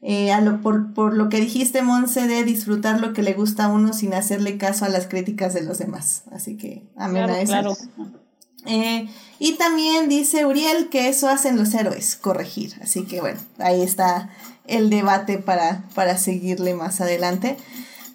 [0.01, 3.65] eh, a lo, por, por, lo que dijiste, Monse, de disfrutar lo que le gusta
[3.65, 6.23] a uno sin hacerle caso a las críticas de los demás.
[6.31, 7.77] Así que, amén a eso.
[8.65, 9.07] Eh,
[9.39, 12.73] y también dice Uriel que eso hacen los héroes, corregir.
[12.81, 14.29] Así que bueno, ahí está
[14.65, 17.57] el debate para, para seguirle más adelante.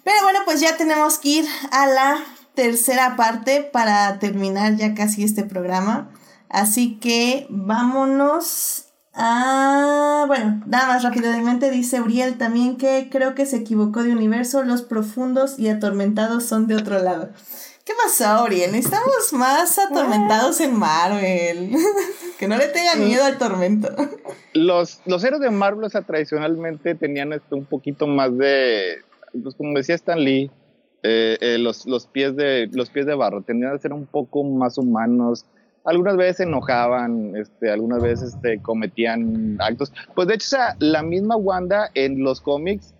[0.03, 2.23] Pero bueno, pues ya tenemos que ir a la
[2.53, 6.11] tercera parte para terminar ya casi este programa.
[6.49, 8.82] Así que vámonos
[9.15, 14.63] Ah, bueno, nada más rápidamente dice Uriel también que creo que se equivocó de universo,
[14.63, 17.29] los profundos y atormentados son de otro lado.
[17.85, 18.73] ¿Qué pasó, Uriel?
[18.75, 21.75] Estamos más atormentados en Marvel.
[22.39, 23.89] que no le tengan miedo al tormento.
[24.53, 29.01] Los, los héroes de Marvel, o sea, tradicionalmente tenían un poquito más de,
[29.41, 30.49] pues como decía Stan Lee,
[31.03, 34.43] eh, eh, los, los, pies de, los pies de barro, tenían que ser un poco
[34.43, 35.45] más humanos,
[35.85, 39.91] algunas veces se enojaban, este, algunas veces este, cometían actos.
[40.15, 42.93] Pues de hecho, o sea, la misma Wanda en los cómics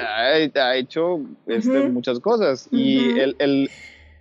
[0.00, 2.68] ha, hecho este, muchas cosas.
[2.70, 3.70] Y el, el,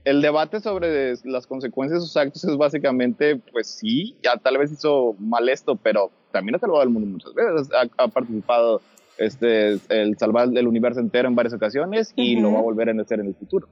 [0.03, 4.71] el, debate sobre las consecuencias de sus actos es básicamente, pues sí, ya tal vez
[4.71, 7.69] hizo mal esto, pero también ha salvado al mundo muchas veces.
[7.97, 8.81] Ha, participado
[9.17, 13.01] este, el salvar el universo entero en varias ocasiones y lo va a volver a
[13.01, 13.67] hacer en el futuro.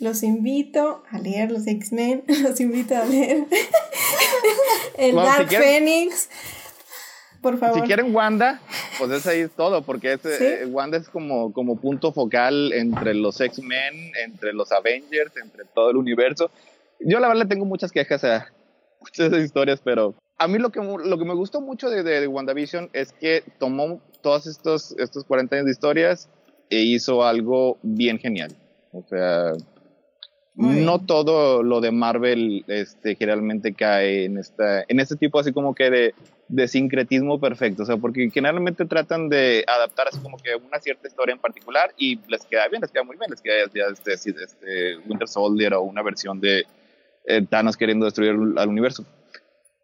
[0.00, 3.44] Los invito a leer los X-Men, los invito a leer
[4.98, 6.28] el Dark Phoenix.
[7.40, 7.80] Por favor.
[7.80, 8.60] Si quieren Wanda,
[8.98, 14.12] pues es ahí todo, porque eh, Wanda es como, como punto focal entre los X-Men,
[14.24, 16.50] entre los Avengers, entre todo el universo.
[17.00, 18.50] Yo la verdad tengo muchas quejas a
[19.00, 22.90] muchas historias, pero a mí lo que, lo que me gustó mucho de, de, WandaVision
[22.92, 26.28] es que tomó todos estos, estos 40 años de historias
[26.70, 28.52] e hizo algo bien genial.
[28.92, 29.52] O sea,
[30.56, 35.74] no todo lo de Marvel este, generalmente cae en, esta, en este tipo así como
[35.74, 36.14] que de,
[36.48, 37.82] de, sincretismo perfecto.
[37.82, 41.92] O sea, porque generalmente tratan de adaptar así como que una cierta historia en particular
[41.96, 43.30] y les queda bien, les queda muy bien.
[43.30, 46.64] Les queda ya este, este, Winter Soldier o una versión de
[47.26, 49.04] eh, Thanos queriendo destruir al universo.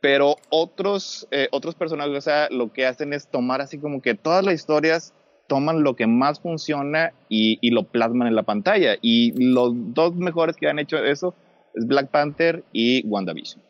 [0.01, 4.14] Pero otros, eh, otros personajes, o sea, lo que hacen es tomar así como que
[4.14, 5.14] todas las historias
[5.47, 8.97] toman lo que más funciona y, y, lo plasman en la pantalla.
[9.02, 11.35] Y los dos mejores que han hecho eso
[11.74, 13.62] es Black Panther y WandaVision.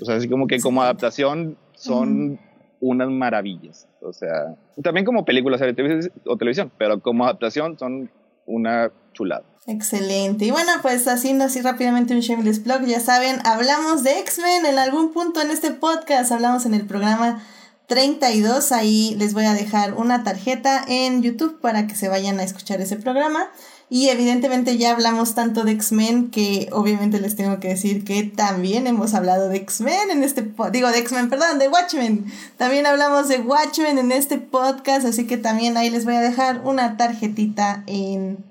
[0.00, 2.38] O sea, así como que como adaptación son
[2.80, 3.88] unas maravillas.
[4.00, 8.10] O sea, también como películas o televisión, pero como adaptación son
[8.46, 9.44] una chulada.
[9.66, 10.46] Excelente.
[10.46, 14.78] Y bueno, pues haciendo así rápidamente un shameless blog, ya saben, hablamos de X-Men en
[14.78, 17.42] algún punto en este podcast, hablamos en el programa
[17.86, 18.72] 32.
[18.72, 22.80] Ahí les voy a dejar una tarjeta en YouTube para que se vayan a escuchar
[22.80, 23.50] ese programa.
[23.92, 28.86] Y evidentemente ya hablamos tanto de X-Men que obviamente les tengo que decir que también
[28.86, 32.32] hemos hablado de X-Men en este digo de X-Men, perdón, de Watchmen.
[32.56, 36.62] También hablamos de Watchmen en este podcast, así que también ahí les voy a dejar
[36.64, 38.44] una tarjetita en,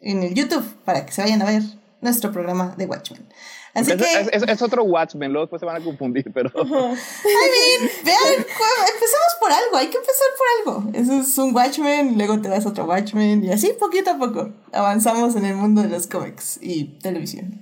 [0.00, 1.62] en el YouTube para que se vayan a ver
[2.00, 3.28] nuestro programa de Watchmen.
[3.76, 4.52] Así es, que...
[4.52, 6.50] Es, otro Watchmen, luego después se van a confundir, pero...
[6.54, 10.98] I mean, vean, empezamos por algo, hay que empezar por algo.
[10.98, 15.36] Eso es un Watchmen, luego te das otro Watchmen, y así poquito a poco avanzamos
[15.36, 17.60] en el mundo de los cómics y televisión.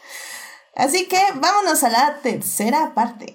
[0.74, 3.34] así que vámonos a la tercera parte.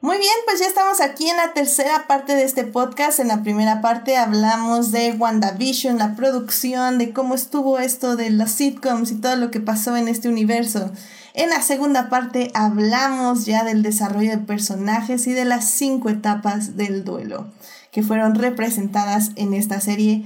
[0.00, 3.20] Muy bien, pues ya estamos aquí en la tercera parte de este podcast.
[3.20, 8.50] En la primera parte hablamos de WandaVision, la producción, de cómo estuvo esto de los
[8.52, 10.90] sitcoms y todo lo que pasó en este universo.
[11.34, 16.76] En la segunda parte hablamos ya del desarrollo de personajes y de las cinco etapas
[16.76, 17.48] del duelo
[17.92, 20.24] que fueron representadas en esta serie.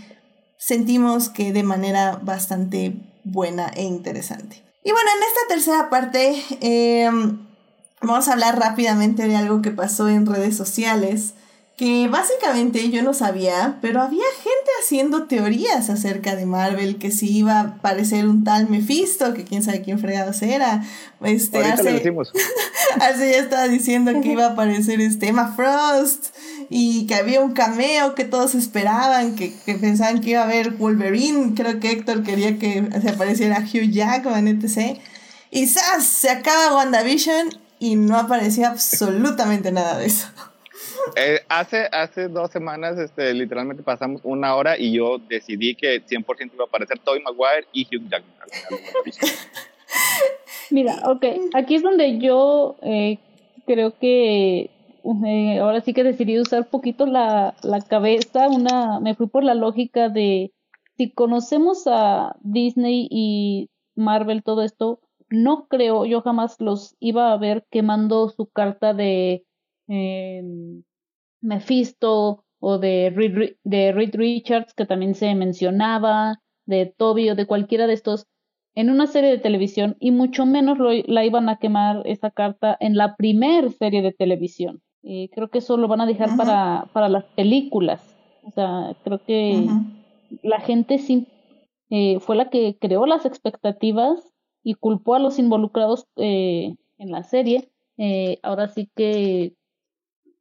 [0.59, 4.62] Sentimos que de manera bastante buena e interesante.
[4.85, 7.39] Y bueno, en esta tercera parte em,
[8.01, 11.35] vamos a hablar rápidamente de algo que pasó en redes sociales,
[11.77, 17.39] que básicamente yo no sabía, pero había gente haciendo teorías acerca de Marvel, que si
[17.39, 20.85] iba a aparecer un tal Mephisto, que quién sabe quién fregados era.
[21.23, 22.33] Este, Ahorita decimos.
[22.99, 26.35] ya estaba diciendo que iba a aparecer este Emma Frost
[26.75, 30.71] y que había un cameo que todos esperaban, que, que, pensaban que iba a haber
[30.71, 31.53] Wolverine.
[31.55, 34.99] Creo que Héctor quería que se apareciera Hugh Jackman, etc.
[35.51, 36.07] Y ¡zas!
[36.07, 40.29] Se acaba WandaVision y no aparecía absolutamente nada de eso.
[41.17, 46.53] Eh, hace, hace dos semanas, este, literalmente pasamos una hora y yo decidí que 100%
[46.55, 48.49] iba a aparecer Tobey Maguire y Hugh Jackman.
[50.71, 53.19] Mira, ok, aquí es donde yo eh,
[53.67, 54.71] creo que
[55.61, 57.55] ahora sí que decidí usar poquito la,
[57.89, 60.53] cabeza, una, me fui por la lógica de
[60.97, 65.01] si conocemos a Disney y Marvel, todo esto,
[65.31, 69.45] no creo, yo jamás los iba a ver quemando su carta de
[69.89, 70.43] eh,
[71.41, 77.47] Mephisto o de Reed, de Reed Richards, que también se mencionaba, de Toby o de
[77.47, 78.27] cualquiera de estos,
[78.75, 82.77] en una serie de televisión, y mucho menos lo, la iban a quemar esa carta
[82.81, 84.83] en la primer serie de televisión.
[85.05, 88.03] Eh, creo que eso lo van a dejar para, para las películas.
[88.45, 89.67] O sea, creo que
[90.43, 91.27] la gente sí,
[91.91, 94.21] eh, fue la que creó las expectativas
[94.63, 97.69] y culpó a los involucrados eh, en la serie,
[98.43, 99.55] ahora sí que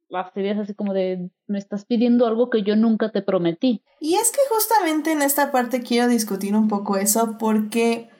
[0.08, 3.82] la serie es así como de, me estás pidiendo algo que yo nunca te prometí.
[3.98, 8.10] Y es que justamente en esta parte quiero discutir un poco eso porque,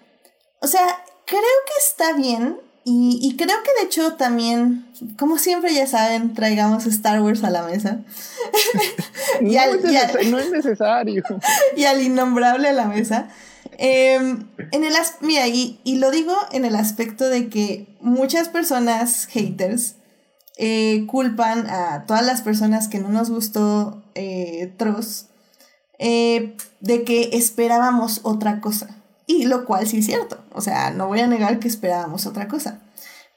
[0.60, 0.86] o sea,
[1.26, 4.86] creo que está bien y, creo que de hecho también,
[5.18, 8.00] como siempre ya saben, traigamos Star Wars a la mesa.
[9.40, 9.54] y
[10.30, 11.22] no, es necesario.
[11.76, 13.28] y al innombrable a la mesa.
[13.78, 19.26] Em, en el mira, y, y, lo digo en el aspecto de que muchas personas
[19.26, 19.94] haters
[20.58, 25.26] eh, culpan a todas las personas que no nos gustó eh, Tross
[25.98, 29.01] eh, de que esperábamos otra cosa.
[29.26, 30.38] Y lo cual sí es cierto.
[30.52, 32.80] O sea, no voy a negar que esperábamos otra cosa.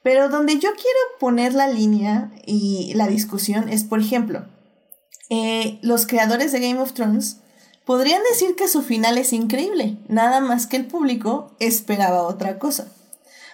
[0.04, 4.46] Pero donde yo quiero poner la línea y la discusión es, por ejemplo,
[5.30, 7.38] eh, los creadores de Game of Thrones
[7.86, 12.88] podrían decir que su final es increíble, nada más que el público esperaba otra cosa.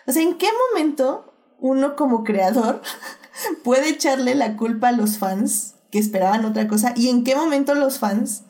[0.08, 2.82] O sea, ¿en qué momento uno como creador
[3.64, 6.94] puede echarle la culpa a los fans que esperaban otra cosa?
[6.98, 8.44] ¿Y en qué momento los fans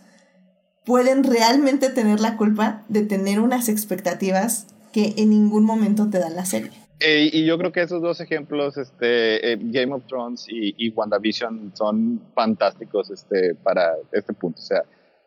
[0.86, 6.36] pueden realmente tener la culpa de tener unas expectativas que en ningún momento te dan
[6.36, 6.72] la serie.
[6.99, 10.90] Eh, y yo creo que esos dos ejemplos, este, eh, Game of Thrones y, y,
[10.91, 14.60] WandaVision, son fantásticos este, para este punto.
[14.60, 14.84] O sea,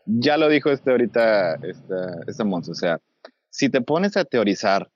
[0.07, 3.01] ya lo dijo este ahorita, esta, esta Monza, o sea,
[3.51, 4.89] si te pones a teorizar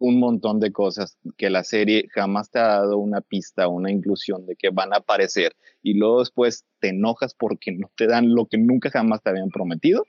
[0.00, 4.46] un montón de cosas que la serie jamás te ha dado una pista, una inclusión
[4.46, 8.46] de que van a aparecer y luego después te enojas porque no te dan lo
[8.46, 10.06] que nunca jamás te habían prometido,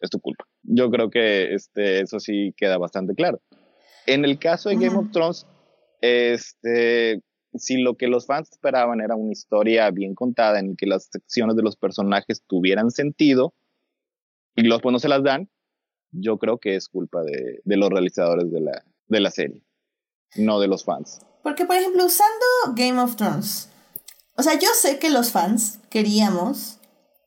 [0.00, 0.44] es tu culpa.
[0.62, 3.40] Yo creo que este, eso sí queda bastante claro.
[4.06, 5.46] En el caso de Game of Thrones,
[6.00, 7.20] este,
[7.54, 11.56] si lo que los fans esperaban era una historia bien contada en que las secciones
[11.56, 13.52] de los personajes tuvieran sentido
[14.54, 15.48] y los pues no se las dan,
[16.12, 19.62] yo creo que es culpa de, de los realizadores de la, de la serie,
[20.36, 21.20] no de los fans.
[21.42, 22.44] Porque, por ejemplo, usando
[22.74, 23.68] Game of Thrones,
[24.36, 26.78] o sea, yo sé que los fans queríamos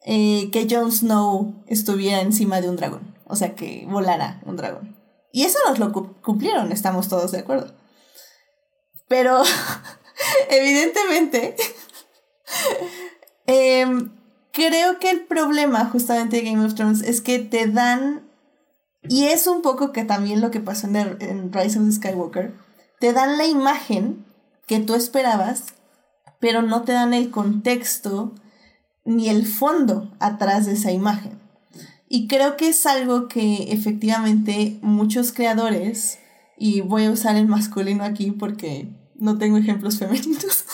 [0.05, 4.97] eh, que Jon Snow estuviera encima de un dragón, o sea, que volara un dragón.
[5.31, 5.91] Y eso nos lo
[6.21, 7.73] cumplieron, estamos todos de acuerdo.
[9.07, 9.43] Pero,
[10.49, 11.55] evidentemente,
[13.45, 14.11] em,
[14.51, 18.26] creo que el problema justamente de Game of Thrones es que te dan
[19.09, 22.53] y es un poco que también lo que pasó en, Rise of the Skywalker.
[22.99, 24.25] Te dan la imagen
[24.65, 25.65] que tú esperabas,
[26.39, 28.33] pero no te dan el contexto
[29.05, 31.39] ni el fondo atrás de esa imagen.
[32.09, 36.19] Y creo que es algo que efectivamente muchos creadores,
[36.57, 40.65] y voy a usar el masculino aquí porque no tengo ejemplos femeninos,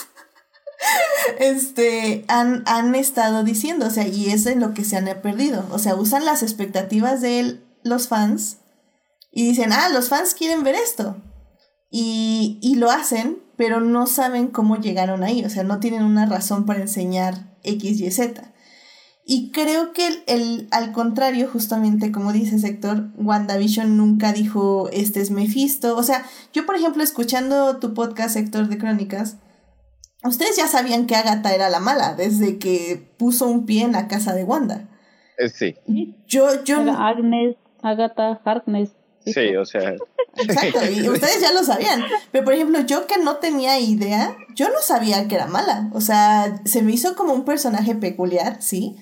[1.38, 5.66] este, han, han estado diciendo, o sea, y es en lo que se han perdido.
[5.70, 8.58] O sea, usan las expectativas de él los fans
[9.30, 11.16] y dicen, ah, los fans quieren ver esto.
[11.90, 16.26] Y, y, lo hacen, pero no saben cómo llegaron ahí, o sea, no tienen una
[16.26, 18.52] razón para enseñar X, Y, Z.
[19.26, 25.30] Y creo que el, al contrario, justamente como dice Sector, WandaVision nunca dijo, este es
[25.30, 25.96] Mephisto.
[25.96, 29.38] O sea, yo por ejemplo, escuchando tu podcast, Sector de Crónicas,
[30.24, 34.08] ustedes ya sabían que Agatha era la mala desde que puso un pie en la
[34.08, 34.90] casa de Wanda.
[35.38, 35.74] Eh, sí.
[36.26, 36.80] Yo, yo...
[36.80, 37.56] Agnes.
[37.84, 38.90] Agatha Harkness.
[39.24, 39.94] Sí, o sea.
[40.36, 42.02] Exacto, y ustedes ya lo sabían.
[42.32, 45.90] Pero por ejemplo, yo que no tenía idea, yo no sabía que era mala.
[45.92, 48.96] O sea, se me hizo como un personaje peculiar, sí,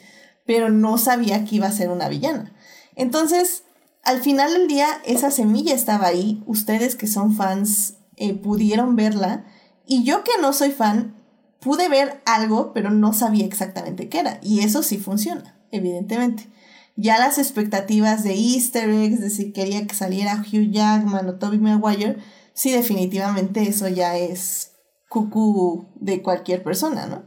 [0.47, 2.53] pero no sabía que iba a ser una villana.
[2.95, 3.65] Entonces,
[4.03, 6.43] al final del día, esa semilla estaba ahí.
[6.47, 9.45] Ustedes que son fans eh, pudieron verla.
[9.87, 11.15] Y yo que no soy fan,
[11.61, 14.39] pude ver algo, pero no sabía exactamente qué era.
[14.43, 16.49] Y eso sí funciona, evidentemente.
[16.97, 21.59] Ya las expectativas de easter eggs, de si quería que saliera Hugh Jackman o Toby
[21.59, 22.17] Maguire,
[22.53, 24.77] sí definitivamente eso ya es
[25.09, 27.23] cucú de cualquier persona, ¿no?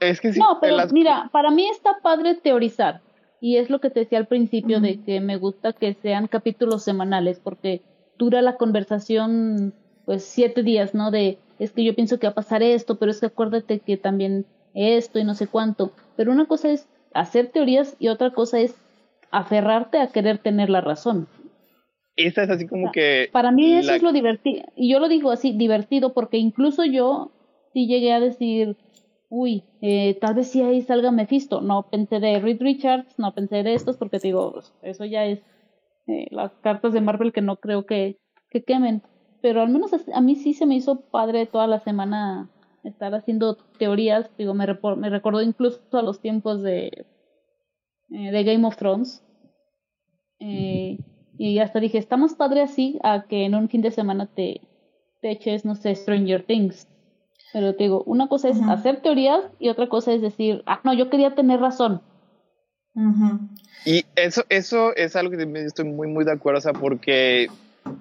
[0.00, 0.38] Es que sí.
[0.38, 3.00] No, pero mira, para mí está padre teorizar.
[3.40, 6.84] Y es lo que te decía al principio de que me gusta que sean capítulos
[6.84, 7.82] semanales porque
[8.18, 9.74] dura la conversación
[10.04, 11.10] pues siete días, ¿no?
[11.10, 13.96] De es que yo pienso que va a pasar esto, pero es que acuérdate que
[13.96, 15.92] también esto y no sé cuánto.
[16.16, 18.74] Pero una cosa es hacer teorías y otra cosa es
[19.32, 21.26] aferrarte a querer tener la razón.
[22.14, 23.30] Esa es así como que...
[23.32, 24.64] Para mí eso es lo divertido.
[24.76, 27.32] Y yo lo digo así, divertido, porque incluso yo
[27.72, 28.76] sí llegué a decir,
[29.30, 31.62] uy, eh, tal vez sí ahí salga Mephisto.
[31.62, 35.40] No pensé de Reed Richards, no pensé de estos, porque digo, eso ya es
[36.06, 38.18] eh, las cartas de Marvel que no creo que,
[38.50, 39.02] que quemen.
[39.40, 42.50] Pero al menos a mí sí se me hizo padre toda la semana
[42.84, 44.30] estar haciendo teorías.
[44.36, 44.66] Digo, me,
[44.98, 47.06] me recordó incluso a los tiempos de
[48.12, 49.22] eh, de Game of Thrones.
[50.38, 50.98] Eh,
[51.38, 54.60] Y hasta dije, está más padre así a que en un fin de semana te,
[55.22, 56.86] te eches, no sé, Stranger Things.
[57.52, 60.94] Pero te digo, una cosa es hacer teorías y otra cosa es decir, ah, no,
[60.94, 62.00] yo quería tener razón.
[63.84, 67.48] Y eso, eso es algo que estoy muy, muy de acuerdo, o sea, porque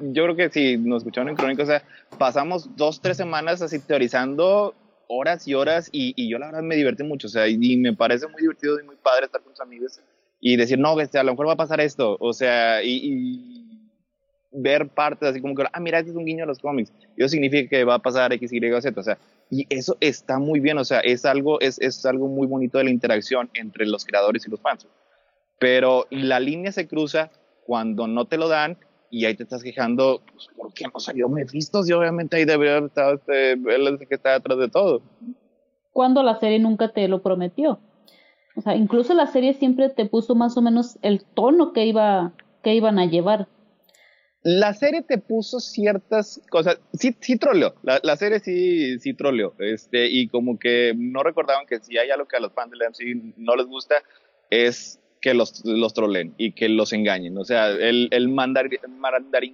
[0.01, 1.83] yo creo que si nos escucharon en Crónica, o sea,
[2.17, 4.75] pasamos dos, tres semanas así teorizando
[5.11, 7.93] horas y horas y, y yo la verdad me divertí mucho, o sea, y, me
[7.93, 9.99] parece muy divertido y muy padre estar con tus amigos
[10.39, 13.57] y decir, no, este, a lo mejor va a pasar esto, o sea, y,
[14.53, 17.29] ver partes así como que, ah, mira, este es un guiño a los cómics, eso
[17.29, 19.17] significa que va a pasar X, Y Z, o sea,
[19.49, 22.85] y eso está muy bien, o sea, es algo, es, es algo muy bonito de
[22.85, 24.87] la interacción entre los creadores y los fans.
[25.59, 27.29] Pero la línea se cruza
[27.65, 28.77] cuando no te lo dan
[29.11, 31.81] y ahí te estás quejando, pues, ¿por qué no salió Mephisto?
[31.85, 35.03] Y obviamente ahí debería haber estado este, él que está detrás de todo.
[35.91, 37.79] Cuando la serie nunca te lo prometió.
[38.55, 42.33] O sea, incluso la serie siempre te puso más o menos el tono que iba
[42.63, 43.47] que iban a llevar.
[44.43, 49.53] La serie te puso ciertas cosas, sí, sí troleó, la, la, serie sí, sí troleó,
[49.59, 52.77] este, y como que no recordaban que si hay algo que a los fans de
[52.77, 53.95] la MC no les gusta,
[54.49, 57.37] es que los, los troleen y que los engañen.
[57.37, 58.79] O sea, el, el Mandarin,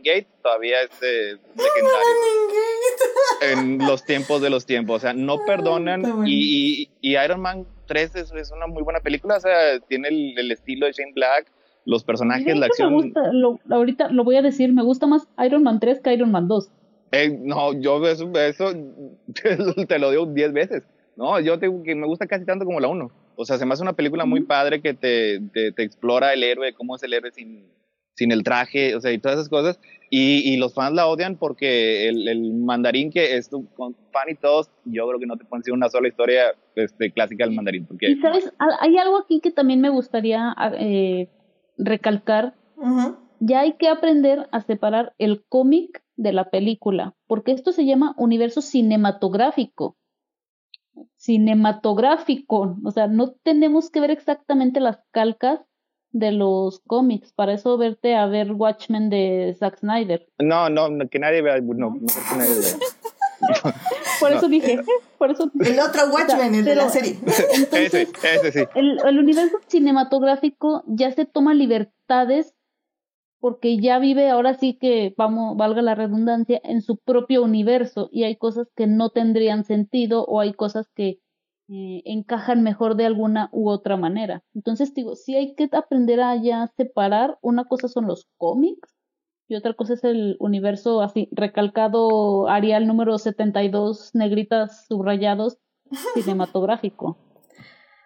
[0.04, 2.16] Gate todavía es legendario.
[3.42, 4.98] en los tiempos de los tiempos.
[4.98, 6.26] O sea, no perdonan.
[6.26, 9.38] y, y, Iron Man 3 es, es, una muy buena película.
[9.38, 11.52] O sea, tiene el, el estilo de Shane Black,
[11.84, 12.96] los personajes, la acción.
[12.96, 16.14] Me gusta, lo, ahorita lo voy a decir, me gusta más Iron Man 3 que
[16.14, 16.70] Iron Man 2.
[17.12, 18.72] Eh, no, yo eso, eso
[19.88, 20.84] te lo digo 10 veces.
[21.18, 23.12] No, yo te, que me gusta casi tanto como la 1.
[23.40, 26.74] O sea, se me hace una película muy padre que te, te, explora el héroe,
[26.74, 27.68] cómo es el héroe sin,
[28.16, 29.80] sin el traje, o sea, y todas esas cosas.
[30.10, 34.34] Y, y los fans la odian porque el, el mandarín que es tu fan y
[34.34, 36.46] todos, yo creo que no te pueden decir una sola historia
[36.76, 37.86] este, clásica del mandarín.
[37.86, 41.30] Porque, y sabes, hay algo aquí que también me gustaría eh,
[41.78, 42.56] recalcar.
[43.40, 48.16] Ya hay que aprender a separar el cómic de la película, porque esto se llama
[48.18, 49.96] universo cinematográfico
[51.16, 55.60] cinematográfico, o sea, no tenemos que ver exactamente las calcas
[56.12, 60.28] de los cómics, para eso verte a ver Watchmen de Zack Snyder.
[60.40, 62.78] No, no, que nadie vea, no, no que nadie vea.
[64.20, 64.80] por eso dije,
[65.18, 67.18] por eso el otro Watchmen, el de la serie.
[67.72, 68.66] ese, ese sí.
[68.74, 72.57] El, el universo cinematográfico ya se toma libertades
[73.40, 78.24] porque ya vive ahora sí que, vamos, valga la redundancia, en su propio universo y
[78.24, 81.20] hay cosas que no tendrían sentido o hay cosas que
[81.70, 84.44] eh, encajan mejor de alguna u otra manera.
[84.54, 88.96] Entonces digo, sí hay que aprender a ya separar, una cosa son los cómics
[89.50, 95.58] y otra cosa es el universo así, recalcado Arial número 72, negritas subrayados,
[96.16, 97.18] cinematográfico.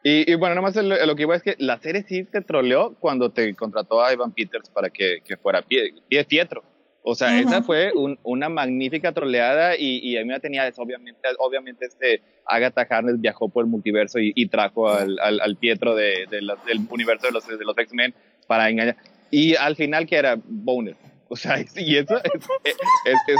[0.03, 3.29] Y, bueno, nada más lo, que iba es que la serie sí te troleó cuando
[3.29, 6.63] te contrató a Ivan Peters para que, que fuera pie, pie Pietro.
[7.03, 7.91] O sea, esa fue
[8.23, 10.81] una magnífica troleada y, y a mí me tenía eso.
[10.81, 16.27] Obviamente, obviamente este Agatha Harness viajó por el multiverso y, trajo al, al, Pietro de,
[16.29, 16.51] del
[16.89, 18.13] universo de los, de los X-Men
[18.47, 18.97] para engañar.
[19.31, 20.95] Y al final, que era Boner.
[21.27, 22.19] O sea, y eso,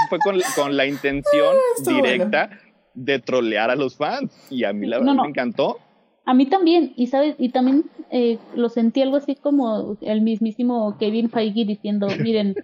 [0.08, 2.50] fue con, con, la intención ah, directa
[2.94, 4.32] de trolear a los fans.
[4.50, 5.78] Y a mí la verdad me encantó
[6.24, 10.96] a mí también, y sabes, y también eh, lo sentí algo así como el mismísimo
[10.98, 12.54] Kevin Feige diciendo, miren,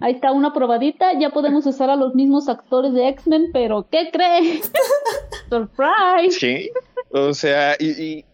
[0.00, 4.10] ahí está una probadita, ya podemos usar a los mismos actores de X-Men, pero ¿qué
[4.12, 4.70] crees?
[5.48, 6.38] Surprise.
[6.38, 6.70] Sí,
[7.10, 8.24] o sea, y,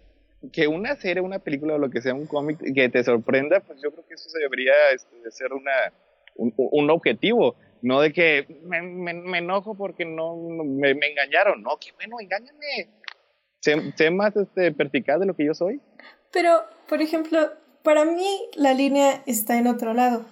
[0.53, 3.81] que una serie, una película o lo que sea, un cómic que te sorprenda, pues
[3.83, 5.93] yo creo que eso debería este, ser una,
[6.37, 7.57] un, objetivo.
[7.81, 11.63] No de que me, me, enojo porque no, me, me engañaron.
[11.63, 12.89] No, que bueno, engáñame
[13.61, 15.81] sé, más este, perspicaz de lo que yo soy.
[16.33, 17.53] Pero, por ejemplo,
[17.83, 20.27] para mí la línea está en otro lado.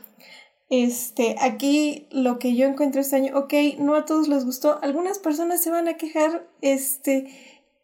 [0.69, 5.63] Este, aquí lo que yo encuentro extraño, ok, no a todos les gustó, algunas personas
[5.63, 7.29] se van a quejar, este,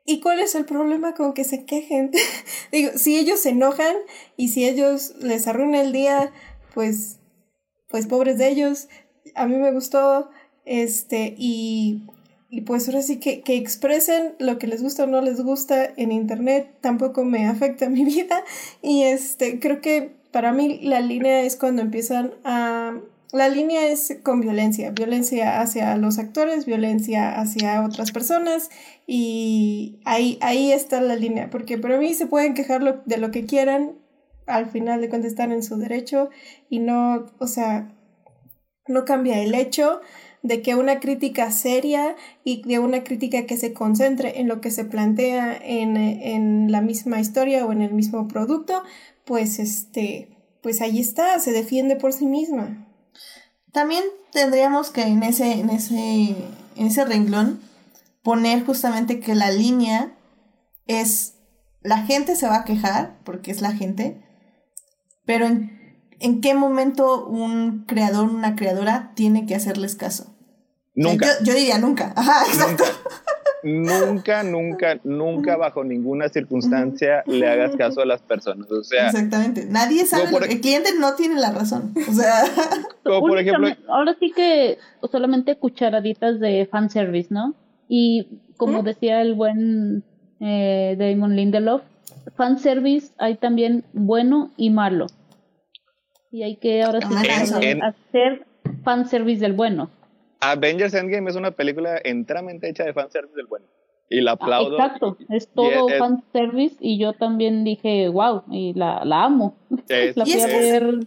[0.05, 2.10] ¿y cuál es el problema con que se quejen?
[2.73, 3.94] Digo, si ellos se enojan
[4.36, 6.32] y si ellos les arruina el día,
[6.74, 7.20] pues,
[7.89, 8.89] pues pobres de ellos,
[9.36, 10.31] a mí me gustó,
[10.64, 12.02] este, y
[12.54, 15.88] y pues ahora sí que, que, expresen lo que les gusta o no les gusta
[15.96, 18.44] en internet tampoco me afecta mi vida.
[18.82, 23.00] Y este creo que para mí la línea es cuando empiezan a
[23.32, 28.68] la línea es con violencia, violencia hacia los actores, violencia hacia otras personas
[29.06, 33.46] y ahí, ahí está la línea, porque para mí se pueden quejar de lo que
[33.46, 33.92] quieran,
[34.46, 36.28] al final de cuentas están en su derecho
[36.68, 37.90] y no, o sea,
[38.86, 40.02] no cambia el hecho
[40.43, 44.70] de que una crítica seria y de una crítica que se concentre en lo que
[44.70, 48.82] se plantea en, en la misma historia o en el mismo producto,
[49.24, 50.28] pues este
[50.62, 52.86] pues ahí está, se defiende por sí misma.
[53.73, 56.36] También tendríamos que en ese, en ese,
[56.77, 57.60] en ese renglón
[58.23, 60.14] poner justamente que la línea
[60.86, 61.35] es
[61.82, 64.23] la gente se va a quejar, porque es la gente,
[65.24, 65.81] pero en,
[66.23, 70.35] en qué momento un creador, una creadora tiene que hacerles caso.
[70.94, 71.27] Nunca.
[71.40, 72.12] Yo, yo, diría nunca.
[72.16, 72.85] Ajá, exacto.
[73.62, 78.70] Nunca, nunca, nunca, bajo ninguna circunstancia le hagas caso a las personas.
[78.70, 79.66] O sea, exactamente.
[79.66, 80.31] Nadie sabe.
[80.31, 81.94] Por, el cliente no tiene la razón.
[82.09, 82.43] O sea,
[83.05, 83.69] como por ejemplo.
[83.89, 84.78] Ahora sí que
[85.11, 87.55] solamente cucharaditas de fanservice, ¿no?
[87.89, 90.03] Y como decía el buen
[90.40, 91.82] eh, Damon Lindelof,
[92.36, 95.07] fanservice hay también bueno y malo.
[96.32, 97.14] Y hay que ahora sí
[97.60, 98.46] en, hacer
[98.82, 99.90] fanservice del bueno.
[100.40, 103.66] Avengers Endgame es una película enteramente hecha de fanservice del bueno.
[104.09, 104.78] Y la aplaudo.
[104.80, 109.56] Ah, exacto, es todo es, fanservice y yo también dije, wow, y la, la amo.
[109.88, 111.00] Es, la y, es, ver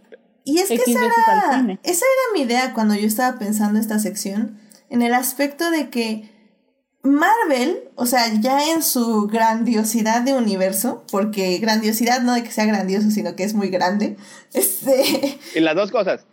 [0.44, 4.58] y es que esa era, esa era mi idea cuando yo estaba pensando esta sección,
[4.90, 6.30] en el aspecto de que
[7.06, 12.66] Marvel, o sea, ya en su grandiosidad de universo, porque grandiosidad no de que sea
[12.66, 14.16] grandioso, sino que es muy grande.
[14.52, 15.38] Este.
[15.54, 16.24] Y las dos cosas.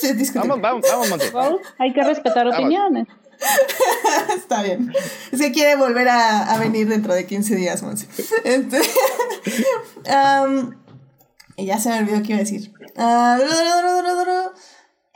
[0.00, 1.30] Sí, vamos, vamos, vamos, Monte.
[1.78, 2.58] Hay que respetar vamos.
[2.58, 3.06] opiniones.
[4.36, 4.92] Está bien.
[5.36, 8.08] Que quiere volver a, a venir dentro de 15 días, Monse.
[8.44, 8.80] Este,
[10.06, 10.74] um,
[11.56, 12.72] y ya se me olvidó qué iba a decir.
[12.96, 14.50] Uh,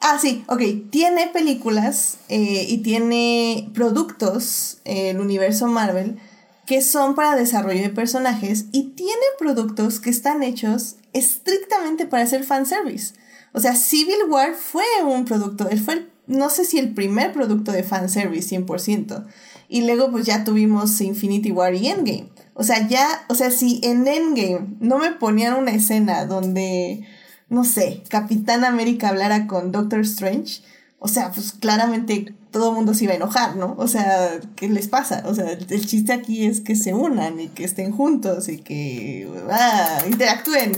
[0.07, 0.61] Ah, sí, ok.
[0.91, 6.19] Tiene películas eh, y tiene productos, eh, el universo Marvel,
[6.67, 12.45] que son para desarrollo de personajes y tiene productos que están hechos estrictamente para hacer
[12.45, 13.15] fanservice.
[13.55, 17.73] O sea, Civil War fue un producto, fue, el, no sé si el primer producto
[17.73, 19.25] de fanservice 100%.
[19.71, 22.29] Y luego pues ya tuvimos Infinity War y Endgame.
[22.53, 27.07] O sea, ya, o sea, si en Endgame no me ponían una escena donde
[27.49, 30.63] no sé, Capitán América hablara con Doctor Strange,
[30.99, 33.75] o sea, pues claramente todo el mundo se iba a enojar, ¿no?
[33.79, 35.23] O sea, ¿qué les pasa?
[35.27, 39.29] O sea, el, chiste aquí es que se unan y que estén juntos y que
[39.51, 40.73] ah, interactúen,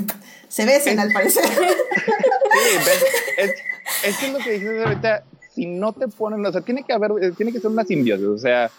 [0.48, 1.44] se besen al parecer.
[2.56, 2.92] Sí,
[3.36, 5.24] es, es, lo que dices ahorita,
[5.54, 8.38] si no te ponen, o sea, tiene que haber, tiene que ser una simbiosis, o
[8.38, 8.70] sea,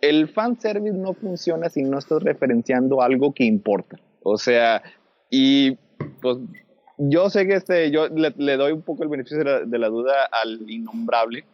[0.00, 4.82] el fanservice no funciona si no estás referenciando algo que importa, o sea,
[5.30, 5.78] y
[6.20, 6.38] pues
[6.98, 9.78] yo sé que este, yo le, le, doy un poco el beneficio de la, de
[9.78, 11.44] la, duda al innombrable,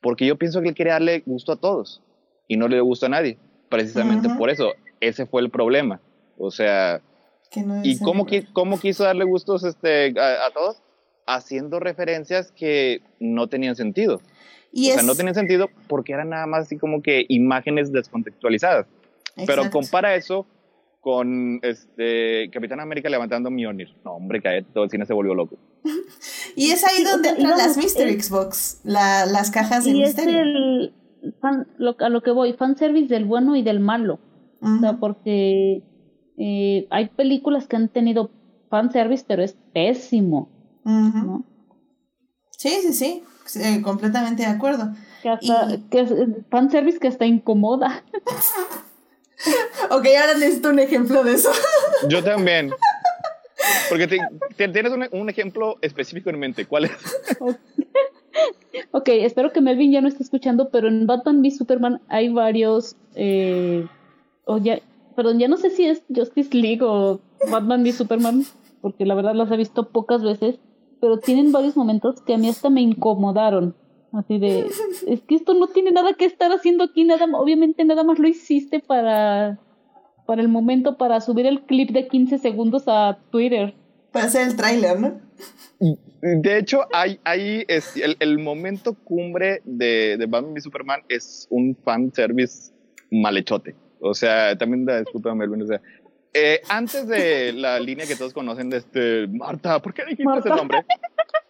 [0.00, 2.02] porque yo pienso que él quiere darle gusto a todos
[2.48, 3.38] y no le gusta a nadie.
[3.68, 4.38] Precisamente uh -huh.
[4.38, 6.00] por eso, ese fue el problema.
[6.38, 7.00] O sea,
[7.56, 10.82] no ¿y cómo, qui cómo, quiso darle gustos este, a, a, todos?
[11.26, 14.20] Haciendo referencias que no tenían sentido.
[14.72, 14.94] Y o es...
[14.96, 18.86] sea, no tenían sentido porque eran nada más así como que imágenes descontextualizadas.
[19.36, 19.44] Exacto.
[19.46, 20.46] Pero compara eso
[21.04, 23.94] con este Capitán América levantando Mjolnir.
[24.06, 25.58] No, hombre, que todo el cine se volvió loco.
[26.56, 30.40] y es ahí donde entran no, las Mystery Xbox, la, las cajas de y misterio.
[30.40, 30.94] Es el
[31.42, 34.18] fan, lo, a lo que voy, fanservice del bueno y del malo.
[34.62, 34.76] Uh -huh.
[34.78, 35.82] O sea, porque
[36.38, 38.30] eh, hay películas que han tenido
[38.70, 40.48] fanservice, pero es pésimo.
[40.86, 41.26] Uh -huh.
[41.26, 41.44] ¿no?
[42.56, 44.94] Sí, sí, sí, sí, completamente de acuerdo.
[45.22, 45.82] Que hasta, y...
[45.90, 46.10] que es
[46.48, 48.02] fanservice que hasta incomoda.
[49.90, 51.50] ok, ahora necesito un ejemplo de eso.
[52.08, 52.72] Yo también.
[53.88, 54.18] Porque te,
[54.56, 56.66] te, tienes un, un, ejemplo específico en mente.
[56.66, 56.92] ¿Cuál es?
[58.90, 62.96] ok, espero que Melvin ya no esté escuchando, pero en Batman v Superman hay varios.
[63.14, 63.86] Eh,
[64.44, 64.80] oh, ya,
[65.16, 67.20] perdón, ya no sé si es Justice League o
[67.50, 68.44] Batman v Superman,
[68.80, 70.56] porque la verdad las he visto pocas veces,
[71.00, 73.74] pero tienen varios momentos que a mí hasta me incomodaron.
[74.14, 74.66] Así de,
[75.08, 78.28] es que esto no tiene nada que estar haciendo aquí, nada, obviamente nada más lo
[78.28, 79.58] hiciste para,
[80.24, 83.74] para el momento, para subir el clip de 15 segundos a Twitter.
[84.12, 85.20] Para hacer el tráiler, ¿no?
[86.20, 91.48] De hecho, hay, hay es, el, el, momento cumbre de, de Batman y Superman es
[91.50, 92.72] un fan service
[93.10, 93.74] malhechote.
[94.00, 95.80] O sea, también disculpa, Melvin, o sea,
[96.32, 100.48] eh, antes de la línea que todos conocen de este, Marta, ¿por qué dijiste Marta.
[100.48, 100.84] ese nombre?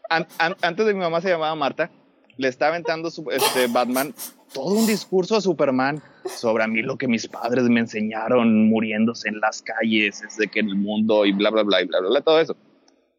[0.09, 1.91] An, an, antes de mi mamá se llamaba Marta
[2.37, 4.15] le está aventando su, este, Batman
[4.53, 9.29] todo un discurso a Superman sobre a mí lo que mis padres me enseñaron muriéndose
[9.29, 12.09] en las calles desde que en el mundo y bla, bla, bla, y bla, bla,
[12.09, 12.57] bla, todo eso.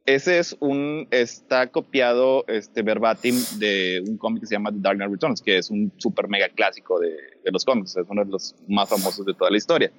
[0.05, 4.97] Ese es un, está copiado este, verbatim de un cómic que se llama The Dark
[4.97, 7.09] Knight Returns, que es un super mega clásico de,
[7.43, 9.91] de los cómics, es uno de los más famosos de toda la historia.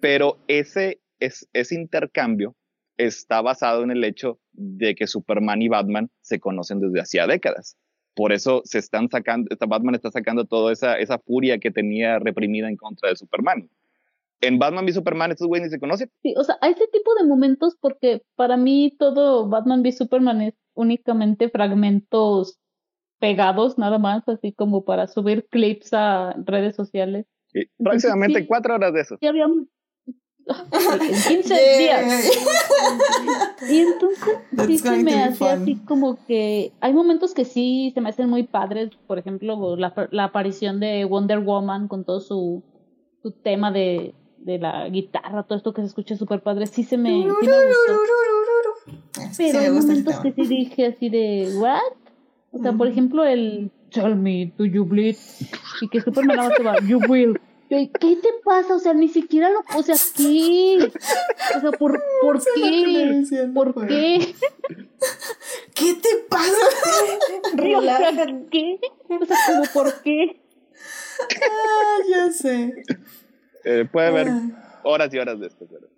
[0.00, 2.56] Pero ese, es, ese intercambio
[2.96, 7.76] está basado en el hecho de que Superman y Batman se conocen desde hacía décadas
[8.18, 12.68] por eso se están sacando, Batman está sacando toda esa, esa furia que tenía reprimida
[12.68, 13.70] en contra de Superman.
[14.40, 16.10] en Batman v Superman estos güeyes ni se conocen.
[16.24, 20.42] Sí, o sea, a ese tipo de momentos, porque para mí todo Batman v Superman
[20.42, 22.58] es únicamente fragmentos
[23.20, 27.24] pegados, nada más, así como para subir clips a redes sociales.
[27.54, 29.16] Y próximamente cuatro horas de eso.
[29.20, 29.68] Ya habíamos
[31.00, 32.38] en 15 días.
[33.68, 38.08] Y entonces sí se me hace así como que hay momentos que sí se me
[38.08, 42.62] hacen muy padres, por ejemplo, la, la aparición de Wonder Woman con todo su,
[43.22, 46.96] su tema de, de la guitarra, todo esto que se escucha súper padre, sí se
[46.96, 47.92] me, sí me gustó.
[49.36, 51.80] Pero hay momentos que sí dije así de, ¿what?
[52.52, 55.16] O sea, por ejemplo, el Tell me, do you bleed?
[55.80, 57.38] Y que Superman se va, you will.
[57.68, 58.74] ¿Qué te pasa?
[58.74, 60.78] O sea, ni siquiera lo puse así.
[61.56, 63.24] O sea, ¿por, ¿por qué?
[63.54, 64.34] ¿Por qué?
[65.74, 66.56] ¿Qué te pasa?
[67.56, 68.80] ¿Por ¿Qué?
[69.08, 70.40] O sea, como ¿por qué?
[71.20, 72.84] Ah, ya sé.
[73.64, 74.80] Eh, puede haber ah.
[74.84, 75.88] horas y horas de esto, pero...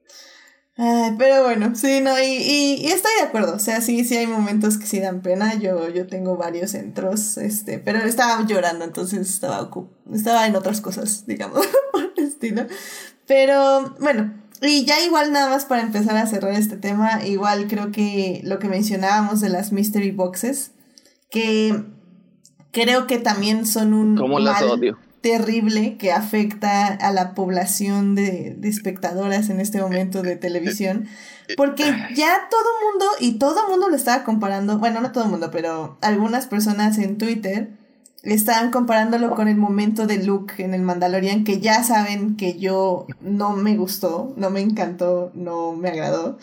[1.19, 3.55] pero bueno, sí, no, y, y, estoy de acuerdo.
[3.55, 5.55] O sea, sí, sí hay momentos que sí dan pena.
[5.57, 9.71] Yo, yo tengo varios centros, este, pero estaba llorando, entonces estaba,
[10.13, 12.67] estaba en otras cosas, digamos, por el estilo.
[13.27, 14.33] Pero bueno,
[14.63, 18.59] y ya igual nada más para empezar a cerrar este tema, igual creo que lo
[18.59, 20.73] que mencionábamos de las mystery boxes,
[21.31, 21.85] que
[22.73, 24.17] creo que también son un...
[24.17, 24.99] ¿Cómo las odio?
[25.21, 31.07] Terrible que afecta a la población de, de, espectadoras en este momento de televisión.
[31.57, 31.83] Porque
[32.15, 36.47] ya todo mundo, y todo mundo lo estaba comparando, bueno, no todo mundo, pero algunas
[36.47, 37.80] personas en Twitter
[38.23, 43.07] estaban comparándolo con el momento de Luke en el Mandalorian, que ya saben que yo
[43.21, 46.39] no me gustó, no me encantó, no me agradó.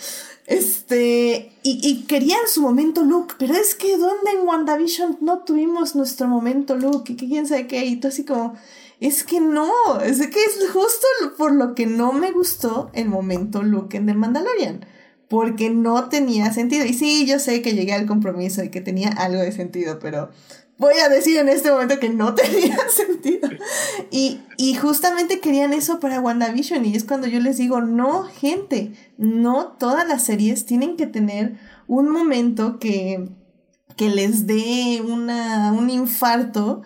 [0.47, 5.95] Este, y, y querían su momento Luke, pero es que ¿dónde en WandaVision no tuvimos
[5.95, 7.13] nuestro momento Luke?
[7.13, 8.55] Y que quién sabe qué, y tú así como,
[8.99, 9.69] es que no,
[10.03, 14.13] es que es justo por lo que no me gustó el momento Luke en The
[14.13, 14.85] Mandalorian.
[15.29, 16.85] Porque no tenía sentido.
[16.85, 20.29] Y sí, yo sé que llegué al compromiso y que tenía algo de sentido, pero
[20.77, 23.49] voy a decir en este momento que no tenía sentido.
[24.11, 28.93] Y, y justamente querían eso para WandaVision y es cuando yo les digo, no, gente,
[29.17, 33.29] no todas las series tienen que tener un momento que,
[33.95, 36.83] que les dé una, un infarto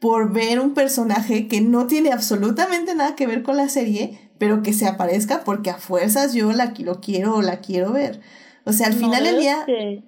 [0.00, 4.62] por ver un personaje que no tiene absolutamente nada que ver con la serie, pero
[4.62, 8.20] que se aparezca porque a fuerzas yo la, lo quiero o la quiero ver.
[8.66, 9.64] O sea, al final del día,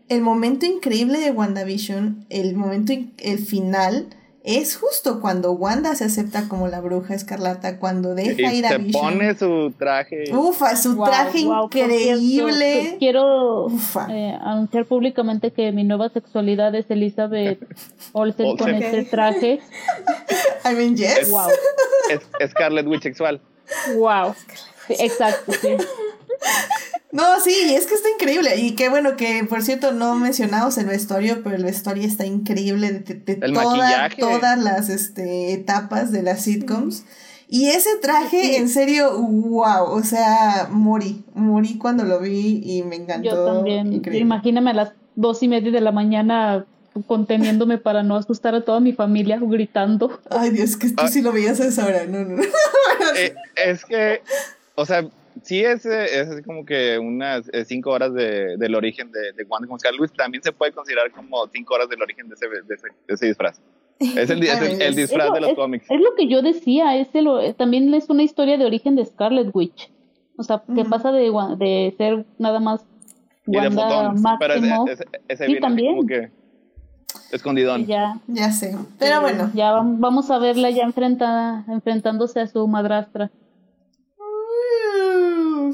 [0.09, 4.09] el momento increíble de WandaVision, el momento, el final,
[4.43, 8.79] es justo cuando Wanda se acepta como la bruja escarlata, cuando deja ir a se
[8.79, 10.25] pone su traje.
[10.35, 12.97] Ufa, su traje increíble.
[12.99, 13.69] quiero
[14.09, 17.61] eh, anunciar públicamente que mi nueva sexualidad es Elizabeth
[18.13, 19.61] Olsen, con este traje.
[20.65, 21.31] I mean, yes.
[21.31, 21.49] Wow.
[22.41, 23.41] Es Scarlet Witch sexual.
[23.97, 24.35] Wow.
[24.89, 25.77] exacto, sí.
[27.11, 28.57] No, sí, es que está increíble.
[28.57, 32.93] Y qué bueno que, por cierto, no mencionamos el vestuario, pero el vestuario está increíble
[32.93, 37.05] de, todas las este, etapas de las sitcoms.
[37.49, 42.97] Y ese traje, en serio, wow, o sea, morí, morí cuando lo vi y me
[42.97, 43.31] encantó.
[43.31, 46.67] Yo también, imagíname a las dos y media de la mañana
[47.07, 50.21] conteniéndome para no asustar a toda mi familia gritando.
[50.31, 52.43] Ay, Dios, que tú sí lo veías a esa hora, no, no.
[53.17, 54.21] Eh, es que,
[54.75, 55.07] o sea,
[55.43, 59.45] sí es, eh, es como que unas eh, cinco horas de, del origen de, de
[59.45, 62.75] Wanda con Luis, también se puede considerar como cinco horas del origen de ese, de
[62.75, 63.61] ese, de ese disfraz.
[64.01, 65.87] Es el, el, disfraz de los cómics.
[65.91, 67.09] Es lo que yo decía, es
[67.57, 69.91] también es una historia de origen de Scarlet Witch.
[70.37, 72.85] O sea, que pasa de, de ser nada más
[73.47, 74.37] Wanda máximo.
[74.39, 74.55] Pero
[75.29, 75.97] ese, sí, también.
[75.97, 76.31] como que
[77.33, 77.87] escondidón.
[77.87, 78.77] Ya, ya sé.
[78.99, 79.51] Pero bueno.
[79.55, 83.31] Ya vamos a verla ya enfrentada, enfrentándose a su madrastra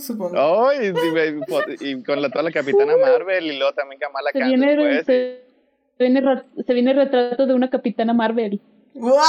[0.00, 0.72] supongo.
[0.72, 5.44] y, con la, toda la Capitana Marvel y luego también Kamala se viene, se,
[5.98, 6.22] viene,
[6.66, 8.60] se viene el retrato de una Capitana Marvel.
[8.94, 9.24] ¿What?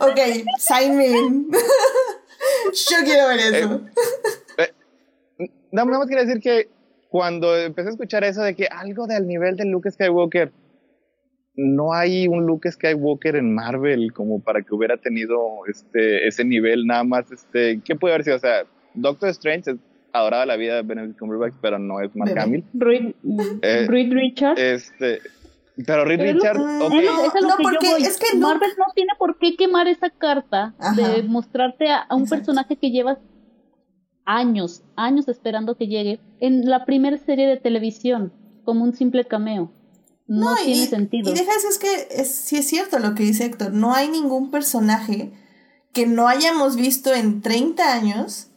[0.00, 0.18] ok,
[0.58, 1.50] sign me in.
[2.90, 3.80] Yo quiero ver eso.
[4.58, 4.72] Eh,
[5.38, 6.68] eh, nada más quiero decir que
[7.08, 10.50] cuando empecé a escuchar eso de que algo del nivel de Luke Skywalker,
[11.54, 16.86] no hay un Luke Skywalker en Marvel como para que hubiera tenido este ese nivel
[16.86, 18.64] nada más este qué puede haber sido o sea
[18.94, 19.76] Doctor Strange es
[20.12, 22.64] adorada la vida de Benedict Cumberbatch pero no es Mark Hamill.
[22.74, 23.14] Reed,
[23.62, 24.60] eh, Richards.
[24.60, 25.20] este
[25.86, 27.06] pero Reed Richards okay.
[27.42, 32.06] no, porque es que Marvel no tiene por qué quemar esa carta de mostrarte a,
[32.14, 33.18] un personaje que llevas
[34.24, 38.32] años años esperando que llegue en la primera serie de televisión
[38.64, 39.70] como un simple cameo
[40.26, 41.30] no, tiene sentido.
[41.30, 44.50] Y dejas, es que es, sí es cierto lo que dice Héctor, no hay ningún
[44.50, 45.32] personaje
[45.92, 48.48] que no hayamos visto en 30 años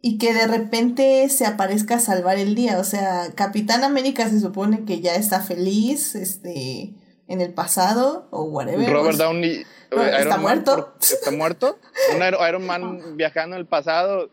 [0.00, 2.78] y que de repente se aparezca a salvar el día.
[2.78, 6.94] O sea, Capitán América se supone que ya está feliz, este,
[7.26, 8.90] en el pasado o whatever.
[8.90, 10.94] Robert Downey eh, está muerto.
[11.00, 11.78] está muerto.
[12.14, 14.30] Un Iron Man viajando en el pasado.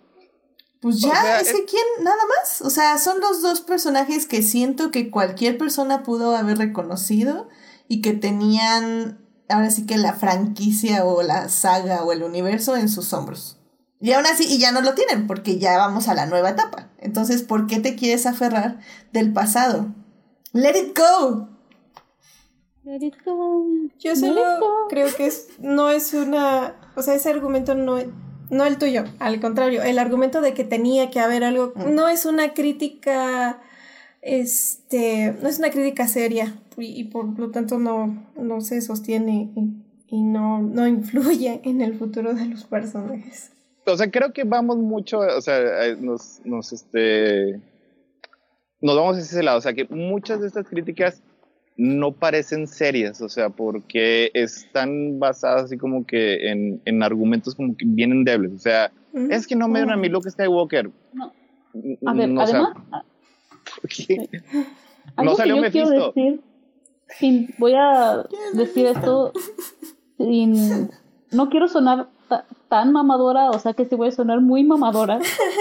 [0.82, 2.62] Pues ya, es que quién, nada más.
[2.62, 7.48] O sea, son los dos personajes que siento que cualquier persona pudo haber reconocido
[7.88, 12.90] y que tenían ahora sí que la franquicia o la saga o el universo en
[12.90, 13.60] sus hombros.
[14.00, 16.90] Y aún así, y ya no lo tienen, porque ya vamos a la nueva etapa.
[16.98, 18.80] Entonces, ¿por qué te quieres aferrar
[19.14, 19.94] del pasado?
[20.54, 21.50] Let it go.
[22.84, 23.68] Let it go.
[24.00, 24.42] Yo solo
[24.90, 28.00] creo que es, no es una, o sea, ese argumento no,
[28.52, 31.94] no el tuyo, al contrario, el argumento de que tenía que haber algo, mm.
[31.96, 33.60] no es una crítica,
[34.22, 39.50] este, no es una crítica seria y, por lo tanto no, no se sostiene
[40.08, 43.52] y, no, no influye en el futuro de los personajes
[43.86, 47.60] o sea, creo que vamos mucho, o sea, eh, nos, nos, este,
[48.80, 51.22] nos vamos a ese lado, o sea, que muchas de estas críticas
[51.82, 57.76] no parecen serias, o sea, porque están basadas así como que en, en argumentos como
[57.76, 58.92] que bien endebles, o sea,
[59.32, 60.92] es que no me dieron a mi Luke Skywalker.
[61.12, 61.34] No.
[62.06, 62.54] A ver, además,
[65.24, 66.14] no salió que yo Mephisto.
[67.08, 69.34] Decir, voy a decir esto
[70.20, 70.92] sin,
[71.32, 72.10] no quiero sonar
[72.70, 75.20] tan mamadora, o sea que se voy a sonar muy mamadora,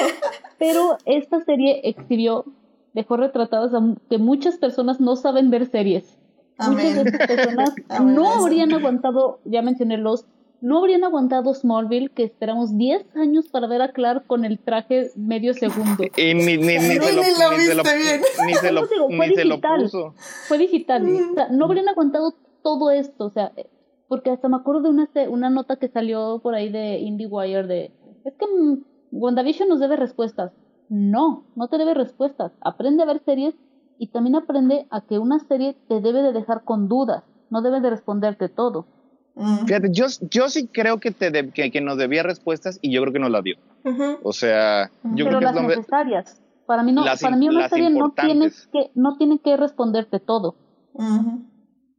[0.58, 2.44] pero esta serie exhibió,
[2.92, 6.18] dejó retratadas a que muchas personas no saben ver series.
[6.58, 10.26] Muchas de estas personas no habrían aguantado, ya mencioné los,
[10.60, 15.10] no habrían aguantado Smallville, que esperamos 10 años para ver a Clark con el traje
[15.16, 16.04] medio segundo.
[16.16, 17.82] Y ni, ni, ni, se lo, ni se lo,
[18.46, 19.90] ni se lo, fue digital,
[20.48, 21.06] Fue digital.
[21.06, 23.24] O sea, no habrían aguantado todo esto.
[23.24, 23.52] O sea,
[24.08, 27.92] porque hasta me acuerdo de una, una nota que salió por ahí de IndieWire de,
[28.24, 30.52] es que mm, WandaVision nos debe respuestas.
[30.90, 32.52] No, no te debe respuestas.
[32.60, 33.54] Aprende a ver series
[33.96, 37.80] y también aprende a que una serie te debe de dejar con dudas, no debe
[37.80, 38.86] de responderte todo.
[39.36, 39.66] Mm.
[39.66, 43.12] Fíjate, yo, yo sí creo que, te que, que, nos debía respuestas y yo creo
[43.12, 43.56] que nos la dio.
[44.24, 46.42] O sea, yo Pero creo que las necesarias.
[46.66, 50.56] Para mí, no, para mí una serie no tiene, que, no tiene que responderte todo.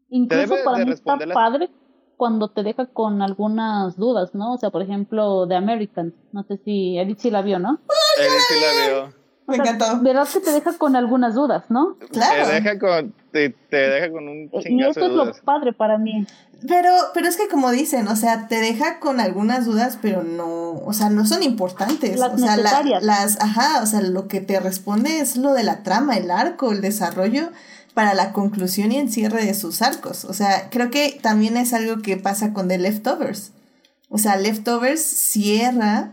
[0.09, 1.69] Incluso para mí está padre
[2.18, 4.53] cuando te deja con algunas dudas, ¿no?
[4.53, 6.13] O sea, por ejemplo, de Americans.
[6.31, 7.80] No sé si Edith sí la vio, ¿no?
[8.22, 9.22] Edith sí la vio.
[9.48, 9.99] Me encantó.
[10.02, 11.98] Verdad que te deja con algunas dudas, ¿no?
[12.11, 12.48] Claro.
[12.48, 16.26] Te deja con, te, deja con un chingazo Y eso es lo padre para mí.
[16.68, 20.73] Pero, pero es que como dicen, o sea, te deja con algunas dudas, pero no,
[20.73, 22.19] o sea, no son importantes.
[22.19, 25.81] Las o sea, las, ajá, o sea, lo que te responde es lo de la
[25.81, 27.49] trama, el arco, el desarrollo
[27.95, 30.23] para la conclusión y encierre de sus arcos.
[30.26, 33.52] O sea, creo que también es algo que pasa con The Leftovers.
[34.10, 36.11] O sea, Leftovers cierra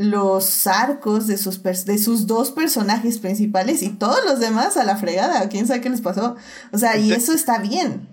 [0.00, 4.96] los arcos de sus, de sus dos personajes principales y todos los demás a la
[4.96, 5.46] fregada.
[5.50, 6.36] ¿Quién sabe qué les pasó?
[6.72, 8.08] O sea, y eso está bien.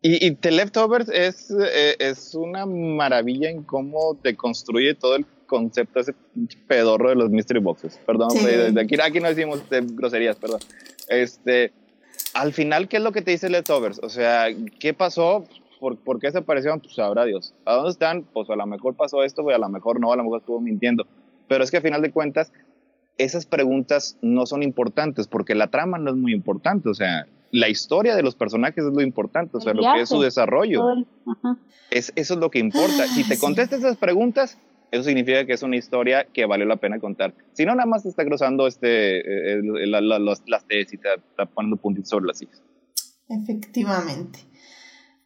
[0.00, 5.98] Y, The Leftovers es, eh, es una maravilla en cómo te construye todo el concepto,
[5.98, 6.14] ese
[6.68, 7.98] pedorro de los mystery boxes.
[8.06, 10.60] Perdón, de, aquí, aquí no decimos groserías, perdón.
[11.08, 11.72] Este,
[12.34, 13.98] al final, ¿qué es lo que te dice Leftovers?
[14.04, 14.46] O sea,
[14.78, 15.46] ¿qué pasó?
[15.80, 16.78] ¿Por, ¿Por, qué se aparecieron?
[16.78, 17.54] Pues sabrá Dios.
[17.64, 18.22] ¿A dónde están?
[18.22, 20.60] Pues a lo mejor pasó esto, pues a lo mejor no, a lo mejor estuvo
[20.60, 21.04] mintiendo.
[21.48, 22.52] Pero es que a final de cuentas,
[23.18, 26.88] esas preguntas no son importantes porque la trama no es muy importante.
[26.88, 30.08] O sea, la historia de los personajes es lo importante, o sea, lo que es
[30.08, 30.82] su desarrollo.
[31.90, 33.06] Es, eso es lo que importa.
[33.06, 34.58] Si te contestas esas preguntas,
[34.90, 37.34] eso significa que es una historia que valió la pena contar.
[37.52, 41.76] Si no, nada más te está cruzando este, eh, las tesis y te está poniendo
[41.76, 42.62] puntitos sobre las sillas.
[43.28, 44.40] Efectivamente.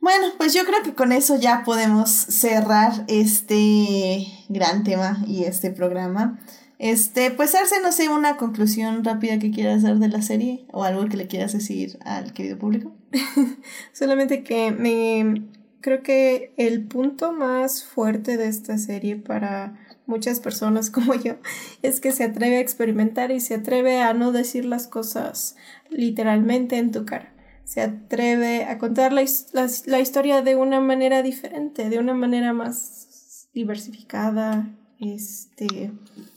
[0.01, 5.71] Bueno, pues yo creo que con eso ya podemos cerrar este gran tema y este
[5.71, 6.39] programa.
[6.79, 10.85] Este, pues Arce, no sé, una conclusión rápida que quieras dar de la serie o
[10.85, 12.93] algo que le quieras decir al querido público.
[13.93, 15.49] Solamente que me
[15.81, 21.37] creo que el punto más fuerte de esta serie para muchas personas como yo
[21.83, 25.57] es que se atreve a experimentar y se atreve a no decir las cosas
[25.91, 27.33] literalmente en tu cara.
[27.69, 33.51] Se atreve a contar la, la, historia de una manera diferente, de una manera más
[33.53, 35.93] diversificada, este,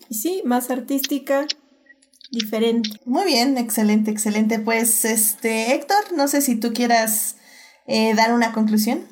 [0.10, 1.48] y sí, más artística,
[2.32, 2.90] diferente.
[3.06, 4.60] Muy bien, excelente, excelente.
[4.60, 7.38] Pues, este, Héctor, no sé si tú quieras
[7.88, 9.08] eh, dar una conclusión.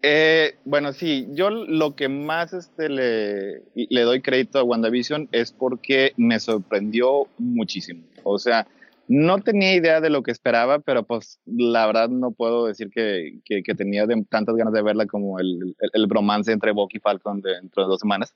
[0.00, 5.52] Eh, bueno, sí, yo lo que más este, le, le doy crédito a WandaVision es
[5.52, 8.04] porque me sorprendió muchísimo.
[8.24, 8.66] O sea,
[9.08, 13.40] no tenía idea de lo que esperaba, pero pues la verdad no puedo decir que,
[13.44, 17.84] que, tenía tantas ganas de verla como el, el, bromance entre Bucky y Falcon dentro
[17.84, 18.34] de dos semanas.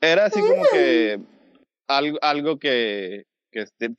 [0.00, 1.20] Era así como que
[1.88, 3.90] algo, algo que, que este,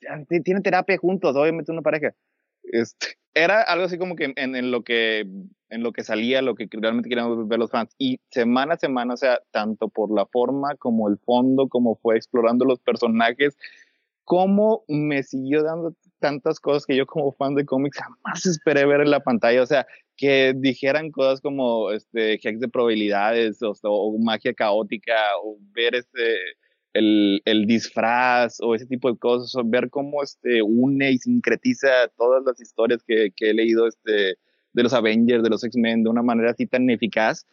[0.44, 2.14] tiene terapia juntos, obviamente una pareja.
[2.64, 5.26] Este, era algo así como que en, en, lo que
[5.70, 7.94] en lo que salía, lo que realmente queríamos ver los fans.
[7.98, 12.16] Y semana a semana, o sea, tanto por la forma como el fondo, como fue
[12.16, 13.58] explorando los personajes,
[14.30, 19.02] cómo me siguió dando tantas cosas que yo como fan de cómics jamás esperé ver
[19.02, 19.64] en la pantalla.
[19.64, 19.88] O sea,
[20.18, 26.36] que dijeran cosas como este, hacks de probabilidades o, magia caótica o ver este,
[26.94, 32.44] el, disfraz o ese tipo de cosas, o ver cómo este, une y sincretiza todas
[32.46, 34.38] las historias que, que he leído este,
[34.74, 37.48] de los Avengers, de los X-Men, de una manera así tan eficaz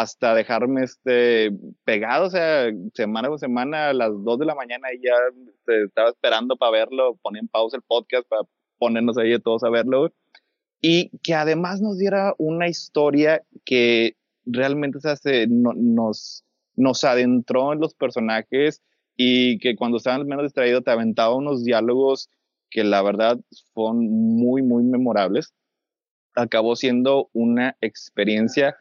[0.00, 1.50] hasta dejarme este,
[1.84, 5.14] pegado, o sea, semana con semana a las 2 de la mañana y ya
[5.48, 8.42] este, estaba esperando para verlo, ponía en pausa el podcast para
[8.78, 10.12] ponernos ahí todos a verlo.
[10.82, 16.44] Y que además nos diera una historia que realmente se nos,
[16.74, 18.82] nos adentró en los personajes
[19.16, 22.28] y que cuando estaban menos distraídos te aventaba unos diálogos
[22.68, 23.40] que la verdad
[23.72, 25.54] fueron muy, muy memorables.
[26.34, 28.76] Acabó siendo una experiencia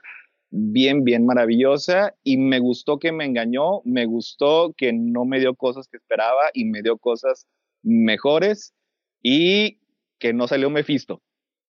[0.49, 5.55] bien, bien maravillosa y me gustó que me engañó, me gustó que no me dio
[5.55, 7.47] cosas que esperaba y me dio cosas
[7.83, 8.73] mejores
[9.21, 9.79] y
[10.19, 11.21] que no salió Mephisto.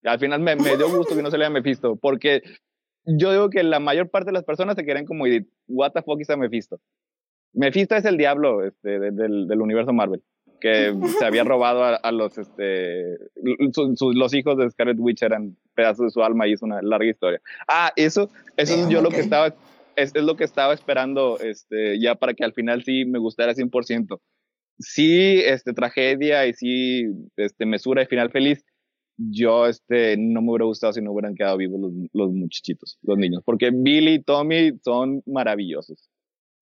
[0.05, 2.43] Al final me, me dio gusto que no saliera Mephisto, porque
[3.05, 5.24] yo digo que la mayor parte de las personas se quieren como
[5.68, 6.80] what the fuck is a Mephisto?
[7.52, 10.22] Mephisto es el diablo este, del, del universo Marvel
[10.60, 16.10] que se había robado a, los, este, los hijos de Scarlet Witch eran pedazos de
[16.10, 17.40] su alma y es una larga historia.
[17.68, 19.48] Ah, eso, eso es yo lo que estaba,
[19.96, 23.54] es, es, lo que estaba esperando, este, ya para que al final sí me gustara
[23.54, 24.20] 100%.
[24.78, 27.06] Sí, este, tragedia y sí,
[27.36, 28.64] este, mesura y final feliz.
[29.18, 33.16] Yo, este, no me hubiera gustado si no hubieran quedado vivos los, los muchachitos, los
[33.16, 36.10] niños, porque Billy y Tommy son maravillosos.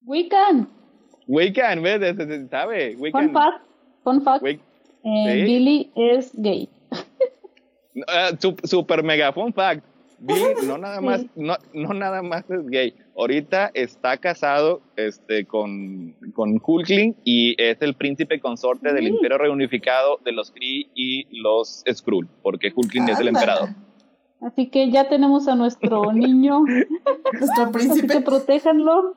[0.03, 0.69] Wiccan.
[1.27, 2.17] Wiccan, ¿ves?
[2.51, 2.95] ¿Sabe?
[2.97, 3.33] Wiccan.
[4.05, 4.59] Fun fact, eh,
[5.03, 6.69] Billy es gay.
[7.97, 9.83] Uh, super mega fun fact.
[10.19, 12.95] Billy no nada más, no, no, nada más es gay.
[13.17, 20.19] Ahorita está casado este, con, con Hulkling y es el príncipe consorte del Imperio Reunificado
[20.25, 23.71] de los Kree y los Skrull, porque Hulkling es el emperador.
[24.41, 26.61] Así que ya tenemos a nuestro niño.
[27.33, 28.07] nuestro príncipe.
[28.07, 29.17] Así que protéjanlo.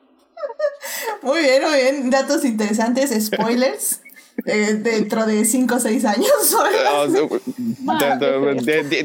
[1.23, 2.09] Muy bien, muy bien.
[2.09, 4.01] Datos interesantes, spoilers.
[4.45, 6.27] Eh, dentro de 5 o 6 años.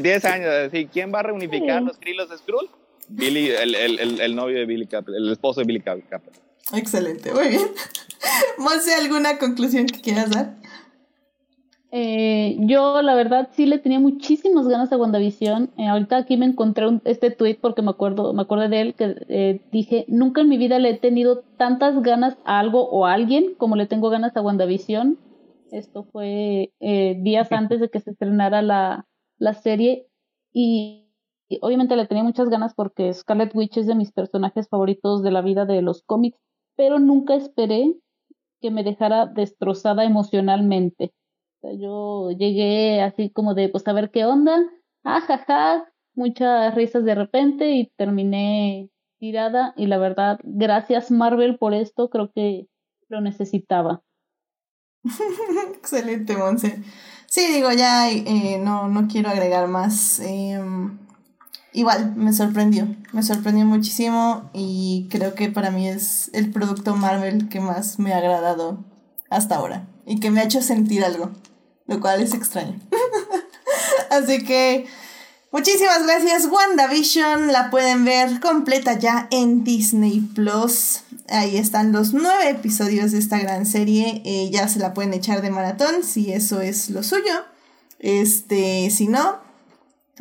[0.01, 0.71] 10 años.
[0.91, 2.69] ¿Quién va a reunificar los Krillos de Skrull?
[3.09, 6.03] Billy, el, el, el, novio de Billy Capper, el esposo de Billy Capper.
[6.73, 7.67] Excelente, muy bien.
[8.57, 10.55] Monse, ¿alguna conclusión que quieras dar?
[11.95, 15.69] Eh, yo, la verdad, sí le tenía muchísimas ganas a WandaVision.
[15.77, 19.15] Eh, ahorita aquí me encontré este tweet porque me acuerdo, me acuerdo de él que
[19.29, 23.13] eh, dije, nunca en mi vida le he tenido tantas ganas a algo o a
[23.13, 25.19] alguien como le tengo ganas a WandaVision.
[25.71, 29.05] Esto fue eh, días antes de que se estrenara la,
[29.37, 30.07] la serie
[30.51, 31.11] y,
[31.61, 35.43] obviamente le tenía muchas ganas porque Scarlet Witch es de mis personajes favoritos de la
[35.43, 36.39] vida de los cómics,
[36.75, 37.93] pero nunca esperé
[38.61, 41.13] que me dejara destrozada emocionalmente.
[41.63, 44.57] Sea, yo llegué así como de, pues a ver qué onda,
[45.03, 52.09] ajaja, muchas risas de repente y terminé tirada y la verdad, gracias Marvel por esto,
[52.09, 52.67] creo que
[53.07, 54.03] lo necesitaba.
[55.77, 56.81] Excelente, Monse.
[57.27, 60.19] Sí, digo, ya eh, no, no quiero agregar más.
[60.19, 60.97] Em,
[61.71, 62.87] igual, me sorprendió.
[63.13, 68.11] Me sorprendió muchísimo y creo que para mí es el producto Marvel que más me
[68.11, 68.83] ha agradado
[69.29, 71.31] hasta ahora y que me ha hecho sentir algo,
[71.87, 72.79] lo cual es extraño.
[74.09, 74.87] Así que
[75.53, 77.51] Muchísimas gracias, WandaVision.
[77.51, 81.01] La pueden ver completa ya en Disney Plus.
[81.29, 84.23] Ahí están los nueve episodios de esta gran serie.
[84.25, 87.45] Eh, ya se la pueden echar de maratón si eso es lo suyo.
[87.99, 89.41] Este, si no,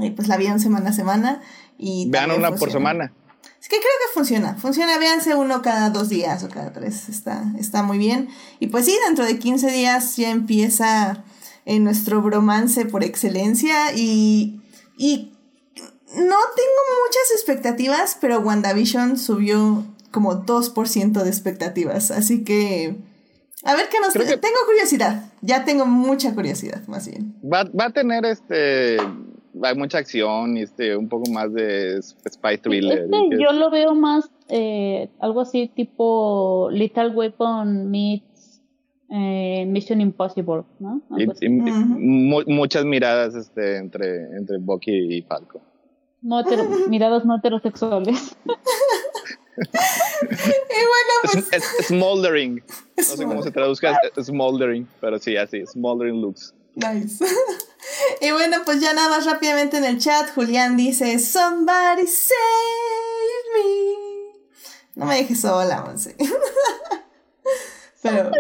[0.00, 1.40] eh, pues la vean semana a semana.
[1.78, 3.14] Y Vean una por semana.
[3.58, 4.56] Es que creo que funciona.
[4.56, 7.08] Funciona, véanse uno cada dos días o cada tres.
[7.08, 8.28] Está, está muy bien.
[8.60, 11.24] Y pues sí, dentro de 15 días ya empieza
[11.64, 13.92] en nuestro bromance por excelencia.
[13.94, 14.60] Y
[15.02, 15.32] y
[16.14, 22.10] no tengo muchas expectativas, pero WandaVision subió como 2% de expectativas.
[22.10, 22.96] Así que.
[23.64, 24.12] A ver qué nos.
[24.12, 25.32] Tengo curiosidad.
[25.40, 27.34] Ya tengo mucha curiosidad, más bien.
[27.42, 28.98] Va, va a tener este.
[29.62, 33.02] Hay mucha acción y este, un poco más de spy thriller.
[33.02, 38.31] Este, yo lo veo más eh, algo así tipo Little Weapon meets
[39.14, 41.02] eh, Mission Impossible, ¿no?
[41.18, 45.60] Y, y- y mu- muchas miradas este, entre, entre Bucky y Falco.
[46.22, 48.36] No hetero- miradas no heterosexuales.
[51.34, 52.62] Es, es- smoldering.
[52.96, 56.54] No sé cómo se traduzca smoldering, pero sí, así, smoldering looks.
[56.74, 57.22] Nice.
[58.20, 62.34] y bueno, pues ya nada más rápidamente en el chat, Julián dice, Somebody save
[63.54, 63.92] me.
[64.94, 66.16] No me dejes sola, Monse.
[68.02, 68.30] Pero...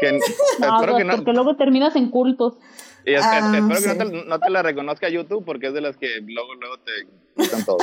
[0.00, 0.12] Que,
[0.58, 2.54] No, espero que no, porque luego terminas en cultos.
[3.04, 3.98] y es- Ah, espero que sí.
[3.98, 7.42] no te, no te la reconozca YouTube porque es de las que luego, luego te
[7.42, 7.78] quitan todo.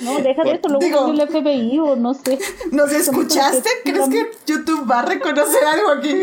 [0.00, 2.38] No, deja de eso, luego Digo- el FBI o no sé.
[2.72, 3.68] ¿Nos escuchaste?
[3.84, 6.22] ¿Crees que YouTube va a reconocer algo aquí?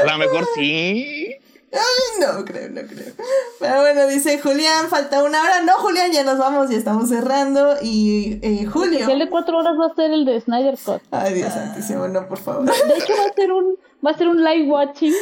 [0.00, 1.36] A lo mejor sí.
[1.72, 3.12] Ay, no creo, no creo.
[3.58, 5.62] Pero bueno, dice Julián, falta una hora.
[5.62, 7.76] No, Julián, ya nos vamos, ya estamos cerrando.
[7.82, 9.08] Y eh, Julio.
[9.08, 11.02] El de cuatro horas va a ser el de Snyder Cut.
[11.10, 12.64] Ay, Dios santísimo, no, por favor.
[12.64, 15.12] De hecho va a ser un, va a ser un live watching.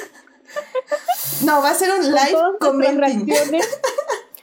[1.44, 3.26] No, va a ser un con live commenting.
[3.26, 3.80] reacciones.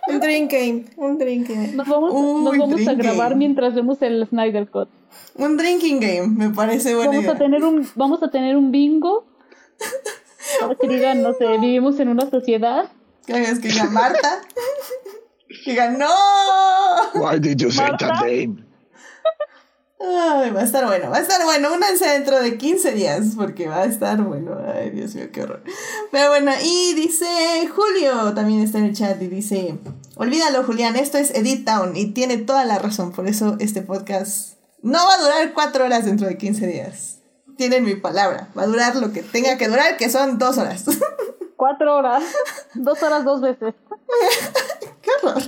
[0.08, 1.68] Un drink game, un drink game.
[1.74, 3.36] Nos vamos, Uy, nos vamos a grabar game.
[3.36, 4.90] mientras vemos el Snyder Cut.
[5.36, 9.26] Un drinking game, me parece buena Vamos a tener un, vamos a tener un bingo.
[10.60, 12.92] Para que digan, no sé, vivimos en una sociedad.
[13.26, 14.42] Que hagas que diga Marta.
[15.48, 16.10] Que diga no.
[17.16, 18.66] Why did you say that name?
[20.04, 21.74] Ay, va a estar bueno, va a estar bueno.
[21.74, 24.58] Únanse dentro de 15 días porque va a estar bueno.
[24.74, 25.64] Ay, Dios mío, qué horror.
[26.12, 27.28] Pero bueno, y dice
[27.68, 29.78] Julio, también está en el chat y dice,
[30.16, 33.12] olvídalo Julián, esto es Edit Town y tiene toda la razón.
[33.12, 37.21] Por eso este podcast no va a durar 4 horas dentro de 15 días.
[37.62, 40.84] Tienen mi palabra, va a durar lo que tenga que durar, que son 2 horas.
[41.56, 42.24] Cuatro horas.
[42.74, 43.76] Dos horas dos veces.
[45.04, 45.44] ¡Qué horror!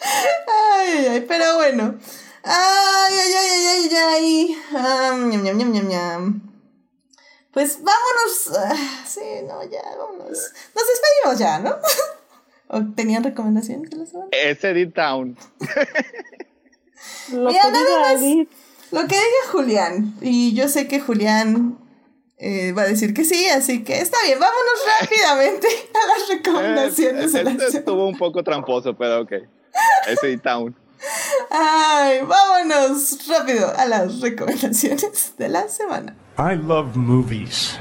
[0.00, 1.98] Ay, ay, ay, pero bueno.
[2.42, 4.58] Ay, ay, ay, ay, ay, ay.
[4.74, 6.40] Am, ñam, ñam, ñam, ñam, ñam.
[7.52, 8.50] Pues vámonos.
[8.56, 10.38] ah, sí, no, ya, vámonos.
[10.74, 11.76] Nos despedimos ya, ¿no?
[12.68, 14.30] ¿O tenían recomendaciones de la semana?
[14.32, 15.36] Es Edit Town.
[17.30, 18.22] Lo que nada más.
[18.22, 18.48] Edith.
[18.92, 20.14] Lo que diga Julián.
[20.20, 21.78] Y yo sé que Julián
[22.38, 24.38] eh, va a decir que sí, así que está bien.
[24.38, 27.78] Vámonos rápidamente a las recomendaciones de la Este semana.
[27.80, 29.32] estuvo un poco tramposo, pero ok.
[30.08, 30.74] Es Edit Town.
[31.50, 36.16] Ay, vámonos rápido a las recomendaciones de la semana.
[36.38, 37.76] I love movies.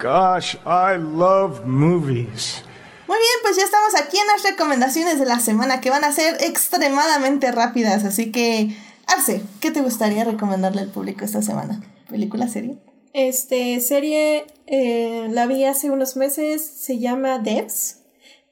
[0.00, 2.62] Gosh, I love movies.
[3.08, 6.12] Muy bien, pues ya estamos aquí en las recomendaciones de la semana que van a
[6.12, 8.76] ser extremadamente rápidas, así que
[9.06, 11.80] Arce, ¿qué te gustaría recomendarle al público esta semana?
[12.08, 12.76] ¿Película, serie?
[13.12, 18.00] Este, serie, eh, la vi hace unos meses, se llama Devs.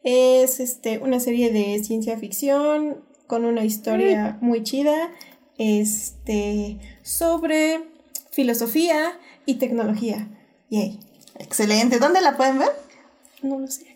[0.04, 5.10] Es este, una serie de ciencia ficción con una historia muy chida
[5.58, 7.80] este, sobre
[8.30, 10.28] filosofía y tecnología.
[10.70, 11.00] Yay.
[11.38, 12.70] Excelente, ¿dónde la pueden ver?
[13.42, 13.93] No lo sé.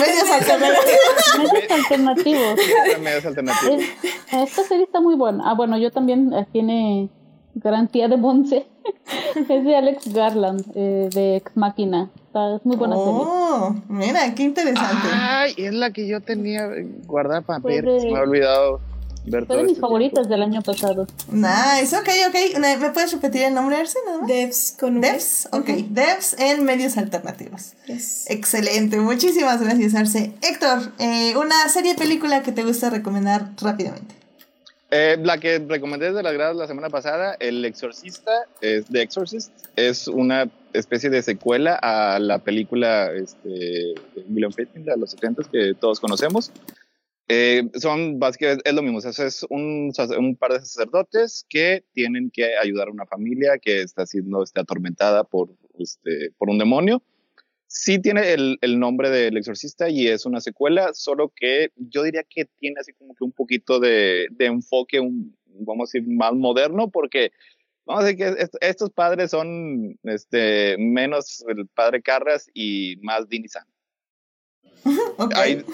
[0.00, 1.52] Medios alternativos.
[1.52, 2.60] Medios alternativos.
[3.00, 3.80] Medios alternativos.
[3.82, 5.50] Es- esta serie está muy buena.
[5.50, 7.08] Ah, bueno, yo también eh, tiene
[7.54, 8.66] garantía de Monse.
[9.48, 12.10] es de Alex Garland, eh, de Ex Máquina.
[12.26, 13.12] Está, es muy buena serie.
[13.14, 15.08] Oh, mira, qué interesante.
[15.12, 16.68] Ay, es la que yo tenía
[17.06, 17.84] guardada para ver.
[17.84, 18.80] De- Se me ha olvidado
[19.26, 21.06] ver Fue de mis este favoritas del año pasado.
[21.30, 22.58] Nice, ok, ok.
[22.58, 24.28] ¿Me puedes repetir el nombre, Arce, nada más?
[24.28, 25.68] Devs con un Devs, ok.
[25.90, 27.72] Devs en medios alternativos.
[27.86, 28.30] Yes.
[28.30, 30.32] Excelente, muchísimas gracias, Arce.
[30.42, 34.14] Héctor, eh, una serie película que te gusta recomendar rápidamente.
[34.90, 38.30] Eh, la que recomendé desde las gradas la semana pasada, El Exorcista,
[38.60, 44.84] es The Exorcist, es una especie de secuela a la película este, de William Friedkin
[44.84, 46.52] de los 70 que todos conocemos.
[47.28, 51.84] Eh, son básicamente, es lo mismo, o sea, es un, un par de sacerdotes que
[51.92, 56.58] tienen que ayudar a una familia que está siendo este, atormentada por, este, por un
[56.58, 57.02] demonio.
[57.66, 62.22] Sí tiene el, el nombre del exorcista y es una secuela, solo que yo diría
[62.22, 66.32] que tiene así como que un poquito de, de enfoque, un, vamos a decir, más
[66.32, 67.32] moderno, porque
[67.84, 73.28] vamos a decir que est- estos padres son este, menos el padre Carras y más
[73.28, 73.64] Dini San.
[75.18, 75.32] Ok.
[75.34, 75.64] Hay-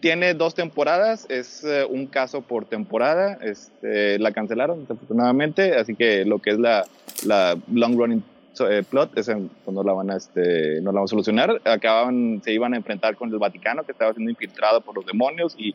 [0.00, 6.24] tiene dos temporadas, es eh, un caso por temporada, este, la cancelaron desafortunadamente, así que
[6.24, 6.86] lo que es la,
[7.24, 8.22] la long running
[8.68, 12.40] eh, plot, esa pues no la van a, este, no la van a solucionar, acababan,
[12.44, 15.74] se iban a enfrentar con el Vaticano que estaba siendo infiltrado por los demonios y,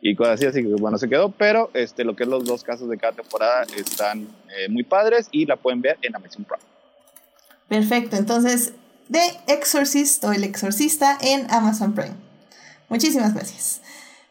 [0.00, 2.64] y cosas así, así que bueno, se quedó, pero este, lo que es los dos
[2.64, 4.22] casos de cada temporada están
[4.56, 6.64] eh, muy padres y la pueden ver en Amazon Prime.
[7.68, 8.72] Perfecto, entonces,
[9.10, 12.31] The Exorcist o El Exorcista en Amazon Prime.
[12.92, 13.80] Muchísimas gracias.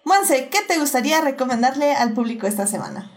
[0.06, 3.10] Monse, ¿qué te gustaría recomendarle al público esta semana?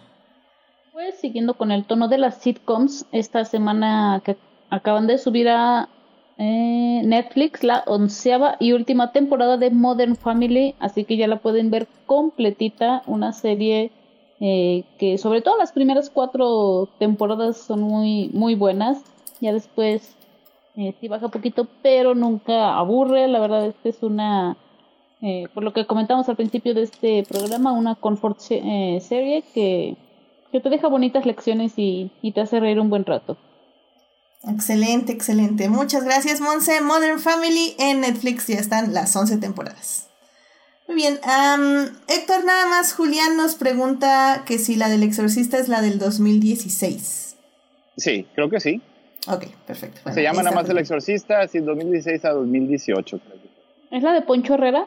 [0.95, 4.39] Pues siguiendo con el tono de las sitcoms, esta semana que
[4.71, 5.91] acaban de subir a
[6.39, 11.71] eh, Netflix la onceava y última temporada de Modern Family, así que ya la pueden
[11.71, 13.93] ver completita, una serie
[14.41, 19.03] eh, que sobre todo las primeras cuatro temporadas son muy, muy buenas,
[19.43, 20.17] ya después
[20.77, 24.57] eh, sí baja poquito, pero nunca aburre, la verdad es que es una,
[25.25, 29.97] eh, por lo que comentamos al principio de este programa, una comfort serie que,
[30.53, 33.37] que te deja bonitas lecciones y, y te hace reír un buen rato.
[34.49, 35.69] Excelente, excelente.
[35.69, 36.81] Muchas gracias, Monse.
[36.81, 40.11] Modern Family en Netflix ya están las 11 temporadas.
[40.87, 41.19] Muy bien.
[42.09, 47.37] Héctor, nada más, Julián nos pregunta que si la del exorcista es la del 2016.
[47.97, 48.83] Sí, creo que sí.
[49.27, 50.01] Ok, perfecto.
[50.13, 53.19] Se llama nada más El Exorcista, así 2016 a 2018.
[53.19, 53.39] Creo.
[53.91, 54.87] ¿Es la de Poncho Herrera?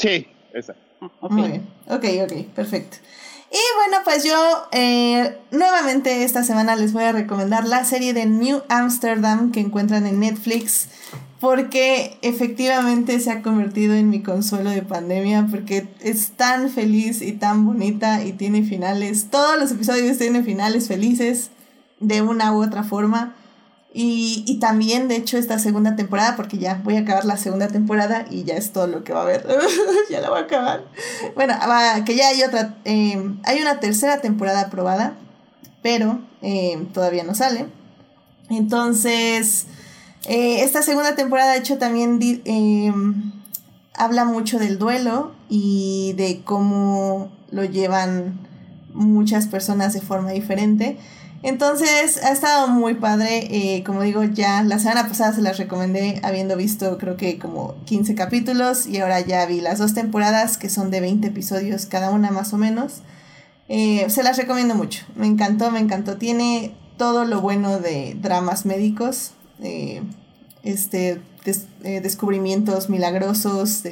[0.00, 0.74] Sí, esa.
[1.00, 1.68] Ah, Muy bien.
[1.88, 2.96] Ok, ok, perfecto.
[3.50, 8.26] Y bueno, pues yo eh, nuevamente esta semana les voy a recomendar la serie de
[8.26, 10.88] New Amsterdam que encuentran en Netflix
[11.40, 17.32] porque efectivamente se ha convertido en mi consuelo de pandemia porque es tan feliz y
[17.32, 21.50] tan bonita y tiene finales, todos los episodios tienen finales felices
[21.98, 23.34] de una u otra forma.
[23.92, 27.66] Y, y, también, de hecho, esta segunda temporada, porque ya voy a acabar la segunda
[27.66, 29.44] temporada y ya es todo lo que va a haber.
[30.10, 30.84] ya la voy a acabar.
[31.34, 31.54] Bueno,
[32.06, 35.14] que ya hay otra, eh, hay una tercera temporada aprobada,
[35.82, 37.66] pero eh, todavía no sale.
[38.48, 39.66] Entonces,
[40.26, 42.20] eh, esta segunda temporada, de hecho, también
[43.94, 48.38] habla mucho del duelo y de cómo lo llevan
[48.94, 50.96] muchas personas de forma diferente.
[51.42, 56.20] Entonces ha estado muy padre, eh, como digo ya la semana pasada se las recomendé
[56.22, 60.68] habiendo visto creo que como 15 capítulos y ahora ya vi las dos temporadas que
[60.68, 63.00] son de 20 episodios cada una más o menos.
[63.68, 68.66] Eh, se las recomiendo mucho, me encantó, me encantó, tiene todo lo bueno de dramas
[68.66, 69.30] médicos,
[69.62, 70.02] eh,
[70.62, 71.22] este,
[71.82, 73.82] descubrimientos milagrosos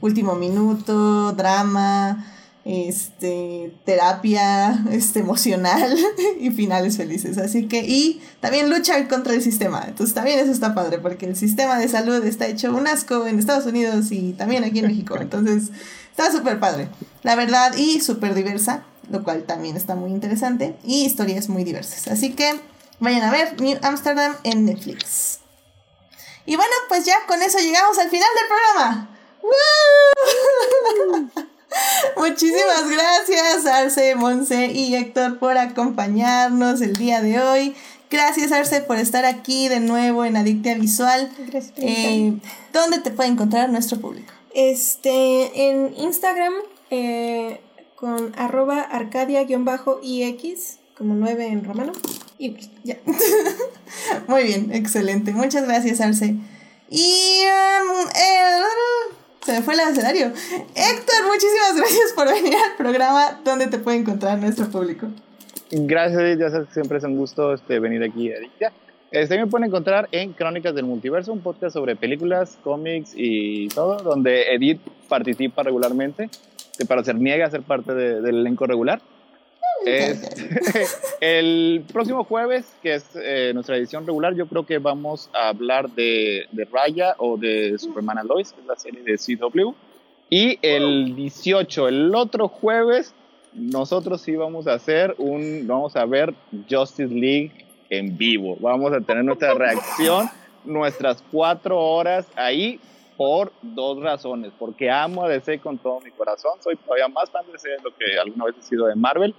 [0.00, 2.24] último minuto, drama
[2.64, 5.96] este, terapia este, emocional
[6.40, 7.38] y finales felices.
[7.38, 9.84] Así que, y también lucha contra el sistema.
[9.86, 13.38] Entonces también eso está padre, porque el sistema de salud está hecho un asco en
[13.38, 15.16] Estados Unidos y también aquí en México.
[15.18, 15.70] Entonces,
[16.10, 16.88] está súper padre,
[17.22, 22.08] la verdad, y súper diversa, lo cual también está muy interesante, y historias muy diversas.
[22.08, 22.60] Así que
[23.00, 25.38] vayan a ver New Amsterdam en Netflix.
[26.44, 29.10] Y bueno, pues ya con eso llegamos al final del programa.
[32.16, 37.74] Muchísimas gracias, Arce, Monse y Héctor, por acompañarnos el día de hoy.
[38.10, 41.30] Gracias, Arce, por estar aquí de nuevo en Adictia Visual.
[41.38, 41.72] Gracias.
[41.76, 42.34] Eh,
[42.72, 44.32] ¿Dónde te puede encontrar nuestro público?
[44.54, 46.54] Este, en Instagram,
[46.90, 47.60] eh,
[47.96, 51.92] con arroba arcadia-ix, como 9 en romano.
[52.38, 52.96] Y pues, ya.
[54.26, 55.32] Muy bien, excelente.
[55.32, 56.36] Muchas gracias, Arce.
[56.90, 58.08] Y um,
[59.44, 60.26] se me fue el escenario.
[60.26, 63.40] Héctor, muchísimas gracias por venir al programa.
[63.44, 65.08] ¿Dónde te puede encontrar nuestro público?
[65.70, 68.72] Gracias, ya sabes que siempre es un gusto este, venir aquí a Adictia.
[69.10, 73.98] Este me pueden encontrar en Crónicas del Multiverso, un podcast sobre películas, cómics y todo,
[73.98, 76.28] donde Edith participa regularmente
[76.86, 79.00] para ser niega a ser parte del elenco regular.
[79.84, 85.48] Es, el próximo jueves, que es eh, nuestra edición regular, yo creo que vamos a
[85.48, 89.72] hablar de, de Raya o de Superman Lois, que es la serie de CW.
[90.30, 93.14] Y el 18, el otro jueves,
[93.54, 96.34] nosotros sí vamos a hacer un, vamos a ver
[96.68, 97.52] Justice League
[97.88, 98.56] en vivo.
[98.60, 100.28] Vamos a tener nuestra reacción,
[100.64, 102.78] nuestras cuatro horas ahí
[103.16, 104.52] por dos razones.
[104.58, 106.52] Porque amo a DC con todo mi corazón.
[106.62, 109.34] Soy todavía más fan de DC de lo que alguna vez he sido de Marvel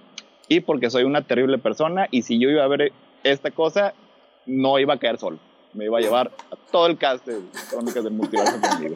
[0.50, 2.92] y porque soy una terrible persona y si yo iba a ver
[3.24, 3.94] esta cosa,
[4.46, 5.40] no iba a caer solo.
[5.74, 7.40] Me iba a llevar a todo el cast de
[7.70, 8.96] Crónicas del Multiverso conmigo.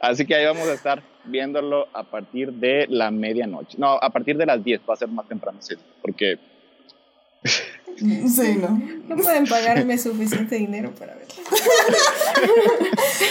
[0.00, 3.76] Así que ahí vamos a estar viéndolo a partir de la medianoche.
[3.78, 6.38] No, a partir de las 10, va a ser más temprano, sí, porque...
[7.96, 8.80] Sí, ¿no?
[9.06, 11.34] No pueden pagarme suficiente dinero para verlo.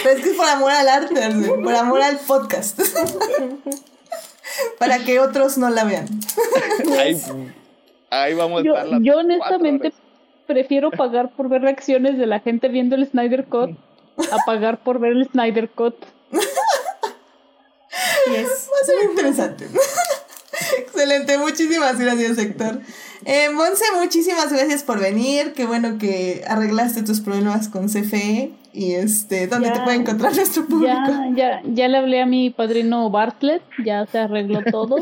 [0.02, 1.14] Pero es que es por amor al arte,
[1.62, 2.80] por amor al podcast.
[4.78, 6.06] para que otros no la vean.
[8.22, 9.92] Ahí vamos yo, a estar las Yo honestamente
[10.46, 13.70] prefiero pagar por ver reacciones de la gente viendo el Snyder Cut
[14.30, 15.96] a pagar por ver el Snyder Cut.
[18.26, 18.68] Yes.
[18.72, 19.68] Va a ser interesante.
[20.78, 22.80] Excelente, muchísimas gracias, Héctor.
[23.24, 25.52] Eh, Monse, muchísimas gracias por venir.
[25.54, 28.52] Qué bueno que arreglaste tus problemas con CFE.
[28.72, 30.92] Y este, ¿dónde te puede encontrar nuestro público?
[30.96, 34.96] Ya, ya, ya le hablé a mi padrino Bartlett, ya se arregló todo.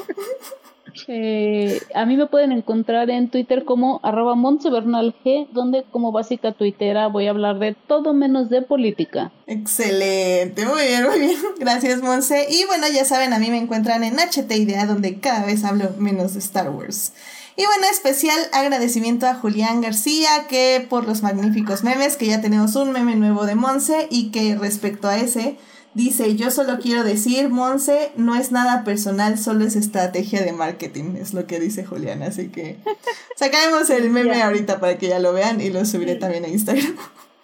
[1.08, 7.08] Eh, a mí me pueden encontrar en Twitter como arroba G, donde como básica tuitera
[7.08, 9.32] voy a hablar de todo menos de política.
[9.46, 11.36] Excelente, muy bien, muy bien.
[11.58, 12.46] Gracias, Monse.
[12.50, 15.90] Y bueno, ya saben, a mí me encuentran en HT Idea, donde cada vez hablo
[15.98, 17.12] menos de Star Wars.
[17.56, 22.76] Y bueno, especial agradecimiento a Julián García, que por los magníficos memes, que ya tenemos
[22.76, 25.58] un meme nuevo de Monse y que respecto a ese,
[25.94, 31.16] dice, yo solo quiero decir, Monse, no es nada personal, solo es estrategia de marketing,
[31.16, 32.78] es lo que dice Julián, así que
[33.36, 36.96] sacaremos el meme ahorita para que ya lo vean y lo subiré también a Instagram.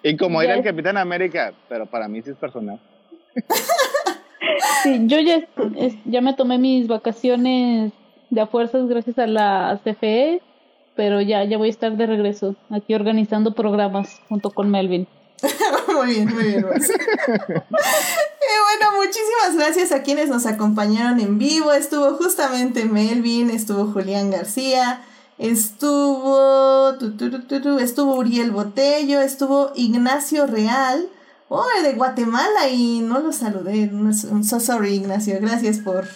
[0.02, 2.80] Y como era el Capitán América, pero para mí sí es personal.
[4.82, 5.46] sí, yo ya,
[6.04, 7.92] ya me tomé mis vacaciones
[8.30, 10.40] de a fuerzas gracias a la CFE,
[10.94, 15.06] pero ya, ya voy a estar de regreso aquí organizando programas junto con Melvin.
[15.94, 16.66] muy bien, muy bien.
[18.78, 21.72] Bueno, muchísimas gracias a quienes nos acompañaron en vivo.
[21.72, 25.02] Estuvo justamente Melvin, estuvo Julián García,
[25.36, 26.92] estuvo,
[27.80, 31.09] estuvo Uriel Botello, estuvo Ignacio Real.
[31.48, 33.90] Oh, de Guatemala y no lo saludé.
[34.44, 35.38] So sorry, Ignacio.
[35.40, 36.06] Gracias por,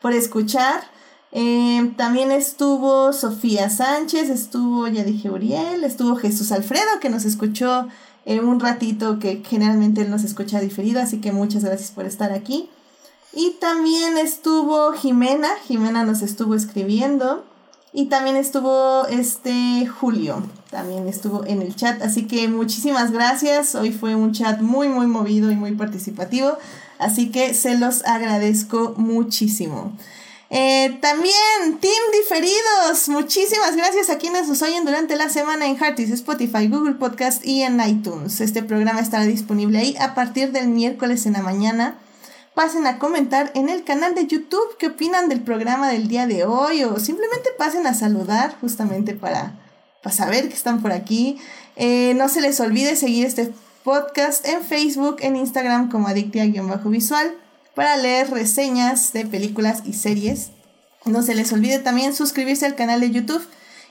[0.00, 0.84] por escuchar.
[1.32, 7.88] Eh, también estuvo Sofía Sánchez, estuvo, ya dije, Uriel, estuvo Jesús Alfredo, que nos escuchó
[8.24, 12.32] en un ratito, que generalmente él nos escucha diferido, así que muchas gracias por estar
[12.32, 12.68] aquí.
[13.32, 17.44] Y también estuvo Jimena, Jimena nos estuvo escribiendo.
[17.94, 22.00] Y también estuvo este Julio, también estuvo en el chat.
[22.00, 23.74] Así que muchísimas gracias.
[23.74, 26.56] Hoy fue un chat muy, muy movido y muy participativo.
[26.98, 29.92] Así que se los agradezco muchísimo.
[30.54, 36.10] Eh, también, Team Diferidos, muchísimas gracias a quienes nos oyen durante la semana en Heartis,
[36.10, 38.38] Spotify, Google Podcast y en iTunes.
[38.42, 41.94] Este programa estará disponible ahí a partir del miércoles en la mañana.
[42.52, 46.44] Pasen a comentar en el canal de YouTube qué opinan del programa del día de
[46.44, 49.54] hoy o simplemente pasen a saludar justamente para,
[50.02, 51.38] para saber que están por aquí.
[51.76, 53.54] Eh, no se les olvide seguir este
[53.84, 57.38] podcast en Facebook, en Instagram como adictia-visual
[57.74, 60.50] para leer reseñas de películas y series.
[61.04, 63.46] No se les olvide también suscribirse al canal de YouTube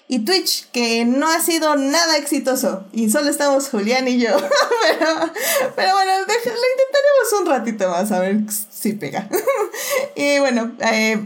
[0.08, 2.86] y Twitch, que no ha sido nada exitoso.
[2.92, 4.30] Y solo estamos Julián y yo.
[5.76, 9.30] pero, bueno, lo intentaremos un ratito más a ver si pega.
[10.16, 11.26] y bueno, eh,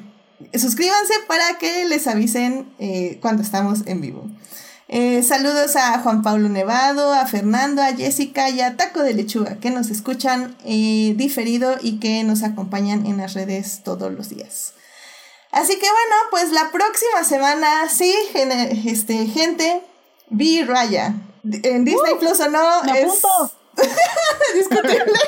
[0.53, 4.29] suscríbanse para que les avisen eh, cuando estamos en vivo.
[4.87, 9.57] Eh, saludos a Juan Pablo Nevado, a Fernando, a Jessica y a Taco de Lechuga,
[9.59, 14.73] que nos escuchan eh, diferido y que nos acompañan en las redes todos los días.
[15.51, 18.13] Así que bueno, pues la próxima semana, sí,
[18.85, 19.81] este, gente,
[20.29, 21.15] vi Raya.
[21.43, 23.21] En Disney uh, Plus o no, es
[24.55, 25.19] discutible.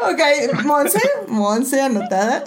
[0.00, 2.42] ok, Monse, Monse anotada.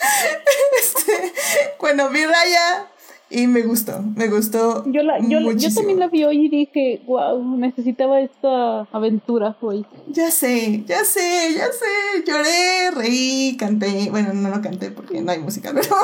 [0.80, 1.34] este,
[1.78, 2.89] bueno, vi Raya,
[3.30, 4.84] y me gustó, me gustó.
[4.90, 9.86] Yo, la, yo, yo, también la vi hoy y dije, wow, necesitaba esta aventura hoy.
[10.08, 12.24] Ya sé, ya sé, ya sé.
[12.26, 14.10] Lloré, reí, canté.
[14.10, 15.94] Bueno, no, no canté porque no hay música, pero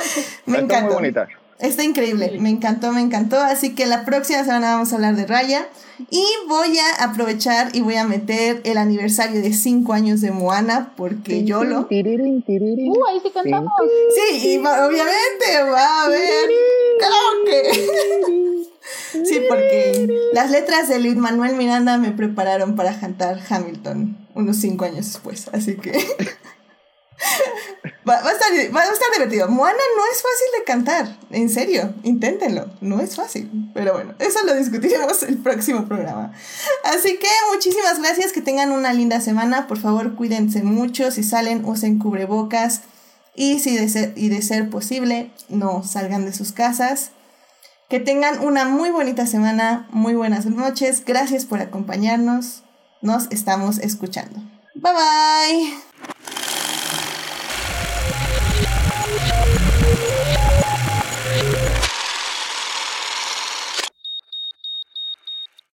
[0.46, 0.74] me encantó.
[0.74, 1.28] Está muy bonita.
[1.58, 3.38] Está increíble, me encantó, me encantó.
[3.38, 5.66] Así que la próxima semana vamos a hablar de Raya.
[6.10, 10.92] Y voy a aprovechar y voy a meter el aniversario de 5 años de Moana,
[10.94, 11.80] porque yo lo.
[11.80, 13.72] Uh, ahí sí cantamos.
[14.14, 16.50] Sí, y obviamente va a haber.
[16.98, 17.16] ¡Claro
[17.46, 17.62] que!
[19.24, 24.84] Sí, porque las letras de Luis Manuel Miranda me prepararon para cantar Hamilton unos 5
[24.84, 25.92] años después, así que.
[28.08, 29.48] Va, a estar, va, a estar, divertido.
[29.48, 31.18] Moana no es fácil de cantar.
[31.30, 32.70] En serio, inténtenlo.
[32.80, 33.50] No es fácil.
[33.74, 36.32] Pero bueno, eso lo discutiremos el próximo programa.
[36.84, 38.32] Así que muchísimas gracias.
[38.32, 39.66] Que tengan una linda semana.
[39.66, 41.10] Por favor, cuídense mucho.
[41.10, 42.82] Si salen, usen cubrebocas.
[43.34, 47.10] Y si de ser, y de ser posible, no salgan de sus casas.
[47.88, 49.88] Que tengan una muy bonita semana.
[49.90, 51.04] Muy buenas noches.
[51.04, 52.62] Gracias por acompañarnos.
[53.02, 54.38] Nos estamos escuchando.
[54.76, 55.85] Bye bye.